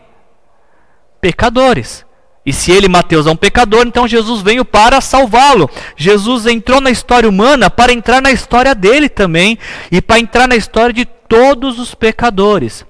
Pecadores. 1.20 2.04
E 2.44 2.52
se 2.52 2.72
ele, 2.72 2.88
Mateus, 2.88 3.26
é 3.26 3.30
um 3.30 3.36
pecador, 3.36 3.86
então 3.86 4.08
Jesus 4.08 4.40
veio 4.40 4.64
para 4.64 5.00
salvá-lo. 5.00 5.68
Jesus 5.96 6.46
entrou 6.46 6.80
na 6.80 6.90
história 6.90 7.28
humana 7.28 7.68
para 7.68 7.92
entrar 7.92 8.22
na 8.22 8.30
história 8.30 8.74
dele 8.74 9.08
também 9.08 9.58
e 9.90 10.00
para 10.00 10.18
entrar 10.18 10.48
na 10.48 10.56
história 10.56 10.92
de 10.92 11.04
todos 11.04 11.78
os 11.78 11.94
pecadores, 11.94 12.86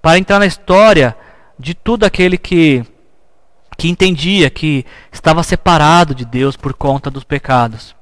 para 0.00 0.18
entrar 0.18 0.38
na 0.38 0.46
história 0.46 1.14
de 1.58 1.74
tudo 1.74 2.04
aquele 2.04 2.38
que 2.38 2.84
que 3.76 3.88
entendia 3.88 4.48
que 4.50 4.86
estava 5.12 5.42
separado 5.42 6.14
de 6.14 6.24
Deus 6.24 6.56
por 6.56 6.74
conta 6.74 7.10
dos 7.10 7.24
pecados. 7.24 7.94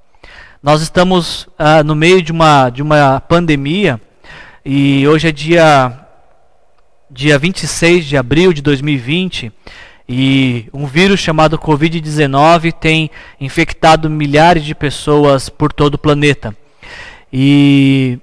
Nós 0.63 0.81
estamos 0.81 1.49
ah, 1.59 1.83
no 1.83 1.93
meio 1.93 2.23
de 2.23 2.31
uma 2.31 2.71
de 2.71 2.83
uma 2.83 3.19
pandemia 3.19 4.01
e 4.65 5.05
hoje 5.09 5.27
é 5.27 5.33
dia 5.33 6.07
dia 7.11 7.37
26 7.37 8.05
de 8.05 8.17
abril 8.17 8.53
de 8.53 8.63
2020 8.63 9.53
e 10.09 10.69
um 10.73 10.87
vírus 10.87 11.19
chamado 11.19 11.59
Covid-19 11.59 12.73
tem 12.73 13.11
infectado 13.41 14.09
milhares 14.09 14.65
de 14.65 14.73
pessoas 14.73 15.49
por 15.49 15.73
todo 15.73 15.95
o 15.95 15.99
planeta. 15.99 16.57
E, 17.33 18.21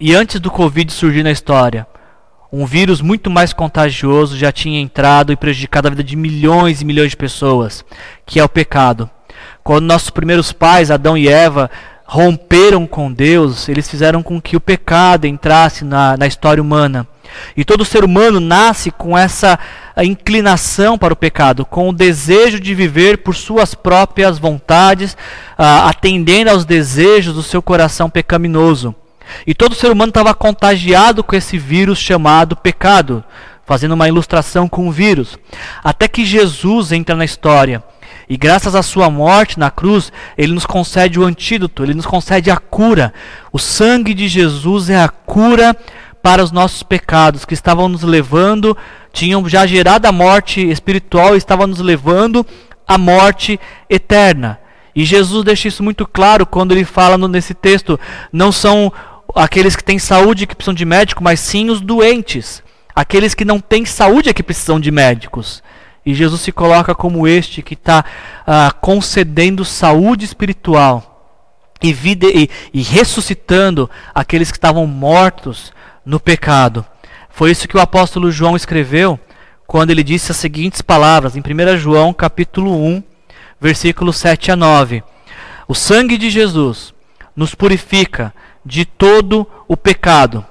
e 0.00 0.16
antes 0.16 0.40
do 0.40 0.50
Covid 0.50 0.92
surgir 0.92 1.22
na 1.22 1.30
história, 1.30 1.86
um 2.52 2.66
vírus 2.66 3.00
muito 3.00 3.30
mais 3.30 3.52
contagioso 3.52 4.36
já 4.36 4.50
tinha 4.50 4.80
entrado 4.80 5.32
e 5.32 5.36
prejudicado 5.36 5.86
a 5.86 5.90
vida 5.90 6.02
de 6.02 6.16
milhões 6.16 6.82
e 6.82 6.84
milhões 6.84 7.10
de 7.10 7.16
pessoas, 7.16 7.84
que 8.26 8.40
é 8.40 8.42
o 8.42 8.48
pecado. 8.48 9.08
Quando 9.68 9.84
nossos 9.84 10.08
primeiros 10.08 10.50
pais, 10.50 10.90
Adão 10.90 11.14
e 11.14 11.28
Eva, 11.28 11.70
romperam 12.06 12.86
com 12.86 13.12
Deus, 13.12 13.68
eles 13.68 13.86
fizeram 13.86 14.22
com 14.22 14.40
que 14.40 14.56
o 14.56 14.60
pecado 14.60 15.26
entrasse 15.26 15.84
na, 15.84 16.16
na 16.16 16.26
história 16.26 16.62
humana. 16.62 17.06
E 17.54 17.66
todo 17.66 17.84
ser 17.84 18.02
humano 18.02 18.40
nasce 18.40 18.90
com 18.90 19.16
essa 19.16 19.58
inclinação 19.98 20.96
para 20.96 21.12
o 21.12 21.16
pecado, 21.16 21.66
com 21.66 21.86
o 21.86 21.92
desejo 21.92 22.58
de 22.58 22.74
viver 22.74 23.18
por 23.18 23.36
suas 23.36 23.74
próprias 23.74 24.38
vontades, 24.38 25.14
atendendo 25.58 26.50
aos 26.50 26.64
desejos 26.64 27.34
do 27.34 27.42
seu 27.42 27.60
coração 27.60 28.08
pecaminoso. 28.08 28.94
E 29.46 29.52
todo 29.52 29.74
ser 29.74 29.92
humano 29.92 30.08
estava 30.08 30.32
contagiado 30.32 31.22
com 31.22 31.36
esse 31.36 31.58
vírus 31.58 31.98
chamado 31.98 32.56
pecado, 32.56 33.22
fazendo 33.66 33.92
uma 33.92 34.08
ilustração 34.08 34.66
com 34.66 34.88
o 34.88 34.90
vírus. 34.90 35.38
Até 35.84 36.08
que 36.08 36.24
Jesus 36.24 36.90
entra 36.90 37.14
na 37.14 37.26
história. 37.26 37.84
E 38.28 38.36
graças 38.36 38.74
à 38.74 38.82
sua 38.82 39.08
morte 39.08 39.58
na 39.58 39.70
cruz, 39.70 40.12
ele 40.36 40.52
nos 40.52 40.66
concede 40.66 41.18
o 41.18 41.24
antídoto, 41.24 41.82
ele 41.82 41.94
nos 41.94 42.04
concede 42.04 42.50
a 42.50 42.56
cura. 42.56 43.12
O 43.52 43.58
sangue 43.58 44.12
de 44.12 44.28
Jesus 44.28 44.90
é 44.90 45.00
a 45.00 45.08
cura 45.08 45.74
para 46.22 46.42
os 46.44 46.52
nossos 46.52 46.82
pecados 46.82 47.44
que 47.44 47.54
estavam 47.54 47.88
nos 47.88 48.02
levando, 48.02 48.76
tinham 49.12 49.48
já 49.48 49.66
gerado 49.66 50.06
a 50.06 50.12
morte 50.12 50.60
espiritual 50.60 51.34
e 51.34 51.38
estavam 51.38 51.66
nos 51.66 51.80
levando 51.80 52.44
à 52.86 52.98
morte 52.98 53.58
eterna. 53.88 54.58
E 54.94 55.04
Jesus 55.04 55.44
deixa 55.44 55.68
isso 55.68 55.82
muito 55.82 56.06
claro 56.06 56.44
quando 56.44 56.72
ele 56.72 56.84
fala 56.84 57.16
nesse 57.28 57.54
texto: 57.54 57.98
não 58.32 58.52
são 58.52 58.92
aqueles 59.34 59.76
que 59.76 59.84
têm 59.84 59.98
saúde 59.98 60.46
que 60.46 60.54
precisam 60.54 60.74
de 60.74 60.84
médico, 60.84 61.22
mas 61.22 61.40
sim 61.40 61.70
os 61.70 61.80
doentes. 61.80 62.62
Aqueles 62.94 63.32
que 63.32 63.44
não 63.44 63.60
têm 63.60 63.84
saúde 63.84 64.28
é 64.28 64.32
que 64.32 64.42
precisam 64.42 64.80
de 64.80 64.90
médicos. 64.90 65.62
E 66.08 66.14
Jesus 66.14 66.40
se 66.40 66.50
coloca 66.50 66.94
como 66.94 67.28
este 67.28 67.60
que 67.60 67.74
está 67.74 68.02
ah, 68.46 68.72
concedendo 68.80 69.62
saúde 69.62 70.24
espiritual 70.24 71.36
e, 71.82 71.92
vida, 71.92 72.26
e, 72.26 72.48
e 72.72 72.80
ressuscitando 72.80 73.90
aqueles 74.14 74.50
que 74.50 74.56
estavam 74.56 74.86
mortos 74.86 75.70
no 76.06 76.18
pecado. 76.18 76.82
Foi 77.28 77.50
isso 77.50 77.68
que 77.68 77.76
o 77.76 77.80
apóstolo 77.80 78.32
João 78.32 78.56
escreveu 78.56 79.20
quando 79.66 79.90
ele 79.90 80.02
disse 80.02 80.32
as 80.32 80.38
seguintes 80.38 80.80
palavras 80.80 81.36
em 81.36 81.40
1 81.40 81.76
João 81.76 82.14
capítulo 82.14 82.72
1, 82.82 83.02
versículos 83.60 84.16
7 84.16 84.52
a 84.52 84.56
9. 84.56 85.04
O 85.68 85.74
sangue 85.74 86.16
de 86.16 86.30
Jesus 86.30 86.94
nos 87.36 87.54
purifica 87.54 88.32
de 88.64 88.86
todo 88.86 89.46
o 89.68 89.76
pecado. 89.76 90.42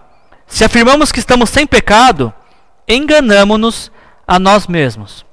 Se 0.46 0.64
afirmamos 0.64 1.12
que 1.12 1.18
estamos 1.18 1.50
sem 1.50 1.66
pecado, 1.66 2.32
enganamos-nos 2.88 3.92
a 4.28 4.38
nós 4.38 4.68
mesmos. 4.68 5.26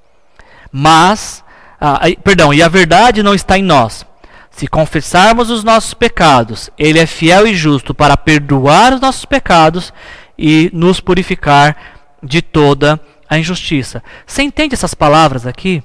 Mas, 0.76 1.44
ah, 1.80 2.00
perdão, 2.24 2.52
e 2.52 2.60
a 2.60 2.66
verdade 2.66 3.22
não 3.22 3.32
está 3.32 3.56
em 3.56 3.62
nós. 3.62 4.04
Se 4.50 4.66
confessarmos 4.66 5.48
os 5.48 5.62
nossos 5.62 5.94
pecados, 5.94 6.68
Ele 6.76 6.98
é 6.98 7.06
fiel 7.06 7.46
e 7.46 7.54
justo 7.54 7.94
para 7.94 8.16
perdoar 8.16 8.92
os 8.92 9.00
nossos 9.00 9.24
pecados 9.24 9.92
e 10.36 10.68
nos 10.72 10.98
purificar 10.98 11.76
de 12.20 12.42
toda 12.42 13.00
a 13.30 13.38
injustiça. 13.38 14.02
Você 14.26 14.42
entende 14.42 14.74
essas 14.74 14.94
palavras 14.94 15.46
aqui? 15.46 15.80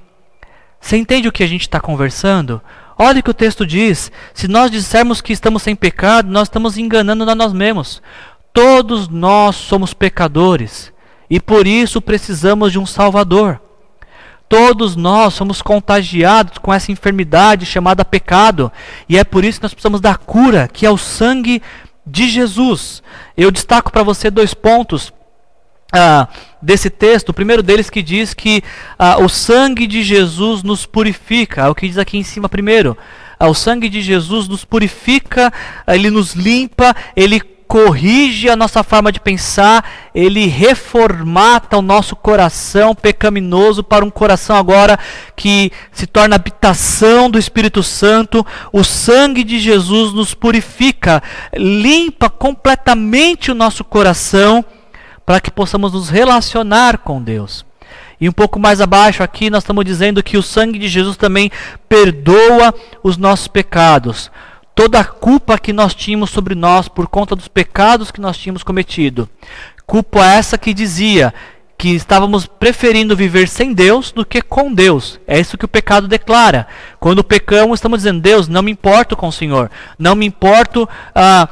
Você 0.82 0.98
entende 0.98 1.28
o 1.28 1.32
que 1.32 1.44
a 1.44 1.48
gente 1.48 1.62
está 1.62 1.80
conversando? 1.80 2.60
Olha 2.98 3.20
o 3.20 3.24
que 3.24 3.30
o 3.30 3.34
texto 3.34 3.68
diz. 3.68 4.12
Se 4.34 4.48
nós 4.48 4.72
dissermos 4.72 5.22
que 5.22 5.34
estamos 5.34 5.62
sem 5.62 5.76
pecado, 5.76 6.32
nós 6.32 6.48
estamos 6.48 6.80
enganando 6.80 7.30
a 7.30 7.36
nós 7.36 7.54
mesmos. 7.54 8.02
Todos 8.52 9.08
nós 9.08 9.56
somos 9.56 9.94
pecadores 9.94 10.92
e 11.30 11.40
por 11.40 11.68
isso 11.68 12.02
precisamos 12.02 12.72
de 12.72 12.80
um 12.80 12.88
Salvador. 12.88 13.62
Todos 14.50 14.96
nós 14.96 15.36
somos 15.36 15.62
contagiados 15.62 16.58
com 16.58 16.74
essa 16.74 16.92
enfermidade 16.92 17.68
chamada 17.68 18.04
pecado, 18.04 18.72
e 19.08 19.16
é 19.16 19.24
por 19.24 19.46
isso 19.46 19.60
que 19.60 19.64
nós 19.64 19.74
precisamos 19.74 20.02
da 20.02 20.16
cura, 20.16 20.68
que 20.68 20.88
é 20.88 20.90
o 20.90 20.98
sangue 20.98 21.62
de 22.06 22.28
Jesus. 22.28 23.04
Eu 23.38 23.52
destaco 23.52 23.92
para 23.92 24.02
você 24.04 24.32
dois 24.32 24.56
pontos 24.56 25.14
ah, 25.94 26.28
desse 26.62 26.90
texto. 26.90 27.30
O 27.30 27.34
primeiro 27.34 27.64
deles 27.64 27.90
que 27.90 28.02
diz 28.02 28.34
que 28.34 28.64
ah, 28.98 29.18
o 29.20 29.30
sangue 29.30 29.88
de 29.88 30.04
Jesus 30.04 30.64
nos 30.64 30.86
purifica. 30.86 31.62
É 31.62 31.70
o 31.70 31.76
que 31.76 31.88
diz 31.88 31.98
aqui 31.98 32.18
em 32.18 32.24
cima 32.24 32.50
primeiro. 32.50 32.98
Ah, 33.40 33.48
o 33.48 33.54
sangue 33.54 33.88
de 33.88 34.02
Jesus 34.02 34.48
nos 34.48 34.66
purifica, 34.66 35.54
ele 35.88 36.10
nos 36.10 36.34
limpa, 36.34 36.96
ele 37.16 37.42
corrige 37.70 38.50
a 38.50 38.56
nossa 38.56 38.84
forma 38.84 39.12
de 39.12 39.20
pensar, 39.20 39.88
ele 40.14 40.48
reformata 40.48 41.78
o 41.78 41.84
nosso 41.84 42.16
coração 42.16 42.96
pecaminoso 42.96 43.84
para 43.84 44.04
um 44.04 44.10
coração 44.10 44.56
agora 44.56 44.98
que 45.36 45.72
se 45.92 46.08
torna 46.08 46.36
habitação 46.36 47.30
do 47.30 47.38
Espírito 47.38 47.84
Santo. 47.84 48.44
O 48.74 48.84
sangue 48.84 49.44
de 49.44 49.60
Jesus 49.60 50.14
nos 50.14 50.34
purifica, 50.34 51.22
limpa 51.56 52.28
completamente 52.28 53.52
o 53.52 53.56
nosso 53.56 53.84
coração 53.84 54.66
para 55.24 55.40
que 55.40 55.52
possamos 55.52 55.94
nos 55.94 56.10
relacionar 56.10 56.98
com 56.98 57.22
Deus. 57.22 57.64
E 58.20 58.28
um 58.28 58.34
pouco 58.34 58.60
mais 58.60 58.82
abaixo 58.82 59.22
aqui 59.22 59.48
nós 59.52 59.62
estamos 59.62 59.86
dizendo 59.86 60.24
que 60.24 60.38
o 60.38 60.42
sangue 60.42 60.80
de 60.80 60.88
Jesus 60.88 61.16
também 61.16 61.52
perdoa 61.88 62.74
os 63.04 63.16
nossos 63.16 63.48
pecados 63.48 64.32
toda 64.80 65.02
a 65.02 65.04
culpa 65.04 65.60
que 65.60 65.74
nós 65.74 65.94
tínhamos 65.94 66.30
sobre 66.30 66.56
nós 66.56 66.88
por 66.88 67.06
conta 67.06 67.36
dos 67.36 67.50
pecados 67.50 68.12
que 68.12 68.22
nós 68.22 68.38
tínhamos 68.38 68.64
cometido. 68.64 69.28
Culpa 69.86 70.26
essa 70.26 70.58
que 70.58 70.74
dizia 70.74 71.34
que 71.78 71.90
estávamos 71.90 72.48
preferindo 72.48 73.14
viver 73.14 73.50
sem 73.50 73.74
Deus 73.74 74.14
do 74.14 74.26
que 74.26 74.42
com 74.42 74.74
Deus. 74.74 75.20
É 75.28 75.38
isso 75.38 75.58
que 75.58 75.66
o 75.66 75.68
pecado 75.68 76.08
declara. 76.08 76.66
Quando 76.98 77.26
pecamos, 77.26 77.80
estamos 77.80 78.00
dizendo: 78.00 78.22
Deus, 78.22 78.48
não 78.48 78.62
me 78.62 78.72
importo 78.72 79.18
com 79.18 79.28
o 79.28 79.34
Senhor, 79.34 79.70
não 79.98 80.16
me 80.16 80.26
importo 80.26 80.88
ah, 81.14 81.50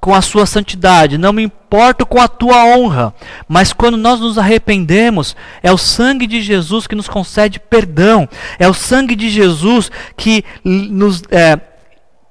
com 0.00 0.14
a 0.14 0.22
sua 0.22 0.46
santidade, 0.46 1.18
não 1.18 1.32
me 1.32 1.42
importo 1.42 2.06
com 2.06 2.20
a 2.20 2.28
tua 2.28 2.64
honra. 2.64 3.12
Mas 3.48 3.72
quando 3.72 3.96
nós 3.96 4.20
nos 4.20 4.38
arrependemos, 4.38 5.34
é 5.64 5.72
o 5.72 5.78
sangue 5.78 6.28
de 6.28 6.40
Jesus 6.40 6.86
que 6.86 6.94
nos 6.94 7.08
concede 7.08 7.58
perdão, 7.58 8.28
é 8.56 8.68
o 8.68 8.74
sangue 8.74 9.16
de 9.16 9.28
Jesus 9.28 9.90
que 10.16 10.44
nos. 10.64 11.24
É, 11.28 11.58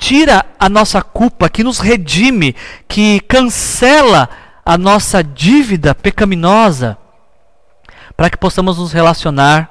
tira 0.02 0.44
a 0.60 0.68
nossa 0.68 1.00
culpa, 1.04 1.48
que 1.48 1.64
nos 1.64 1.78
redime, 1.78 2.56
que 2.88 3.20
cancela 3.20 4.28
a 4.66 4.76
nossa 4.76 5.24
dívida 5.24 5.94
pecaminosa, 5.94 6.98
para 8.18 8.28
que 8.28 8.36
possamos 8.36 8.80
nos 8.80 8.92
relacionar 8.92 9.70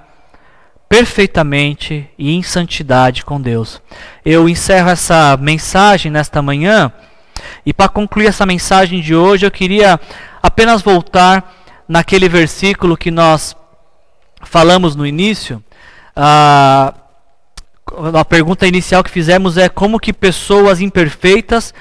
perfeitamente 0.89 2.09
e 2.17 2.33
em 2.33 2.45
santidade 2.45 3.25
com 3.25 3.41
Deus. 3.41 3.83
Eu 4.25 4.49
encerro 4.49 4.91
essa 4.91 5.37
mensagem 5.37 6.13
nesta 6.13 6.41
manhã 6.41 6.93
e 7.67 7.75
para 7.75 7.89
concluir 7.89 8.29
essa 8.29 8.47
mensagem 8.47 9.01
de 9.01 9.17
hoje, 9.17 9.45
eu 9.45 9.51
queria 9.51 9.99
apenas 10.41 10.81
voltar 10.81 11.53
naquele 11.89 12.29
versículo 12.29 12.97
que 12.97 13.11
nós 13.11 13.57
falamos 14.43 14.95
no 14.95 15.05
início. 15.05 15.63
Uh, 16.17 17.01
a 18.15 18.25
pergunta 18.25 18.67
inicial 18.67 19.03
que 19.03 19.11
fizemos 19.11 19.57
é 19.57 19.69
como 19.69 20.01
que 20.01 20.13
pessoas 20.13 20.81
imperfeitas 20.81 21.75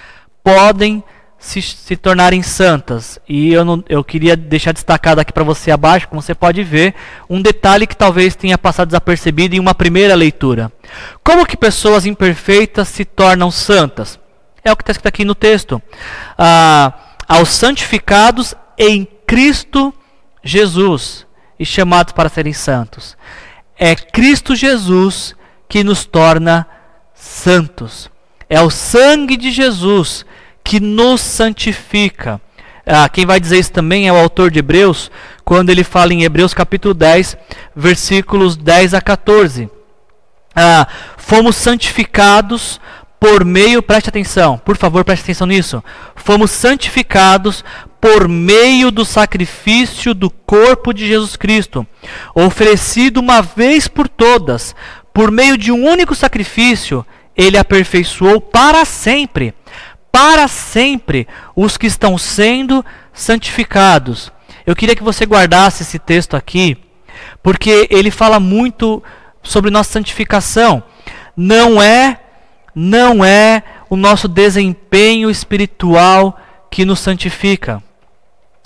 podem 0.44 1.04
se, 1.40 1.62
se 1.62 1.96
tornarem 1.96 2.44
santas. 2.44 3.20
E 3.28 3.54
eu, 3.54 3.64
não, 3.64 3.84
eu 3.88 4.04
queria 4.04 4.36
deixar 4.36 4.74
destacado 4.74 5.20
aqui 5.20 5.32
para 5.32 5.44
você 5.44 5.72
abaixo, 5.72 6.08
como 6.08 6.22
você 6.22 6.36
pode 6.36 6.62
ver, 6.64 6.94
um 7.30 7.42
detalhe 7.42 7.88
que 7.88 7.96
talvez 7.96 8.36
tenha 8.36 8.58
passado 8.58 8.90
desapercebido 8.90 9.56
em 9.56 9.60
uma 9.60 9.74
primeira 9.74 10.14
leitura. 10.16 10.72
Como 11.24 11.46
que 11.46 11.56
pessoas 11.56 12.06
imperfeitas 12.06 12.90
se 12.90 13.06
tornam 13.06 13.50
santas? 13.50 14.20
É 14.64 14.72
o 14.72 14.76
que 14.76 14.84
está 14.84 14.92
escrito 14.92 15.08
aqui 15.08 15.24
no 15.24 15.34
texto. 15.34 15.82
Ah, 16.38 16.94
aos 17.28 17.50
santificados 17.50 18.54
em 18.78 19.08
Cristo 19.26 19.94
Jesus 20.44 21.26
e 21.58 21.66
chamados 21.66 22.12
para 22.14 22.30
serem 22.30 22.54
santos. 22.54 23.18
É 23.78 23.96
Cristo 23.96 24.56
Jesus 24.56 25.36
que 25.70 25.84
nos 25.84 26.04
torna 26.04 26.68
santos. 27.14 28.10
É 28.50 28.60
o 28.60 28.72
sangue 28.72 29.38
de 29.38 29.52
Jesus 29.52 30.26
que 30.64 30.80
nos 30.80 31.22
santifica. 31.22 32.42
Ah, 32.86 33.08
quem 33.08 33.26
vai 33.26 33.40
dizer 33.40 33.60
isso 33.60 33.72
também 33.72 34.08
é 34.08 34.12
o 34.12 34.18
autor 34.18 34.50
de 34.50 34.58
Hebreus, 34.58 35.12
quando 35.46 35.70
ele 35.70 35.84
fala 35.84 36.12
em 36.12 36.24
Hebreus 36.24 36.56
capítulo 36.56 36.96
10, 36.96 37.38
versículos 37.76 38.58
10 38.58 38.96
a 38.96 39.02
14. 39.02 39.70
Ah, 40.56 40.88
fomos 41.16 41.56
santificados 41.56 42.82
por 43.20 43.46
meio, 43.46 43.84
preste 43.84 44.10
atenção, 44.10 44.58
por 44.58 44.78
favor, 44.78 45.04
preste 45.04 45.24
atenção 45.24 45.46
nisso. 45.46 45.84
Fomos 46.16 46.50
santificados 46.52 47.64
por 48.00 48.28
meio 48.28 48.92
do 48.92 49.04
sacrifício 49.04 50.14
do 50.14 50.30
corpo 50.30 50.94
de 50.94 51.06
Jesus 51.06 51.36
Cristo, 51.36 51.86
oferecido 52.34 53.20
uma 53.20 53.42
vez 53.42 53.88
por 53.88 54.08
todas, 54.08 54.74
por 55.20 55.32
meio 55.32 55.58
de 55.58 55.70
um 55.70 55.86
único 55.86 56.16
sacrifício, 56.16 57.06
ele 57.36 57.58
aperfeiçoou 57.58 58.40
para 58.40 58.86
sempre, 58.86 59.54
para 60.10 60.48
sempre, 60.48 61.28
os 61.54 61.76
que 61.76 61.88
estão 61.88 62.18
sendo 62.18 62.86
santificados. 63.12 64.32
Eu 64.66 64.74
queria 64.74 64.96
que 64.96 65.04
você 65.04 65.26
guardasse 65.26 65.84
esse 65.84 66.00
texto 66.00 66.38
aqui, 66.38 66.78
porque 67.44 67.86
ele 67.92 68.10
fala 68.10 68.40
muito 68.40 69.04
sobre 69.44 69.70
nossa 69.70 69.92
santificação. 69.92 70.82
não 71.36 71.82
é 71.82 72.18
não 72.74 73.22
é 73.22 73.62
o 73.90 73.98
nosso 73.98 74.26
desempenho 74.26 75.30
espiritual 75.30 76.40
que 76.72 76.86
nos 76.86 77.00
santifica. 77.00 77.84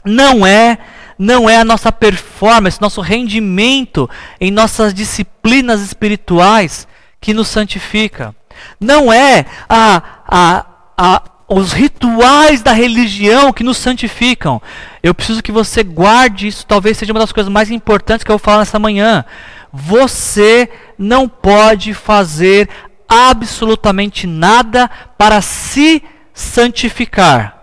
Não 0.06 0.45
é 0.45 0.78
não 1.18 1.49
é 1.49 1.57
a 1.57 1.66
nossa 1.66 1.91
performance, 1.91 2.82
nosso 2.82 3.01
rendimento 3.01 4.09
em 4.39 4.51
nossas 4.51 4.93
disciplinas 4.93 5.82
espirituais 5.82 6.88
que 7.20 7.34
nos 7.34 7.47
santifica. 7.47 8.36
Não 8.80 9.11
é 9.11 9.45
a, 9.68 10.01
a, 10.28 10.66
a, 10.97 11.22
os 11.47 11.72
rituais 11.72 12.61
da 12.61 12.74
religião 12.74 13.53
que 13.53 13.64
nos 13.64 13.78
santificam. 13.78 14.61
Eu 15.01 15.14
preciso 15.14 15.43
que 15.43 15.51
você 15.51 15.84
guarde 15.84 16.47
isso, 16.47 16.66
talvez 16.66 16.97
seja 16.97 17.14
uma 17.14 17.20
das 17.20 17.32
coisas 17.32 17.51
mais 17.51 17.72
importantes 17.72 18.24
que 18.24 18.32
eu 18.32 18.38
vou 18.38 18.43
falar 18.43 18.59
nessa 18.59 18.80
manhã. 18.80 19.26
Você 19.72 20.70
não 20.97 21.28
pode 21.28 21.93
fazer 21.93 22.70
absolutamente 23.07 24.26
nada 24.26 24.89
para 25.18 25.41
se 25.41 26.03
santificar. 26.34 27.57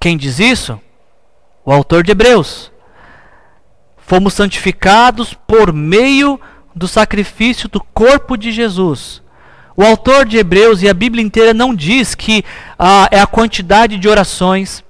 Quem 0.00 0.16
diz 0.16 0.38
isso? 0.38 0.80
O 1.64 1.72
autor 1.72 2.02
de 2.02 2.12
Hebreus. 2.12 2.70
Fomos 3.96 4.34
santificados 4.34 5.32
por 5.46 5.72
meio 5.72 6.38
do 6.74 6.86
sacrifício 6.86 7.68
do 7.68 7.80
corpo 7.80 8.36
de 8.36 8.52
Jesus. 8.52 9.22
O 9.76 9.82
autor 9.82 10.26
de 10.26 10.36
Hebreus 10.36 10.82
e 10.82 10.88
a 10.88 10.94
Bíblia 10.94 11.24
inteira 11.24 11.54
não 11.54 11.74
diz 11.74 12.14
que 12.14 12.44
ah, 12.78 13.08
é 13.10 13.18
a 13.18 13.26
quantidade 13.26 13.96
de 13.96 14.08
orações, 14.08 14.84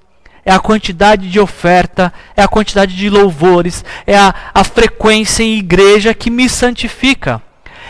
é 0.44 0.52
a 0.52 0.58
quantidade 0.58 1.30
de 1.30 1.38
oferta, 1.38 2.12
é 2.36 2.42
a 2.42 2.48
quantidade 2.48 2.94
de 2.96 3.08
louvores, 3.08 3.84
é 4.06 4.16
a, 4.16 4.34
a 4.52 4.64
frequência 4.64 5.42
em 5.42 5.56
igreja 5.56 6.12
que 6.12 6.28
me 6.28 6.48
santifica. 6.48 7.40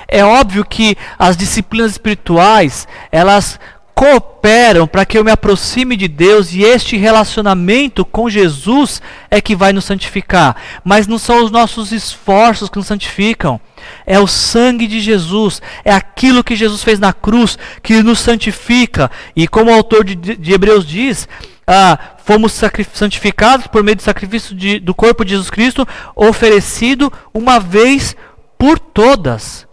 É 0.06 0.24
óbvio 0.24 0.64
que 0.64 0.96
as 1.18 1.36
disciplinas 1.36 1.92
espirituais, 1.92 2.86
elas 3.10 3.58
cooperam 3.94 4.86
para 4.86 5.06
que 5.06 5.16
eu 5.16 5.24
me 5.24 5.30
aproxime 5.30 5.96
de 5.96 6.08
Deus 6.08 6.52
e 6.52 6.62
este 6.62 6.96
relacionamento 6.96 8.04
com 8.04 8.28
Jesus 8.28 9.00
é 9.30 9.40
que 9.40 9.54
vai 9.54 9.72
nos 9.72 9.84
santificar. 9.84 10.56
Mas 10.82 11.06
não 11.06 11.16
são 11.16 11.44
os 11.44 11.50
nossos 11.50 11.92
esforços 11.92 12.68
que 12.68 12.76
nos 12.76 12.86
santificam. 12.86 13.60
É 14.04 14.18
o 14.18 14.26
sangue 14.26 14.86
de 14.86 15.00
Jesus, 15.00 15.62
é 15.84 15.92
aquilo 15.92 16.42
que 16.42 16.56
Jesus 16.56 16.82
fez 16.82 16.98
na 16.98 17.12
cruz 17.12 17.56
que 17.82 18.02
nos 18.02 18.18
santifica. 18.18 19.10
E 19.36 19.46
como 19.46 19.70
o 19.70 19.74
autor 19.74 20.04
de, 20.04 20.14
de 20.14 20.52
Hebreus 20.52 20.84
diz, 20.86 21.28
ah, 21.66 21.98
fomos 22.24 22.52
santificados 22.92 23.66
por 23.66 23.82
meio 23.82 23.96
do 23.96 24.02
sacrifício 24.02 24.54
de, 24.54 24.80
do 24.80 24.94
corpo 24.94 25.24
de 25.24 25.32
Jesus 25.32 25.50
Cristo, 25.50 25.86
oferecido 26.16 27.12
uma 27.32 27.60
vez 27.60 28.16
por 28.58 28.78
todas. 28.78 29.66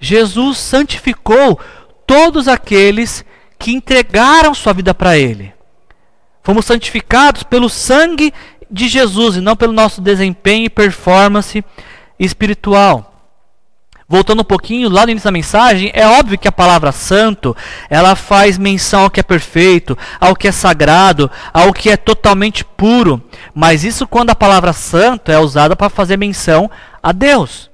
Jesus 0.00 0.58
santificou 0.58 1.60
todos 2.06 2.48
aqueles 2.48 3.24
que 3.58 3.72
entregaram 3.72 4.54
sua 4.54 4.72
vida 4.72 4.94
para 4.94 5.18
Ele. 5.18 5.52
Fomos 6.42 6.64
santificados 6.64 7.42
pelo 7.42 7.68
sangue 7.68 8.32
de 8.70 8.88
Jesus 8.88 9.36
e 9.36 9.40
não 9.40 9.56
pelo 9.56 9.72
nosso 9.72 10.00
desempenho 10.00 10.66
e 10.66 10.70
performance 10.70 11.64
espiritual. 12.18 13.08
Voltando 14.10 14.40
um 14.40 14.44
pouquinho 14.44 14.88
lá 14.88 15.04
no 15.04 15.10
início 15.10 15.26
da 15.26 15.30
mensagem, 15.30 15.90
é 15.92 16.06
óbvio 16.06 16.38
que 16.38 16.48
a 16.48 16.52
palavra 16.52 16.92
santo, 16.92 17.54
ela 17.90 18.16
faz 18.16 18.56
menção 18.56 19.02
ao 19.02 19.10
que 19.10 19.20
é 19.20 19.22
perfeito, 19.22 19.98
ao 20.18 20.34
que 20.34 20.48
é 20.48 20.52
sagrado, 20.52 21.30
ao 21.52 21.74
que 21.74 21.90
é 21.90 21.96
totalmente 21.96 22.64
puro. 22.64 23.22
Mas 23.54 23.84
isso 23.84 24.06
quando 24.06 24.30
a 24.30 24.34
palavra 24.34 24.72
santo 24.72 25.30
é 25.30 25.38
usada 25.38 25.76
para 25.76 25.90
fazer 25.90 26.16
menção 26.16 26.70
a 27.02 27.12
Deus. 27.12 27.70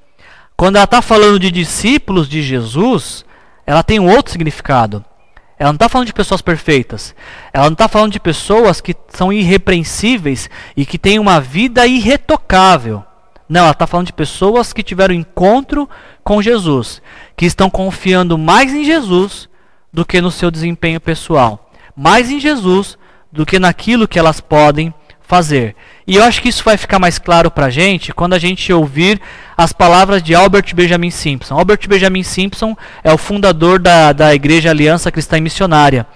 Quando 0.57 0.75
ela 0.75 0.85
está 0.85 1.01
falando 1.01 1.39
de 1.39 1.53
discípulos 1.53 2.29
de 2.29 2.43
Jesus, 2.43 3.25
ela 3.65 3.85
tem 3.85 4.01
um 4.01 4.11
outro 4.11 4.33
significado. 4.33 5.05
Ela 5.65 5.73
não 5.73 5.77
está 5.77 5.89
falando 5.89 6.09
de 6.09 6.13
pessoas 6.13 6.43
perfeitas. 6.43 7.15
Ela 7.51 7.65
não 7.65 7.73
está 7.73 7.89
falando 7.89 8.13
de 8.13 8.21
pessoas 8.21 8.83
que 8.83 8.95
são 9.09 9.33
irrepreensíveis 9.33 10.51
e 10.77 10.85
que 10.85 10.99
têm 10.99 11.19
uma 11.19 11.41
vida 11.41 11.87
irretocável. 11.87 13.03
Não, 13.49 13.63
ela 13.63 13.71
está 13.71 13.87
falando 13.87 14.09
de 14.09 14.13
pessoas 14.13 14.75
que 14.75 14.83
tiveram 14.83 15.15
encontro 15.15 15.89
com 16.23 16.43
Jesus, 16.43 17.01
que 17.35 17.47
estão 17.47 17.71
confiando 17.71 18.37
mais 18.37 18.75
em 18.75 18.85
Jesus 18.85 19.49
do 19.91 20.05
que 20.05 20.21
no 20.21 20.31
seu 20.31 20.51
desempenho 20.51 21.01
pessoal, 21.01 21.71
mais 21.97 22.31
em 22.31 22.39
Jesus 22.39 22.99
do 23.33 23.47
que 23.47 23.59
naquilo 23.59 24.07
que 24.07 24.19
elas 24.19 24.43
podem 24.43 24.93
fazer. 25.27 25.75
E 26.07 26.17
eu 26.17 26.25
acho 26.25 26.41
que 26.43 26.49
isso 26.49 26.63
vai 26.63 26.77
ficar 26.77 26.99
mais 26.99 27.19
claro 27.19 27.51
para 27.51 27.67
a 27.67 27.71
gente 27.71 28.13
quando 28.13 28.35
a 28.35 28.39
gente 28.39 28.73
ouvir 28.73 29.21
as 29.57 29.73
palavras 29.73 30.23
de 30.23 30.35
Albert 30.35 30.75
Benjamin 30.75 31.11
Simpson. 31.11 31.57
Albert 31.57 31.89
Benjamin 31.89 32.23
Simpson 32.23 32.77
é 33.03 33.13
o 33.13 33.19
fundador 33.19 33.79
da, 33.79 34.13
da 34.13 34.35
Igreja 34.35 34.71
Aliança 34.71 35.11
Cristã 35.11 35.39
e 35.39 35.41
Missionária. 35.41 36.07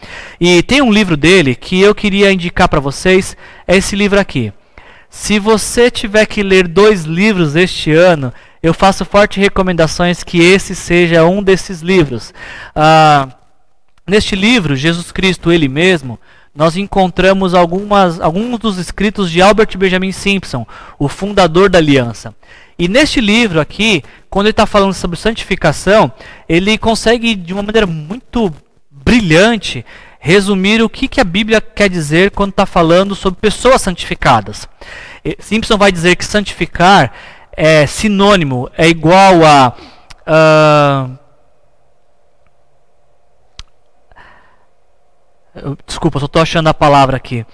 E 0.40 0.62
tem 0.62 0.82
um 0.82 0.92
livro 0.92 1.16
dele 1.16 1.54
que 1.54 1.80
eu 1.80 1.94
queria 1.94 2.32
indicar 2.32 2.68
para 2.68 2.80
vocês, 2.80 3.36
é 3.66 3.76
esse 3.76 3.96
livro 3.96 4.20
aqui. 4.20 4.52
Se 5.08 5.38
você 5.38 5.90
tiver 5.90 6.26
que 6.26 6.42
ler 6.42 6.68
dois 6.68 7.04
livros 7.04 7.56
este 7.56 7.92
ano, 7.92 8.32
eu 8.62 8.74
faço 8.74 9.06
fortes 9.06 9.42
recomendações 9.42 10.22
que 10.22 10.38
esse 10.40 10.74
seja 10.74 11.24
um 11.24 11.42
desses 11.42 11.80
livros. 11.80 12.34
Ah, 12.74 13.28
neste 14.06 14.36
livro, 14.36 14.76
Jesus 14.76 15.10
Cristo, 15.10 15.50
Ele 15.50 15.68
mesmo, 15.68 16.18
nós 16.58 16.76
encontramos 16.76 17.54
algumas, 17.54 18.20
alguns 18.20 18.58
dos 18.58 18.78
escritos 18.78 19.30
de 19.30 19.40
Albert 19.40 19.78
Benjamin 19.78 20.10
Simpson, 20.10 20.66
o 20.98 21.08
fundador 21.08 21.70
da 21.70 21.78
aliança. 21.78 22.34
E 22.76 22.88
neste 22.88 23.20
livro 23.20 23.60
aqui, 23.60 24.02
quando 24.28 24.46
ele 24.46 24.50
está 24.50 24.66
falando 24.66 24.92
sobre 24.92 25.16
santificação, 25.16 26.10
ele 26.48 26.76
consegue, 26.76 27.36
de 27.36 27.52
uma 27.52 27.62
maneira 27.62 27.86
muito 27.86 28.52
brilhante, 28.90 29.86
resumir 30.18 30.82
o 30.82 30.88
que, 30.88 31.06
que 31.06 31.20
a 31.20 31.24
Bíblia 31.24 31.60
quer 31.60 31.88
dizer 31.88 32.32
quando 32.32 32.50
está 32.50 32.66
falando 32.66 33.14
sobre 33.14 33.40
pessoas 33.40 33.80
santificadas. 33.80 34.68
Simpson 35.38 35.78
vai 35.78 35.92
dizer 35.92 36.16
que 36.16 36.24
santificar 36.24 37.12
é 37.52 37.86
sinônimo, 37.86 38.68
é 38.76 38.88
igual 38.88 39.44
a. 39.44 39.74
Uh, 40.26 41.27
Desculpa, 45.86 46.18
só 46.18 46.26
estou 46.26 46.42
achando 46.42 46.68
a 46.68 46.74
palavra 46.74 47.16
aqui. 47.16 47.44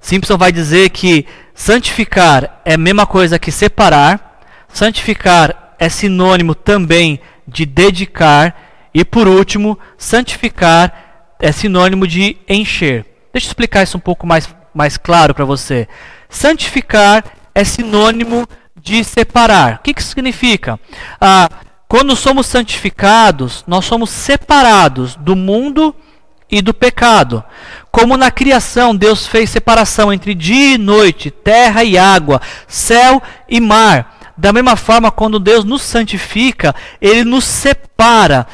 Simpson 0.00 0.36
vai 0.36 0.52
dizer 0.52 0.90
que 0.90 1.26
santificar 1.54 2.60
é 2.64 2.74
a 2.74 2.78
mesma 2.78 3.06
coisa 3.06 3.38
que 3.38 3.50
separar, 3.50 4.40
santificar 4.68 5.74
é 5.78 5.88
sinônimo 5.88 6.54
também 6.54 7.20
de 7.46 7.66
dedicar, 7.66 8.54
e 8.94 9.04
por 9.04 9.26
último, 9.26 9.78
santificar 9.96 11.34
é 11.38 11.50
sinônimo 11.50 12.06
de 12.06 12.36
encher. 12.48 13.04
Deixa 13.32 13.46
eu 13.46 13.50
explicar 13.50 13.82
isso 13.82 13.96
um 13.96 14.00
pouco 14.00 14.26
mais, 14.26 14.48
mais 14.74 14.96
claro 14.96 15.34
para 15.34 15.44
você. 15.44 15.88
Santificar 16.28 17.24
é 17.54 17.64
sinônimo 17.64 18.46
de 18.80 19.02
separar. 19.02 19.76
O 19.76 19.78
que, 19.82 19.94
que 19.94 20.02
significa? 20.02 20.78
Ah, 21.20 21.48
quando 21.88 22.16
somos 22.16 22.46
santificados, 22.46 23.64
nós 23.66 23.84
somos 23.84 24.10
separados 24.10 25.14
do 25.16 25.36
mundo 25.36 25.94
do 26.60 26.74
pecado. 26.74 27.42
Como 27.90 28.16
na 28.16 28.30
criação 28.30 28.94
Deus 28.94 29.26
fez 29.26 29.48
separação 29.48 30.12
entre 30.12 30.34
dia 30.34 30.74
e 30.74 30.78
noite, 30.78 31.30
terra 31.30 31.84
e 31.84 31.96
água, 31.96 32.40
céu 32.66 33.22
e 33.48 33.60
mar. 33.60 34.18
Da 34.36 34.52
mesma 34.52 34.76
forma, 34.76 35.10
quando 35.10 35.38
Deus 35.38 35.64
nos 35.64 35.82
santifica, 35.82 36.74
Ele 37.00 37.22
nos 37.22 37.44
separa, 37.44 38.46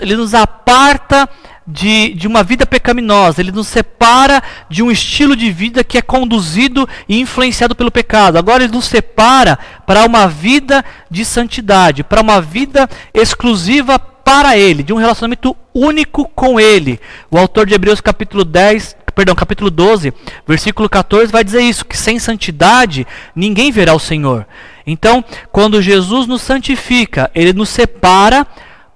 Ele 0.00 0.16
nos 0.16 0.34
aparta 0.34 1.28
de, 1.66 2.14
de 2.14 2.28
uma 2.28 2.44
vida 2.44 2.64
pecaminosa, 2.64 3.40
Ele 3.40 3.50
nos 3.50 3.66
separa 3.66 4.42
de 4.68 4.82
um 4.82 4.90
estilo 4.90 5.34
de 5.34 5.50
vida 5.50 5.82
que 5.82 5.98
é 5.98 6.02
conduzido 6.02 6.88
e 7.08 7.20
influenciado 7.20 7.74
pelo 7.74 7.90
pecado. 7.90 8.38
Agora 8.38 8.62
Ele 8.64 8.72
nos 8.72 8.86
separa 8.86 9.58
para 9.84 10.06
uma 10.06 10.28
vida 10.28 10.84
de 11.10 11.24
santidade, 11.24 12.04
para 12.04 12.20
uma 12.20 12.40
vida 12.40 12.88
exclusiva 13.12 14.00
para 14.26 14.58
ele, 14.58 14.82
de 14.82 14.92
um 14.92 14.96
relacionamento 14.96 15.56
único 15.72 16.28
com 16.34 16.58
ele. 16.58 16.98
O 17.30 17.38
autor 17.38 17.64
de 17.64 17.74
Hebreus 17.74 18.00
capítulo 18.00 18.44
10, 18.44 18.96
perdão, 19.14 19.36
capítulo 19.36 19.70
12, 19.70 20.12
versículo 20.44 20.88
14 20.88 21.30
vai 21.30 21.44
dizer 21.44 21.62
isso, 21.62 21.84
que 21.84 21.96
sem 21.96 22.18
santidade 22.18 23.06
ninguém 23.36 23.70
verá 23.70 23.94
o 23.94 24.00
Senhor. 24.00 24.44
Então, 24.84 25.24
quando 25.52 25.80
Jesus 25.80 26.26
nos 26.26 26.42
santifica, 26.42 27.30
ele 27.36 27.52
nos 27.52 27.68
separa 27.68 28.44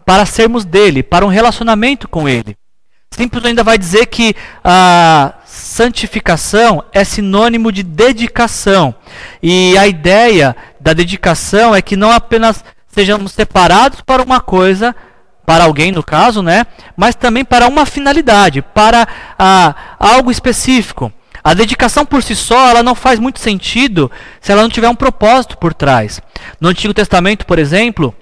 para 0.05 0.26
sermos 0.26 0.64
dele, 0.64 1.01
para 1.01 1.24
um 1.24 1.28
relacionamento 1.28 2.09
com 2.09 2.28
ele. 2.28 2.57
Simples 3.14 3.45
ainda 3.45 3.62
vai 3.62 3.78
dizer 3.78 4.07
que 4.07 4.35
a 4.64 5.35
santificação 5.45 6.83
é 6.93 7.05
sinônimo 7.05 7.70
de 7.70 7.85
dedicação. 7.85 8.93
E 9.41 9.78
a 9.78 9.87
ideia 9.87 10.57
da 10.81 10.93
dedicação 10.93 11.72
é 11.72 11.81
que 11.81 11.95
não 11.95 12.11
apenas 12.11 12.64
sejamos 12.89 13.31
separados 13.31 14.01
para 14.01 14.22
uma 14.22 14.41
coisa, 14.41 14.93
para 15.51 15.64
alguém 15.64 15.90
no 15.90 16.01
caso, 16.01 16.42
né? 16.42 16.64
Mas 16.96 17.16
também 17.16 17.44
para 17.44 17.66
uma 17.66 17.84
finalidade, 17.84 18.62
para 18.62 19.09
ah, 19.36 19.74
algo 19.98 20.30
específico. 20.30 21.12
A 21.42 21.55
dedicação 21.55 22.07
por 22.07 22.22
si 22.22 22.36
só, 22.36 22.68
ela 22.68 22.84
não 22.84 22.94
faz 22.94 23.18
muito 23.18 23.40
sentido 23.40 24.09
se 24.40 24.53
ela 24.53 24.62
não 24.62 24.68
tiver 24.68 24.88
um 24.88 24.94
propósito 24.94 25.59
por 25.59 25.74
trás. 25.74 26.20
No 26.61 26.68
Antigo 26.68 26.94
Testamento, 26.94 27.44
por 27.46 27.59
exemplo, 27.59 28.14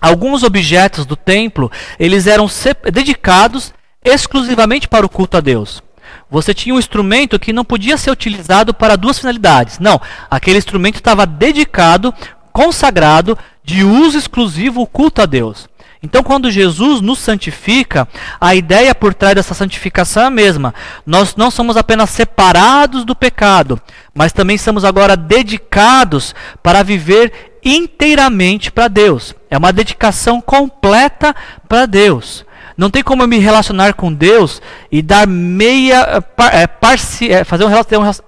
alguns 0.00 0.42
objetos 0.42 1.04
do 1.04 1.16
templo, 1.16 1.70
eles 2.00 2.26
eram 2.26 2.46
dedicados 2.90 3.74
exclusivamente 4.02 4.88
para 4.88 5.04
o 5.04 5.10
culto 5.10 5.36
a 5.36 5.40
Deus. 5.40 5.82
Você 6.30 6.54
tinha 6.54 6.74
um 6.74 6.78
instrumento 6.78 7.38
que 7.38 7.52
não 7.52 7.62
podia 7.62 7.98
ser 7.98 8.10
utilizado 8.10 8.72
para 8.72 8.96
duas 8.96 9.18
finalidades. 9.18 9.78
Não, 9.78 10.00
aquele 10.30 10.56
instrumento 10.56 10.94
estava 10.94 11.26
dedicado, 11.26 12.14
consagrado, 12.54 13.36
de 13.62 13.84
uso 13.84 14.16
exclusivo 14.16 14.80
o 14.80 14.86
culto 14.86 15.20
a 15.20 15.26
Deus. 15.26 15.68
Então, 16.04 16.22
quando 16.22 16.50
Jesus 16.50 17.00
nos 17.00 17.18
santifica, 17.18 18.06
a 18.38 18.54
ideia 18.54 18.94
por 18.94 19.14
trás 19.14 19.34
dessa 19.34 19.54
santificação 19.54 20.24
é 20.24 20.26
a 20.26 20.30
mesma. 20.30 20.74
Nós 21.06 21.34
não 21.34 21.50
somos 21.50 21.78
apenas 21.78 22.10
separados 22.10 23.06
do 23.06 23.16
pecado, 23.16 23.80
mas 24.14 24.30
também 24.30 24.58
somos 24.58 24.84
agora 24.84 25.16
dedicados 25.16 26.34
para 26.62 26.82
viver 26.82 27.58
inteiramente 27.64 28.70
para 28.70 28.86
Deus. 28.86 29.34
É 29.48 29.56
uma 29.56 29.72
dedicação 29.72 30.42
completa 30.42 31.34
para 31.66 31.86
Deus. 31.86 32.44
Não 32.76 32.90
tem 32.90 33.02
como 33.02 33.22
eu 33.22 33.28
me 33.28 33.38
relacionar 33.38 33.94
com 33.94 34.12
Deus 34.12 34.60
e 34.92 35.00
dar 35.00 35.26
meia. 35.26 36.22
É, 36.52 36.66
parci, 36.66 37.32
é, 37.32 37.44
fazer 37.44 37.64
um, 37.64 37.70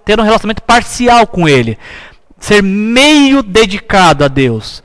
ter 0.03 0.19
um 0.19 0.23
relacionamento 0.23 0.63
parcial 0.63 1.27
com 1.27 1.47
Ele. 1.47 1.77
Ser 2.41 2.63
meio 2.63 3.43
dedicado 3.43 4.25
a 4.25 4.29
Deus. 4.29 4.83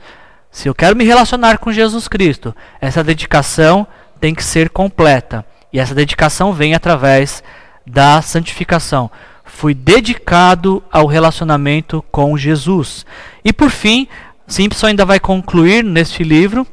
Se 0.52 0.68
eu 0.68 0.74
quero 0.74 0.94
me 0.94 1.02
relacionar 1.02 1.56
com 1.56 1.72
Jesus 1.72 2.06
Cristo, 2.06 2.54
essa 2.78 3.02
dedicação 3.02 3.86
tem 4.20 4.34
que 4.34 4.44
ser 4.44 4.68
completa. 4.68 5.44
E 5.72 5.80
essa 5.80 5.94
dedicação 5.94 6.52
vem 6.52 6.74
através 6.74 7.42
da 7.86 8.20
santificação. 8.20 9.10
Fui 9.46 9.72
dedicado 9.72 10.82
ao 10.92 11.06
relacionamento 11.06 12.04
com 12.12 12.36
Jesus. 12.36 13.06
E 13.42 13.50
por 13.50 13.70
fim, 13.70 14.06
Simpson 14.46 14.88
ainda 14.88 15.06
vai 15.06 15.18
concluir 15.18 15.82
neste 15.82 16.22
livro 16.22 16.66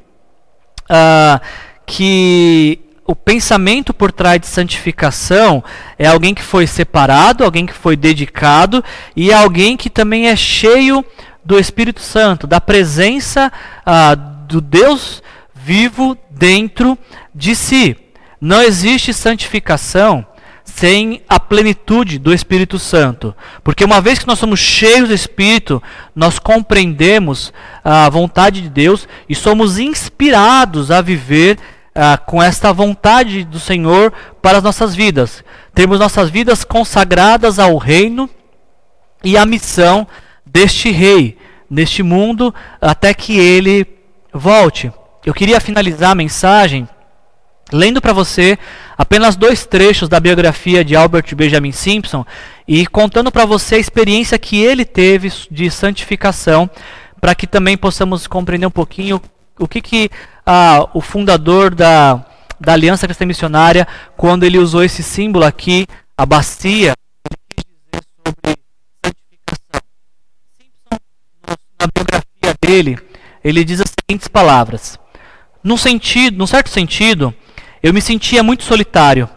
uh, 0.89 1.39
que 1.85 2.81
o 3.07 3.15
pensamento 3.15 3.93
por 3.93 4.11
trás 4.11 4.41
de 4.41 4.47
santificação 4.47 5.63
é 5.97 6.05
alguém 6.05 6.33
que 6.33 6.43
foi 6.43 6.67
separado, 6.67 7.45
alguém 7.45 7.65
que 7.65 7.73
foi 7.73 7.95
dedicado 7.95 8.83
e 9.15 9.31
alguém 9.33 9.77
que 9.77 9.89
também 9.89 10.27
é 10.27 10.35
cheio 10.35 11.03
do 11.43 11.59
Espírito 11.59 12.01
Santo, 12.01 12.45
da 12.45 12.61
presença 12.61 13.51
ah, 13.85 14.15
do 14.15 14.61
Deus 14.61 15.21
vivo 15.53 16.17
dentro 16.31 16.97
de 17.33 17.55
si. 17.55 17.95
Não 18.41 18.61
existe 18.61 19.13
santificação 19.13 20.25
sem 20.63 21.21
a 21.27 21.39
plenitude 21.39 22.19
do 22.19 22.33
Espírito 22.33 22.79
Santo. 22.79 23.35
Porque 23.63 23.83
uma 23.83 23.99
vez 23.99 24.19
que 24.19 24.27
nós 24.27 24.39
somos 24.39 24.59
cheios 24.59 25.09
do 25.09 25.13
Espírito, 25.13 25.81
nós 26.15 26.39
compreendemos 26.39 27.51
a 27.83 28.09
vontade 28.09 28.61
de 28.61 28.69
Deus 28.69 29.07
e 29.27 29.35
somos 29.35 29.77
inspirados 29.77 30.91
a 30.91 31.01
viver 31.01 31.57
ah, 31.93 32.17
com 32.17 32.41
esta 32.41 32.71
vontade 32.71 33.43
do 33.43 33.59
Senhor 33.59 34.13
para 34.41 34.59
as 34.59 34.63
nossas 34.63 34.95
vidas. 34.95 35.43
Temos 35.73 35.99
nossas 35.99 36.29
vidas 36.29 36.63
consagradas 36.63 37.59
ao 37.59 37.77
reino 37.77 38.29
e 39.23 39.37
à 39.37 39.45
missão 39.45 40.07
deste 40.51 40.91
rei 40.91 41.37
neste 41.69 42.01
mundo 42.01 42.53
até 42.81 43.13
que 43.13 43.37
ele 43.37 43.85
volte. 44.33 44.91
Eu 45.25 45.33
queria 45.33 45.59
finalizar 45.59 46.11
a 46.11 46.15
mensagem 46.15 46.87
lendo 47.71 48.01
para 48.01 48.13
você 48.13 48.57
apenas 48.97 49.35
dois 49.35 49.65
trechos 49.65 50.09
da 50.09 50.19
biografia 50.19 50.83
de 50.83 50.95
Albert 50.95 51.35
Benjamin 51.35 51.71
Simpson 51.71 52.25
e 52.67 52.85
contando 52.87 53.31
para 53.31 53.45
você 53.45 53.75
a 53.75 53.79
experiência 53.79 54.39
que 54.39 54.59
ele 54.59 54.85
teve 54.85 55.31
de 55.51 55.69
santificação, 55.69 56.69
para 57.21 57.35
que 57.35 57.45
também 57.45 57.77
possamos 57.77 58.25
compreender 58.25 58.65
um 58.65 58.71
pouquinho 58.71 59.21
o 59.59 59.67
que, 59.67 59.81
que 59.81 60.09
ah, 60.45 60.89
o 60.93 61.01
fundador 61.01 61.75
da, 61.75 62.25
da 62.59 62.73
Aliança 62.73 63.05
Cristã 63.05 63.25
Missionária, 63.25 63.87
quando 64.17 64.43
ele 64.43 64.57
usou 64.57 64.83
esse 64.83 65.03
símbolo 65.03 65.45
aqui, 65.45 65.85
a 66.17 66.25
bacia, 66.25 66.93
dele, 72.79 72.97
ele 73.43 73.63
diz 73.63 73.81
as 73.81 73.91
seguintes 73.99 74.27
palavras: 74.27 74.99
num 75.63 75.77
sentido, 75.77 76.37
num 76.37 76.47
certo 76.47 76.69
sentido, 76.69 77.33
eu 77.83 77.93
me 77.93 78.01
sentia 78.01 78.41
muito 78.41 78.63
solitário, 78.63 79.29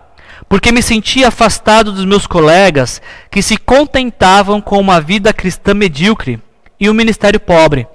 porque 0.48 0.72
me 0.72 0.82
sentia 0.82 1.28
afastado 1.28 1.92
dos 1.92 2.04
meus 2.04 2.26
colegas 2.26 3.02
que 3.30 3.42
se 3.42 3.56
contentavam 3.56 4.60
com 4.60 4.78
uma 4.78 5.00
vida 5.00 5.32
cristã 5.32 5.74
medíocre 5.74 6.40
e 6.78 6.88
um 6.88 6.94
ministério 6.94 7.40
pobre. 7.40 7.86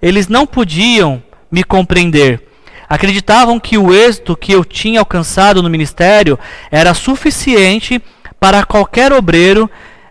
Eles 0.00 0.28
não 0.28 0.46
podiam 0.46 1.22
me 1.50 1.64
compreender. 1.64 2.42
Acreditavam 2.88 3.60
que 3.60 3.76
o 3.76 3.92
êxito 3.92 4.36
que 4.36 4.52
eu 4.52 4.64
tinha 4.64 5.00
alcançado 5.00 5.62
no 5.62 5.68
ministério 5.68 6.38
era 6.70 6.94
suficiente 6.94 8.00
para 8.40 8.64
qualquer 8.64 9.12
obreiro 9.12 9.64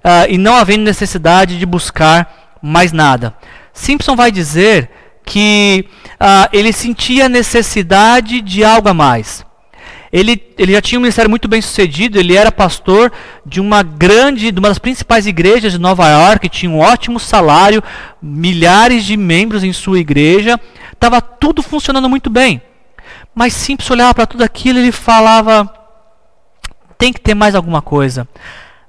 uh, 0.04 0.30
e 0.30 0.38
não 0.38 0.56
havendo 0.56 0.84
necessidade 0.84 1.58
de 1.58 1.66
buscar 1.66 2.58
mais 2.62 2.92
nada. 2.92 3.34
Simpson 3.78 4.16
vai 4.16 4.32
dizer 4.32 4.90
que 5.24 5.86
uh, 6.14 6.50
ele 6.52 6.74
sentia 6.74 7.30
necessidade 7.30 8.42
de 8.42 8.64
algo 8.64 8.90
a 8.90 8.94
mais. 8.94 9.46
Ele, 10.12 10.42
ele 10.58 10.72
já 10.72 10.82
tinha 10.82 10.98
um 10.98 11.02
ministério 11.04 11.30
muito 11.30 11.48
bem 11.48 11.62
sucedido, 11.62 12.18
ele 12.18 12.36
era 12.36 12.52
pastor 12.52 13.12
de 13.46 13.62
uma 13.62 13.84
grande, 13.84 14.52
de 14.52 14.60
uma 14.60 14.70
das 14.70 14.80
principais 14.80 15.28
igrejas 15.28 15.74
de 15.74 15.78
Nova 15.78 16.10
York, 16.10 16.50
tinha 16.50 16.72
um 16.72 16.80
ótimo 16.80 17.20
salário, 17.20 17.84
milhares 18.22 19.04
de 19.04 19.16
membros 19.16 19.64
em 19.64 19.72
sua 19.72 20.00
igreja, 20.00 20.60
estava 20.92 21.22
tudo 21.22 21.62
funcionando 21.62 22.10
muito 22.10 22.32
bem. 22.32 22.60
Mas 23.36 23.54
Simpson 23.54 23.94
olhava 23.94 24.16
para 24.16 24.26
tudo 24.26 24.44
aquilo 24.44 24.80
e 24.80 24.84
ele 24.84 24.92
falava: 24.92 25.72
tem 26.98 27.14
que 27.14 27.22
ter 27.22 27.36
mais 27.36 27.54
alguma 27.54 27.82
coisa. 27.82 28.28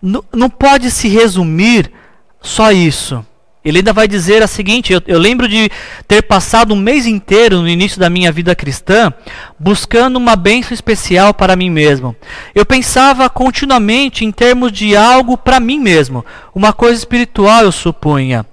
N 0.03 0.23
não 0.33 0.49
pode 0.49 0.91
se 0.91 1.09
resumir 1.09 1.93
só 2.41 2.73
isso. 2.73 3.23
Ele 3.65 3.79
ainda 3.79 3.93
vai 3.93 4.07
dizer 4.07 4.43
a 4.43 4.47
seguinte: 4.47 4.93
eu, 4.93 5.03
eu, 5.07 5.19
lembro 5.19 5.49
de 5.49 5.71
ter 6.07 6.23
passado 6.23 6.73
um 6.73 6.77
mês 6.77 7.07
inteiro 7.07 7.61
no 7.61 7.69
início 7.69 7.99
da 7.99 8.09
minha 8.09 8.31
vida 8.31 8.55
cristã 8.55 9.13
buscando 9.59 10.17
uma 10.17 10.37
bênção 10.37 10.73
especial 10.73 11.35
para 11.35 11.57
mim 11.57 11.71
mesmo. 11.71 12.15
Eu 12.55 12.65
pensava 12.65 13.29
continuamente 13.29 14.25
em 14.25 14.31
termos 14.31 14.71
de 14.71 14.97
algo 14.97 15.37
para 15.37 15.61
mim 15.61 15.81
mesmo, 15.81 16.25
uma 16.55 16.73
coisa 16.73 16.99
espiritual, 16.99 17.63
eu 17.63 17.73
supunha. 17.73 18.47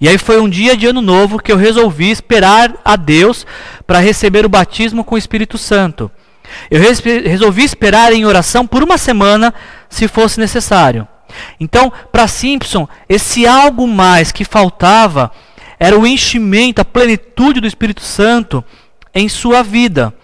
E 0.00 0.08
aí 0.08 0.16
foi 0.16 0.40
um 0.40 0.48
dia 0.48 0.76
de 0.76 0.86
ano 0.86 1.02
novo 1.02 1.38
que 1.38 1.52
eu 1.52 1.56
resolvi 1.56 2.10
esperar 2.10 2.74
a 2.84 2.96
Deus 2.96 3.46
para 3.86 3.98
receber 3.98 4.46
o 4.46 4.48
batismo 4.48 5.04
com 5.04 5.14
o 5.14 5.18
Espírito 5.18 5.58
Santo. 5.58 6.10
Eu 6.70 6.80
resolvi 6.80 7.64
esperar 7.64 8.12
em 8.12 8.24
oração 8.24 8.66
por 8.66 8.82
uma 8.82 8.98
semana, 8.98 9.52
se 9.88 10.08
fosse 10.08 10.40
necessário. 10.40 11.06
Então, 11.58 11.92
para 12.12 12.26
Simpson, 12.26 12.88
esse 13.08 13.46
algo 13.46 13.86
mais 13.86 14.32
que 14.32 14.44
faltava 14.44 15.30
era 15.78 15.98
o 15.98 16.06
enchimento, 16.06 16.80
a 16.80 16.84
plenitude 16.84 17.60
do 17.60 17.66
Espírito 17.66 18.02
Santo 18.02 18.64
em 19.14 19.28
sua 19.28 19.62
vida. 19.62 20.14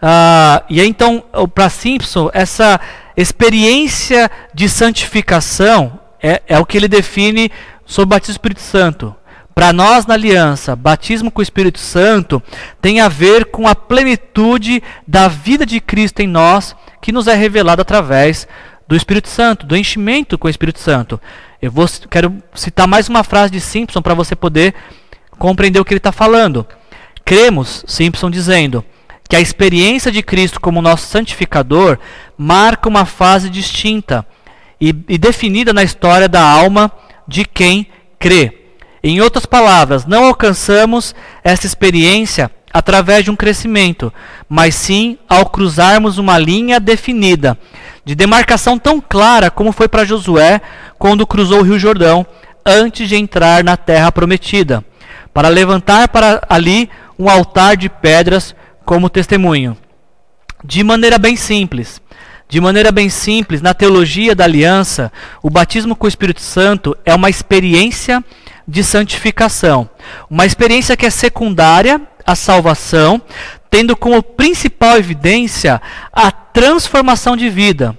Ah, 0.00 0.62
e 0.68 0.80
então, 0.80 1.24
para 1.54 1.68
Simpson, 1.68 2.30
essa 2.32 2.80
experiência 3.16 4.30
de 4.54 4.68
santificação 4.68 5.98
é, 6.22 6.42
é 6.46 6.58
o 6.58 6.66
que 6.66 6.76
ele 6.76 6.88
define 6.88 7.50
sobre 7.84 8.04
o 8.04 8.10
batismo 8.10 8.34
do 8.34 8.36
Espírito 8.36 8.60
Santo. 8.60 9.14
Para 9.54 9.72
nós 9.72 10.06
na 10.06 10.14
aliança, 10.14 10.76
batismo 10.76 11.30
com 11.30 11.40
o 11.40 11.42
Espírito 11.42 11.78
Santo 11.78 12.42
tem 12.80 13.00
a 13.00 13.08
ver 13.08 13.46
com 13.46 13.66
a 13.66 13.74
plenitude 13.74 14.82
da 15.06 15.28
vida 15.28 15.66
de 15.66 15.80
Cristo 15.80 16.20
em 16.20 16.26
nós, 16.26 16.74
que 17.00 17.12
nos 17.12 17.26
é 17.26 17.34
revelada 17.34 17.82
através 17.82 18.44
do 18.44 18.48
Espírito 18.96 19.28
Santo, 19.28 19.66
do 19.66 19.76
enchimento 19.76 20.36
com 20.36 20.48
o 20.48 20.50
Espírito 20.50 20.80
Santo. 20.80 21.20
Eu 21.62 21.70
vou, 21.70 21.86
quero 22.10 22.42
citar 22.54 22.88
mais 22.88 23.08
uma 23.08 23.22
frase 23.22 23.52
de 23.52 23.60
Simpson 23.60 24.02
para 24.02 24.14
você 24.14 24.34
poder 24.34 24.74
compreender 25.38 25.80
o 25.80 25.84
que 25.84 25.92
ele 25.92 25.98
está 25.98 26.12
falando. 26.12 26.66
Cremos, 27.24 27.84
Simpson 27.86 28.30
dizendo, 28.30 28.84
que 29.28 29.36
a 29.36 29.40
experiência 29.40 30.10
de 30.10 30.22
Cristo 30.22 30.60
como 30.60 30.82
nosso 30.82 31.06
santificador 31.06 31.98
marca 32.36 32.88
uma 32.88 33.04
fase 33.04 33.48
distinta 33.48 34.26
e, 34.80 34.88
e 35.08 35.16
definida 35.16 35.72
na 35.72 35.84
história 35.84 36.28
da 36.28 36.42
alma 36.42 36.90
de 37.28 37.44
quem 37.44 37.86
crê. 38.18 38.58
Em 39.02 39.20
outras 39.20 39.46
palavras, 39.46 40.04
não 40.04 40.24
alcançamos 40.24 41.14
essa 41.44 41.64
experiência 41.64 42.50
através 42.72 43.24
de 43.24 43.30
um 43.30 43.36
crescimento, 43.36 44.12
mas 44.48 44.74
sim 44.74 45.16
ao 45.28 45.46
cruzarmos 45.48 46.18
uma 46.18 46.36
linha 46.38 46.80
definida 46.80 47.56
de 48.04 48.14
demarcação 48.14 48.78
tão 48.78 49.00
clara 49.00 49.50
como 49.50 49.72
foi 49.72 49.88
para 49.88 50.04
Josué 50.04 50.60
quando 50.98 51.26
cruzou 51.26 51.60
o 51.60 51.62
Rio 51.62 51.78
Jordão 51.78 52.26
antes 52.64 53.08
de 53.08 53.16
entrar 53.16 53.64
na 53.64 53.76
terra 53.76 54.12
prometida, 54.12 54.84
para 55.32 55.48
levantar 55.48 56.08
para 56.08 56.42
ali 56.48 56.90
um 57.18 57.28
altar 57.28 57.76
de 57.76 57.88
pedras 57.88 58.54
como 58.84 59.10
testemunho. 59.10 59.76
De 60.62 60.82
maneira 60.84 61.18
bem 61.18 61.36
simples, 61.36 62.00
de 62.48 62.60
maneira 62.60 62.90
bem 62.90 63.08
simples, 63.08 63.62
na 63.62 63.72
teologia 63.72 64.34
da 64.34 64.44
aliança, 64.44 65.12
o 65.42 65.48
batismo 65.48 65.94
com 65.94 66.06
o 66.06 66.08
Espírito 66.08 66.40
Santo 66.40 66.96
é 67.04 67.14
uma 67.14 67.30
experiência 67.30 68.22
de 68.66 68.82
santificação, 68.82 69.88
uma 70.28 70.44
experiência 70.44 70.96
que 70.96 71.06
é 71.06 71.10
secundária 71.10 72.00
a 72.26 72.34
salvação, 72.34 73.20
tendo 73.70 73.96
como 73.96 74.22
principal 74.22 74.98
evidência 74.98 75.80
a 76.12 76.30
transformação 76.30 77.36
de 77.36 77.48
vida. 77.48 77.96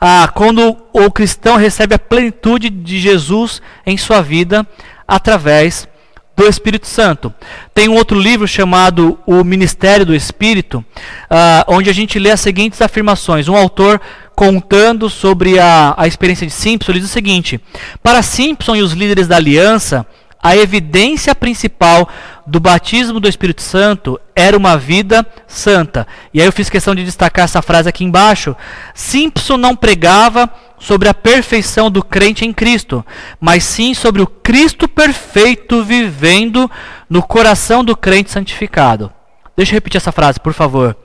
Ah, 0.00 0.30
quando 0.34 0.76
o 0.92 1.10
cristão 1.10 1.56
recebe 1.56 1.94
a 1.94 1.98
plenitude 1.98 2.70
de 2.70 2.98
Jesus 2.98 3.60
em 3.84 3.96
sua 3.96 4.22
vida 4.22 4.66
através 5.06 5.88
do 6.36 6.46
Espírito 6.46 6.86
Santo. 6.86 7.34
Tem 7.74 7.88
um 7.88 7.94
outro 7.94 8.18
livro 8.18 8.46
chamado 8.46 9.18
O 9.26 9.42
Ministério 9.42 10.06
do 10.06 10.14
Espírito, 10.14 10.84
ah, 11.28 11.64
onde 11.66 11.90
a 11.90 11.92
gente 11.92 12.16
lê 12.18 12.30
as 12.30 12.40
seguintes 12.40 12.80
afirmações. 12.80 13.48
Um 13.48 13.56
autor 13.56 14.00
contando 14.36 15.10
sobre 15.10 15.58
a, 15.58 15.94
a 15.96 16.06
experiência 16.06 16.46
de 16.46 16.52
Simpson, 16.52 16.92
ele 16.92 17.00
diz 17.00 17.10
o 17.10 17.12
seguinte: 17.12 17.60
Para 18.00 18.22
Simpson 18.22 18.76
e 18.76 18.82
os 18.82 18.92
líderes 18.92 19.26
da 19.26 19.34
aliança, 19.34 20.06
a 20.42 20.56
evidência 20.56 21.34
principal 21.34 22.08
do 22.46 22.60
batismo 22.60 23.18
do 23.18 23.28
Espírito 23.28 23.60
Santo 23.60 24.20
era 24.34 24.56
uma 24.56 24.78
vida 24.78 25.26
santa. 25.46 26.06
E 26.32 26.40
aí 26.40 26.46
eu 26.46 26.52
fiz 26.52 26.70
questão 26.70 26.94
de 26.94 27.04
destacar 27.04 27.44
essa 27.44 27.60
frase 27.60 27.88
aqui 27.88 28.04
embaixo. 28.04 28.56
Simpson 28.94 29.56
não 29.56 29.74
pregava 29.74 30.48
sobre 30.78 31.08
a 31.08 31.14
perfeição 31.14 31.90
do 31.90 32.04
crente 32.04 32.44
em 32.44 32.52
Cristo, 32.52 33.04
mas 33.40 33.64
sim 33.64 33.94
sobre 33.94 34.22
o 34.22 34.26
Cristo 34.26 34.88
perfeito 34.88 35.82
vivendo 35.82 36.70
no 37.10 37.22
coração 37.22 37.82
do 37.82 37.96
crente 37.96 38.30
santificado. 38.30 39.12
Deixa 39.56 39.72
eu 39.72 39.76
repetir 39.76 39.98
essa 39.98 40.12
frase, 40.12 40.38
por 40.38 40.52
favor. 40.52 40.96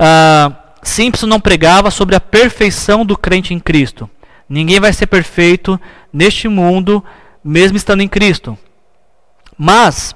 Uh, 0.00 0.54
Simpson 0.82 1.26
não 1.26 1.38
pregava 1.38 1.90
sobre 1.90 2.16
a 2.16 2.20
perfeição 2.20 3.04
do 3.04 3.18
crente 3.18 3.52
em 3.52 3.60
Cristo. 3.60 4.08
Ninguém 4.48 4.80
vai 4.80 4.92
ser 4.92 5.08
perfeito 5.08 5.78
neste 6.12 6.48
mundo 6.48 7.04
mesmo 7.46 7.76
estando 7.76 8.02
em 8.02 8.08
Cristo. 8.08 8.58
Mas 9.56 10.14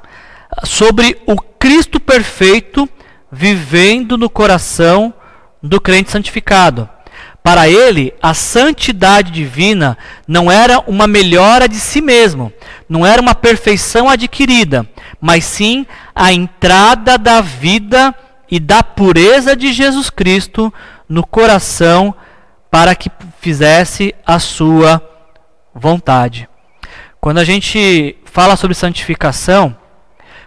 sobre 0.64 1.16
o 1.26 1.36
Cristo 1.36 2.00
perfeito 2.00 2.88
vivendo 3.30 4.18
no 4.18 4.28
coração 4.28 5.14
do 5.62 5.80
crente 5.80 6.10
santificado. 6.10 6.88
Para 7.42 7.68
ele, 7.68 8.12
a 8.20 8.34
santidade 8.34 9.30
divina 9.30 9.96
não 10.28 10.50
era 10.50 10.80
uma 10.80 11.06
melhora 11.06 11.68
de 11.68 11.76
si 11.76 12.00
mesmo, 12.02 12.52
não 12.88 13.06
era 13.06 13.22
uma 13.22 13.34
perfeição 13.34 14.10
adquirida, 14.10 14.86
mas 15.20 15.44
sim 15.44 15.86
a 16.14 16.32
entrada 16.32 17.16
da 17.16 17.40
vida 17.40 18.14
e 18.50 18.60
da 18.60 18.82
pureza 18.82 19.56
de 19.56 19.72
Jesus 19.72 20.10
Cristo 20.10 20.72
no 21.08 21.26
coração 21.26 22.14
para 22.70 22.94
que 22.94 23.10
fizesse 23.40 24.14
a 24.26 24.38
sua 24.38 25.02
vontade. 25.74 26.49
Quando 27.20 27.36
a 27.36 27.44
gente 27.44 28.16
fala 28.24 28.56
sobre 28.56 28.74
santificação, 28.74 29.76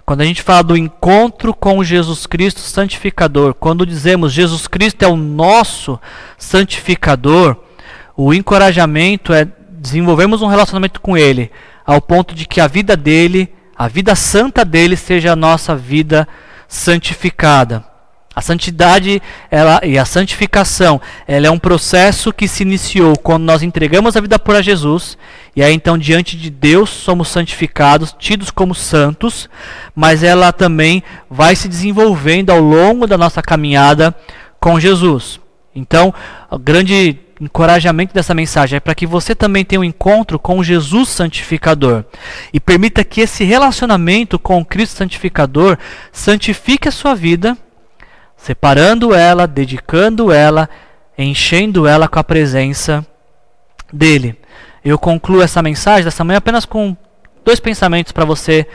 quando 0.03 0.21
a 0.21 0.25
gente 0.25 0.41
fala 0.41 0.63
do 0.63 0.75
encontro 0.75 1.53
com 1.53 1.83
Jesus 1.83 2.25
Cristo 2.25 2.61
santificador, 2.61 3.53
quando 3.53 3.85
dizemos 3.85 4.33
Jesus 4.33 4.67
Cristo 4.67 5.03
é 5.03 5.07
o 5.07 5.15
nosso 5.15 5.99
santificador, 6.35 7.57
o 8.17 8.33
encorajamento 8.33 9.31
é 9.31 9.47
desenvolvermos 9.69 10.41
um 10.41 10.47
relacionamento 10.47 10.99
com 10.99 11.15
Ele, 11.15 11.51
ao 11.85 12.01
ponto 12.01 12.33
de 12.33 12.47
que 12.47 12.59
a 12.59 12.65
vida 12.65 12.97
dele, 12.97 13.53
a 13.77 13.87
vida 13.87 14.15
santa 14.15 14.65
dele, 14.65 14.97
seja 14.97 15.33
a 15.33 15.35
nossa 15.35 15.75
vida 15.75 16.27
santificada. 16.67 17.92
A 18.35 18.41
santidade 18.41 19.21
ela, 19.51 19.79
e 19.83 19.97
a 19.97 20.05
santificação 20.05 20.99
ela 21.27 21.47
é 21.47 21.51
um 21.51 21.59
processo 21.59 22.33
que 22.33 22.47
se 22.47 22.63
iniciou 22.63 23.15
quando 23.17 23.43
nós 23.43 23.61
entregamos 23.61 24.17
a 24.17 24.21
vida 24.21 24.39
por 24.39 24.61
Jesus, 24.61 25.17
e 25.55 25.61
aí 25.61 25.73
então 25.73 25.97
diante 25.97 26.35
de 26.35 26.49
Deus 26.49 26.89
somos 26.89 27.27
santificados, 27.27 28.15
tidos 28.17 28.49
como 28.49 28.73
santos, 28.73 29.47
mas 29.95 30.23
ela 30.23 30.51
também 30.51 31.03
vai 31.29 31.55
se 31.55 31.67
desenvolvendo 31.67 32.49
ao 32.49 32.59
longo 32.59 33.05
da 33.05 33.17
nossa 33.17 33.41
caminhada 33.41 34.15
com 34.59 34.79
Jesus. 34.79 35.39
Então, 35.75 36.13
o 36.49 36.57
grande 36.57 37.19
encorajamento 37.41 38.13
dessa 38.13 38.33
mensagem 38.33 38.77
é 38.77 38.79
para 38.79 38.95
que 38.95 39.05
você 39.05 39.35
também 39.35 39.65
tenha 39.65 39.79
um 39.79 39.83
encontro 39.83 40.39
com 40.39 40.63
Jesus 40.63 41.09
santificador 41.09 42.05
e 42.53 42.59
permita 42.59 43.03
que 43.03 43.21
esse 43.21 43.43
relacionamento 43.43 44.39
com 44.39 44.59
o 44.59 44.65
Cristo 44.65 44.97
santificador 44.97 45.77
santifique 46.11 46.87
a 46.87 46.91
sua 46.91 47.13
vida 47.15 47.57
separando 48.43 49.15
ela, 49.15 49.47
dedicando 49.47 50.29
ela, 50.29 50.69
enchendo 51.17 51.87
ela 51.87 52.09
com 52.09 52.19
a 52.19 52.23
presença 52.25 53.05
dele. 53.91 54.37
Eu 54.83 54.99
concluo 54.99 55.41
essa 55.41 55.61
mensagem 55.61 56.03
dessa 56.03 56.25
manhã 56.25 56.39
apenas 56.39 56.65
com 56.65 56.93
dois 57.45 57.61
pensamentos 57.61 58.11
para 58.11 58.25
você 58.25 58.67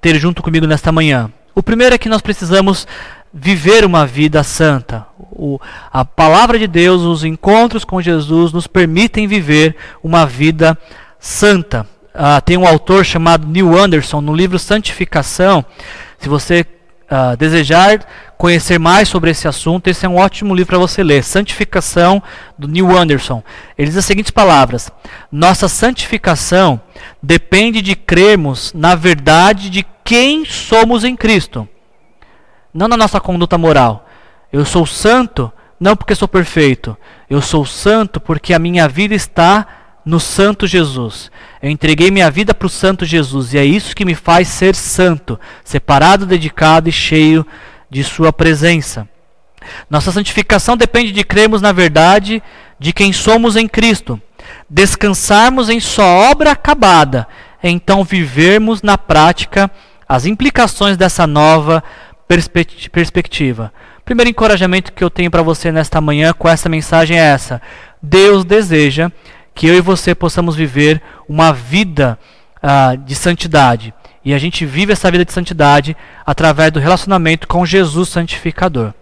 ter 0.00 0.18
junto 0.18 0.42
comigo 0.42 0.66
nesta 0.66 0.90
manhã. 0.90 1.30
O 1.54 1.62
primeiro 1.62 1.94
é 1.94 1.98
que 1.98 2.08
nós 2.08 2.22
precisamos 2.22 2.88
viver 3.30 3.84
uma 3.84 4.06
vida 4.06 4.42
santa. 4.42 5.06
O, 5.18 5.60
a 5.92 6.02
palavra 6.02 6.58
de 6.58 6.66
Deus, 6.66 7.02
os 7.02 7.24
encontros 7.24 7.84
com 7.84 8.00
Jesus 8.00 8.54
nos 8.54 8.66
permitem 8.66 9.26
viver 9.26 9.76
uma 10.02 10.24
vida 10.24 10.78
santa. 11.18 11.86
Uh, 12.14 12.40
tem 12.42 12.56
um 12.56 12.66
autor 12.66 13.04
chamado 13.04 13.46
Neil 13.46 13.76
Anderson 13.76 14.22
no 14.22 14.34
livro 14.34 14.58
Santificação. 14.58 15.62
Se 16.18 16.26
você 16.26 16.64
uh, 17.14 17.36
desejar 17.36 18.00
conhecer 18.36 18.78
mais 18.78 19.08
sobre 19.08 19.30
esse 19.30 19.46
assunto, 19.46 19.88
esse 19.88 20.04
é 20.04 20.08
um 20.08 20.16
ótimo 20.16 20.54
livro 20.54 20.70
para 20.70 20.78
você 20.78 21.02
ler. 21.02 21.22
Santificação, 21.22 22.22
do 22.58 22.66
Neil 22.66 22.96
Anderson. 22.96 23.42
Ele 23.78 23.88
diz 23.88 23.96
as 23.96 24.04
seguintes 24.04 24.30
palavras: 24.30 24.90
Nossa 25.30 25.68
santificação 25.68 26.80
depende 27.22 27.80
de 27.80 27.94
crermos 27.94 28.72
na 28.74 28.94
verdade 28.94 29.70
de 29.70 29.86
quem 30.04 30.44
somos 30.44 31.04
em 31.04 31.16
Cristo, 31.16 31.66
não 32.72 32.88
na 32.88 32.96
nossa 32.96 33.20
conduta 33.20 33.56
moral. 33.56 34.06
Eu 34.52 34.64
sou 34.64 34.84
santo 34.84 35.50
não 35.80 35.96
porque 35.96 36.14
sou 36.14 36.28
perfeito, 36.28 36.96
eu 37.28 37.40
sou 37.40 37.64
santo 37.64 38.20
porque 38.20 38.54
a 38.54 38.58
minha 38.58 38.88
vida 38.88 39.14
está 39.14 39.66
no 40.04 40.20
Santo 40.20 40.66
Jesus. 40.66 41.30
Eu 41.62 41.70
entreguei 41.70 42.10
minha 42.10 42.30
vida 42.30 42.54
para 42.54 42.66
o 42.66 42.70
Santo 42.70 43.04
Jesus 43.04 43.54
e 43.54 43.58
é 43.58 43.64
isso 43.64 43.96
que 43.96 44.04
me 44.04 44.14
faz 44.14 44.48
ser 44.48 44.74
santo, 44.74 45.38
separado, 45.64 46.26
dedicado 46.26 46.88
e 46.88 46.92
cheio 46.92 47.46
de 47.90 48.04
Sua 48.04 48.32
presença. 48.32 49.08
Nossa 49.88 50.12
santificação 50.12 50.76
depende 50.76 51.10
de 51.10 51.24
crermos 51.24 51.62
na 51.62 51.72
verdade 51.72 52.42
de 52.78 52.92
quem 52.92 53.12
somos 53.12 53.56
em 53.56 53.66
Cristo, 53.66 54.20
descansarmos 54.68 55.70
em 55.70 55.80
Sua 55.80 56.04
obra 56.04 56.50
acabada, 56.50 57.26
e 57.62 57.70
então 57.70 58.04
vivermos 58.04 58.82
na 58.82 58.98
prática 58.98 59.70
as 60.06 60.26
implicações 60.26 60.98
dessa 60.98 61.26
nova 61.26 61.82
perspectiva. 62.28 63.72
Primeiro 64.04 64.30
encorajamento 64.30 64.92
que 64.92 65.02
eu 65.02 65.08
tenho 65.08 65.30
para 65.30 65.42
você 65.42 65.72
nesta 65.72 65.98
manhã 65.98 66.34
com 66.34 66.46
essa 66.46 66.68
mensagem 66.68 67.18
é 67.18 67.22
essa: 67.22 67.62
Deus 68.02 68.44
deseja 68.44 69.10
que 69.54 69.66
eu 69.66 69.74
e 69.74 69.80
você 69.80 70.14
possamos 70.14 70.56
viver 70.56 71.00
uma 71.28 71.52
vida 71.52 72.18
uh, 72.62 72.96
de 72.96 73.14
santidade. 73.14 73.94
E 74.24 74.32
a 74.32 74.38
gente 74.38 74.64
vive 74.64 74.92
essa 74.92 75.10
vida 75.10 75.24
de 75.24 75.32
santidade 75.32 75.96
através 76.24 76.72
do 76.72 76.80
relacionamento 76.80 77.46
com 77.46 77.64
Jesus 77.64 78.08
santificador. 78.08 78.92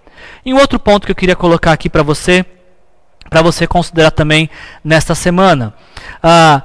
E 0.44 0.52
um 0.52 0.58
outro 0.58 0.78
ponto 0.78 1.06
que 1.06 1.12
eu 1.12 1.16
queria 1.16 1.36
colocar 1.36 1.72
aqui 1.72 1.88
para 1.88 2.02
você, 2.02 2.44
para 3.30 3.42
você 3.42 3.66
considerar 3.66 4.10
também 4.10 4.50
nesta 4.84 5.14
semana, 5.14 5.72
uh, 6.22 6.62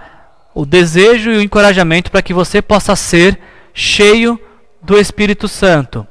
o 0.54 0.66
desejo 0.66 1.32
e 1.32 1.38
o 1.38 1.42
encorajamento 1.42 2.10
para 2.10 2.22
que 2.22 2.34
você 2.34 2.62
possa 2.62 2.96
ser 2.96 3.40
cheio 3.74 4.40
do 4.82 4.98
Espírito 4.98 5.48
Santo. 5.48 6.06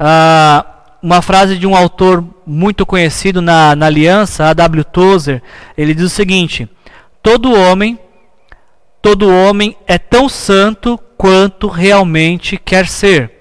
Uh, 0.00 0.76
uma 1.02 1.20
frase 1.20 1.58
de 1.58 1.66
um 1.66 1.76
autor 1.76 2.24
muito 2.46 2.86
conhecido 2.86 3.42
na, 3.42 3.76
na 3.76 3.86
Aliança, 3.86 4.46
A.W. 4.46 4.82
Tozer, 4.84 5.42
ele 5.76 5.94
diz 5.94 6.06
o 6.06 6.10
seguinte: 6.10 6.68
todo 7.26 7.52
homem, 7.52 7.98
todo 9.02 9.28
homem 9.28 9.76
é 9.84 9.98
tão 9.98 10.28
santo 10.28 10.96
quanto 11.18 11.66
realmente 11.66 12.56
quer 12.56 12.86
ser. 12.86 13.32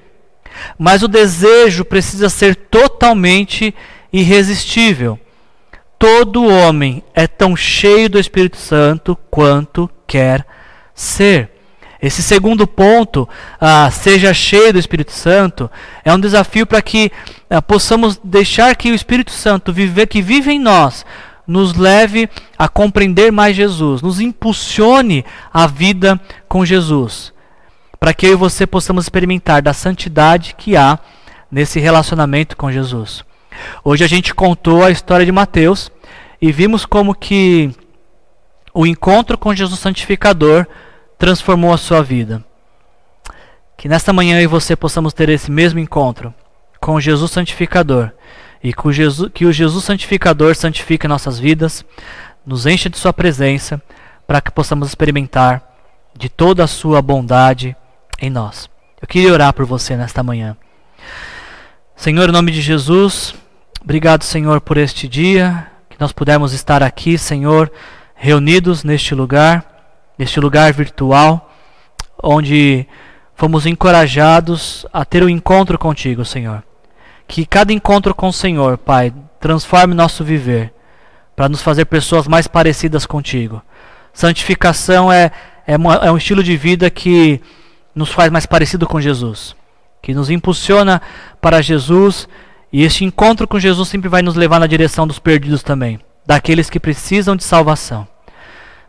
Mas 0.76 1.04
o 1.04 1.08
desejo 1.08 1.86
precisa 1.86 2.28
ser 2.28 2.56
totalmente 2.56 3.76
irresistível. 4.12 5.20
Todo 6.00 6.48
homem 6.48 7.04
é 7.14 7.28
tão 7.28 7.56
cheio 7.56 8.10
do 8.10 8.18
Espírito 8.18 8.58
Santo 8.58 9.16
quanto 9.30 9.88
quer 10.08 10.44
ser. 10.96 11.52
Esse 12.02 12.24
segundo 12.24 12.66
ponto, 12.66 13.30
ah, 13.62 13.92
seja 13.92 14.34
cheio 14.34 14.74
do 14.74 14.80
Espírito 14.80 15.12
Santo, 15.12 15.70
é 16.04 16.12
um 16.12 16.20
desafio 16.20 16.66
para 16.66 16.82
que 16.82 17.12
ah, 17.52 17.62
possamos 17.62 18.20
deixar 18.24 18.76
que 18.76 18.90
o 18.90 18.96
Espírito 18.96 19.32
Santo 19.32 19.72
viver, 19.72 20.08
que 20.08 20.24
vive 20.24 20.52
em 20.52 20.60
nós, 20.60 21.06
nos 21.48 21.74
leve 21.74 22.30
a 22.58 22.68
compreender 22.68 23.32
mais 23.32 23.56
Jesus, 23.56 24.02
nos 24.02 24.20
impulsione 24.20 25.26
a 25.54 25.68
vida 25.68 26.20
com 26.48 26.66
Jesus, 26.66 27.34
para 28.00 28.14
que 28.14 28.26
eu 28.26 28.34
e 28.34 28.36
você 28.36 28.66
possamos 28.66 29.06
experimentar 29.06 29.62
da 29.62 29.74
santidade 29.74 30.56
que 30.58 30.76
há 30.76 31.00
nesse 31.52 31.80
relacionamento 31.80 32.58
com 32.58 32.72
Jesus. 32.72 33.24
Hoje 33.84 34.04
a 34.04 34.08
gente 34.08 34.34
contou 34.34 34.84
a 34.84 34.92
história 34.92 35.26
de 35.26 35.32
Mateus 35.32 35.92
e 36.42 36.52
vimos 36.52 36.86
como 36.86 37.16
que 37.16 37.72
o 38.74 38.86
encontro 38.86 39.38
com 39.38 39.56
Jesus 39.56 39.80
santificador 39.80 40.66
transformou 41.18 41.74
a 41.74 41.78
sua 41.78 42.04
vida. 42.04 42.44
Que 43.78 43.88
nesta 43.88 44.14
manhã 44.14 44.38
eu 44.40 44.44
e 44.44 44.48
você 44.48 44.76
possamos 44.76 45.14
ter 45.14 45.30
esse 45.30 45.52
mesmo 45.52 45.80
encontro 45.80 46.34
com 46.80 47.00
Jesus 47.00 47.32
Santificador 47.32 48.12
e 48.66 48.74
que 48.74 48.88
o 48.88 48.92
Jesus, 48.92 49.30
que 49.32 49.46
o 49.46 49.54
Jesus 49.54 49.86
Santificador 49.86 50.56
santifique 50.56 51.08
nossas 51.08 51.38
vidas, 51.38 51.86
nos 52.44 52.66
encha 52.66 52.90
de 52.90 52.98
Sua 52.98 53.14
presença, 53.14 53.80
para 54.26 54.42
que 54.42 54.50
possamos 54.50 54.88
experimentar 54.88 55.62
de 56.18 56.30
toda 56.30 56.64
a 56.64 56.68
Sua 56.68 57.00
bondade 57.00 57.76
em 58.20 58.28
nós. 58.28 58.68
Eu 59.00 59.08
queria 59.08 59.32
orar 59.32 59.54
por 59.54 59.68
você 59.68 59.96
nesta 59.96 60.24
manhã. 60.24 60.58
Senhor, 61.96 62.28
em 62.28 62.32
nome 62.32 62.52
de 62.52 62.60
Jesus, 62.60 63.36
obrigado, 63.80 64.24
Senhor, 64.24 64.60
por 64.60 64.78
este 64.78 65.08
dia, 65.08 65.68
que 65.88 65.98
nós 66.00 66.12
pudermos 66.12 66.52
estar 66.52 66.82
aqui, 66.82 67.20
Senhor, 67.20 67.72
reunidos 68.16 68.84
neste 68.84 69.14
lugar, 69.14 69.64
neste 70.18 70.40
lugar 70.40 70.74
virtual, 70.74 71.54
onde 72.24 72.88
fomos 73.36 73.68
encorajados 73.68 74.88
a 74.92 75.06
ter 75.06 75.24
um 75.24 75.30
encontro 75.30 75.78
contigo, 75.78 76.26
Senhor. 76.26 76.64
Que 77.28 77.46
cada 77.46 77.74
encontro 77.74 78.14
com 78.14 78.28
o 78.28 78.34
Senhor, 78.34 78.78
Pai, 78.78 79.14
transforme 79.40 79.94
nosso 79.94 80.24
viver 80.24 80.74
para 81.36 81.50
nos 81.50 81.62
fazer 81.62 81.86
pessoas 81.86 82.28
mais 82.28 82.48
parecidas 82.48 83.06
contigo. 83.06 83.62
Santificação 84.14 85.12
é, 85.12 85.32
é, 85.68 85.76
uma, 85.76 85.96
é 85.96 86.12
um 86.12 86.18
estilo 86.18 86.42
de 86.42 86.56
vida 86.56 86.90
que 86.90 87.42
nos 87.94 88.12
faz 88.12 88.32
mais 88.32 88.46
parecido 88.46 88.88
com 88.88 89.02
Jesus, 89.02 89.56
que 90.02 90.14
nos 90.14 90.30
impulsiona 90.30 91.02
para 91.42 91.62
Jesus 91.62 92.28
e 92.72 92.84
este 92.84 93.06
encontro 93.06 93.48
com 93.48 93.60
Jesus 93.60 93.88
sempre 93.88 94.10
vai 94.10 94.22
nos 94.22 94.36
levar 94.36 94.60
na 94.60 94.68
direção 94.68 95.08
dos 95.08 95.20
perdidos 95.20 95.64
também, 95.64 96.00
daqueles 96.26 96.70
que 96.70 96.80
precisam 96.80 97.36
de 97.36 97.44
salvação. 97.44 98.08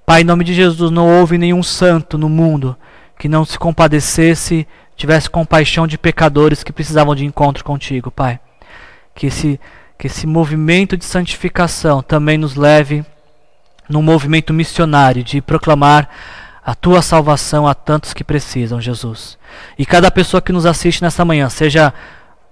Pai, 0.05 0.23
em 0.23 0.25
nome 0.25 0.45
de 0.45 0.55
Jesus, 0.55 0.91
não 0.91 1.21
houve 1.21 1.39
nenhum 1.39 1.63
santo 1.63 2.17
no 2.17 2.29
mundo 2.29 2.77
que 3.19 3.29
não 3.29 3.45
se 3.45 3.59
compadecesse 3.59 4.67
tivesse 4.97 5.29
compaixão 5.29 5.87
de 5.87 5.99
pecadores 5.99 6.65
que 6.65 6.73
precisavam 6.73 7.15
de 7.15 7.25
encontro 7.25 7.63
contigo, 7.63 8.11
Pai. 8.11 8.41
Que 9.15 9.27
esse, 9.27 9.61
que 9.99 10.07
esse 10.07 10.27
movimento 10.27 10.97
de 10.97 11.05
santificação 11.05 12.03
também 12.03 12.39
nos 12.39 12.57
leve 12.57 13.05
num 13.89 14.03
movimento 14.03 14.53
missionário 14.53 15.23
de 15.23 15.41
proclamar 15.41 16.09
a 16.65 16.75
tua 16.75 17.01
salvação 17.01 17.69
a 17.69 17.75
tantos 17.75 18.13
que 18.13 18.25
precisam, 18.25 18.81
Jesus. 18.81 19.39
E 19.79 19.87
cada 19.87 20.11
pessoa 20.11 20.43
que 20.43 20.53
nos 20.53 20.67
assiste 20.67 21.03
nessa 21.03 21.25
manhã, 21.25 21.49
seja 21.49 21.95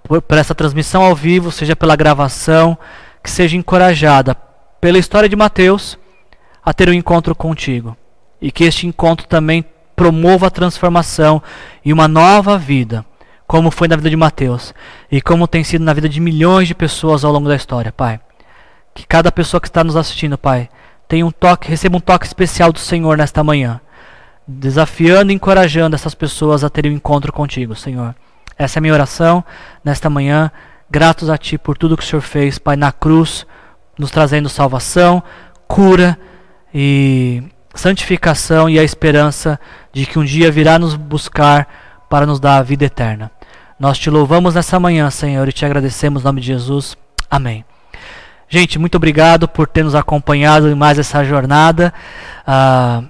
por, 0.04 0.22
por 0.22 0.38
essa 0.38 0.54
transmissão 0.54 1.02
ao 1.02 1.16
vivo, 1.16 1.50
seja 1.50 1.74
pela 1.74 1.96
gravação, 1.96 2.78
que 3.22 3.30
seja 3.30 3.56
encorajada 3.56 4.36
pela 4.80 4.98
história 4.98 5.28
de 5.28 5.34
Mateus 5.34 5.98
a 6.64 6.72
ter 6.72 6.88
um 6.88 6.92
encontro 6.92 7.34
contigo. 7.34 7.96
E 8.40 8.52
que 8.52 8.64
este 8.64 8.86
encontro 8.86 9.26
também 9.26 9.64
promova 9.94 10.46
a 10.46 10.50
transformação 10.50 11.42
e 11.84 11.92
uma 11.92 12.08
nova 12.08 12.58
vida, 12.58 13.04
como 13.46 13.70
foi 13.70 13.88
na 13.88 13.96
vida 13.96 14.10
de 14.10 14.16
Mateus 14.16 14.74
e 15.10 15.20
como 15.20 15.46
tem 15.46 15.62
sido 15.62 15.84
na 15.84 15.92
vida 15.92 16.08
de 16.08 16.20
milhões 16.20 16.68
de 16.68 16.74
pessoas 16.74 17.24
ao 17.24 17.32
longo 17.32 17.48
da 17.48 17.56
história, 17.56 17.92
Pai. 17.92 18.20
Que 18.94 19.06
cada 19.06 19.32
pessoa 19.32 19.60
que 19.60 19.68
está 19.68 19.82
nos 19.82 19.96
assistindo, 19.96 20.38
Pai, 20.38 20.68
tenha 21.08 21.26
um 21.26 21.30
toque, 21.30 21.68
receba 21.68 21.96
um 21.96 22.00
toque 22.00 22.26
especial 22.26 22.72
do 22.72 22.78
Senhor 22.78 23.16
nesta 23.16 23.44
manhã, 23.44 23.80
desafiando 24.46 25.32
e 25.32 25.34
encorajando 25.34 25.96
essas 25.96 26.14
pessoas 26.14 26.64
a 26.64 26.70
terem 26.70 26.92
um 26.92 26.96
encontro 26.96 27.32
contigo, 27.32 27.74
Senhor. 27.74 28.14
Essa 28.56 28.78
é 28.78 28.80
a 28.80 28.82
minha 28.82 28.94
oração 28.94 29.44
nesta 29.84 30.08
manhã. 30.08 30.50
Gratos 30.90 31.28
a 31.28 31.36
Ti 31.36 31.58
por 31.58 31.76
tudo 31.76 31.96
que 31.96 32.04
o 32.04 32.06
Senhor 32.06 32.22
fez, 32.22 32.58
Pai, 32.58 32.76
na 32.76 32.92
cruz, 32.92 33.46
nos 33.98 34.10
trazendo 34.10 34.48
salvação, 34.48 35.22
cura 35.66 36.18
e 36.72 37.42
santificação 37.74 38.70
e 38.70 38.78
a 38.78 38.84
esperança 38.84 39.58
de 39.94 40.04
que 40.04 40.18
um 40.18 40.24
dia 40.24 40.50
virá 40.50 40.78
nos 40.78 40.94
buscar 40.96 41.68
para 42.10 42.26
nos 42.26 42.40
dar 42.40 42.58
a 42.58 42.62
vida 42.62 42.84
eterna. 42.84 43.30
Nós 43.78 43.98
te 43.98 44.10
louvamos 44.10 44.54
nessa 44.54 44.78
manhã, 44.78 45.08
Senhor, 45.08 45.48
e 45.48 45.52
te 45.52 45.64
agradecemos 45.64 46.22
em 46.22 46.24
nome 46.24 46.40
de 46.40 46.48
Jesus. 46.48 46.96
Amém. 47.30 47.64
Gente, 48.48 48.78
muito 48.78 48.96
obrigado 48.96 49.48
por 49.48 49.66
ter 49.68 49.84
nos 49.84 49.94
acompanhado 49.94 50.68
em 50.68 50.74
mais 50.74 50.98
essa 50.98 51.24
jornada. 51.24 51.94
Uh, 52.46 53.08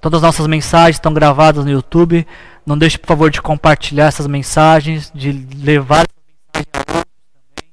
todas 0.00 0.18
as 0.18 0.22
nossas 0.22 0.46
mensagens 0.46 0.96
estão 0.96 1.12
gravadas 1.12 1.64
no 1.64 1.70
YouTube. 1.70 2.26
Não 2.66 2.76
deixe, 2.76 2.98
por 2.98 3.06
favor, 3.06 3.30
de 3.30 3.40
compartilhar 3.40 4.06
essas 4.06 4.26
mensagens, 4.26 5.12
de 5.14 5.30
levar 5.56 6.04
essas 6.06 6.24
mensagens 6.54 6.78
a 6.86 6.96
outros 6.98 7.14
também. 7.32 7.70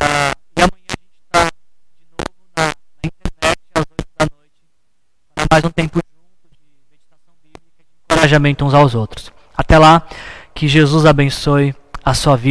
Uh, 0.00 0.32
e 0.56 0.62
amanhã 0.62 0.84
a 0.84 0.94
gente 0.94 1.18
está 1.24 1.44
de 1.98 2.04
novo 2.10 2.34
na, 2.56 2.72
internet 3.04 3.58
às 3.74 3.84
8 3.90 4.06
da 4.18 4.26
noite 4.34 4.60
para 5.34 5.46
mais 5.50 5.64
um 5.64 5.70
tempo 5.70 6.07
encorajamento 8.28 8.64
uns 8.64 8.74
aos 8.74 8.94
outros. 8.94 9.32
Até 9.56 9.78
lá, 9.78 10.02
que 10.54 10.68
Jesus 10.68 11.06
abençoe 11.06 11.74
a 12.04 12.14
sua 12.14 12.36
vida. 12.36 12.46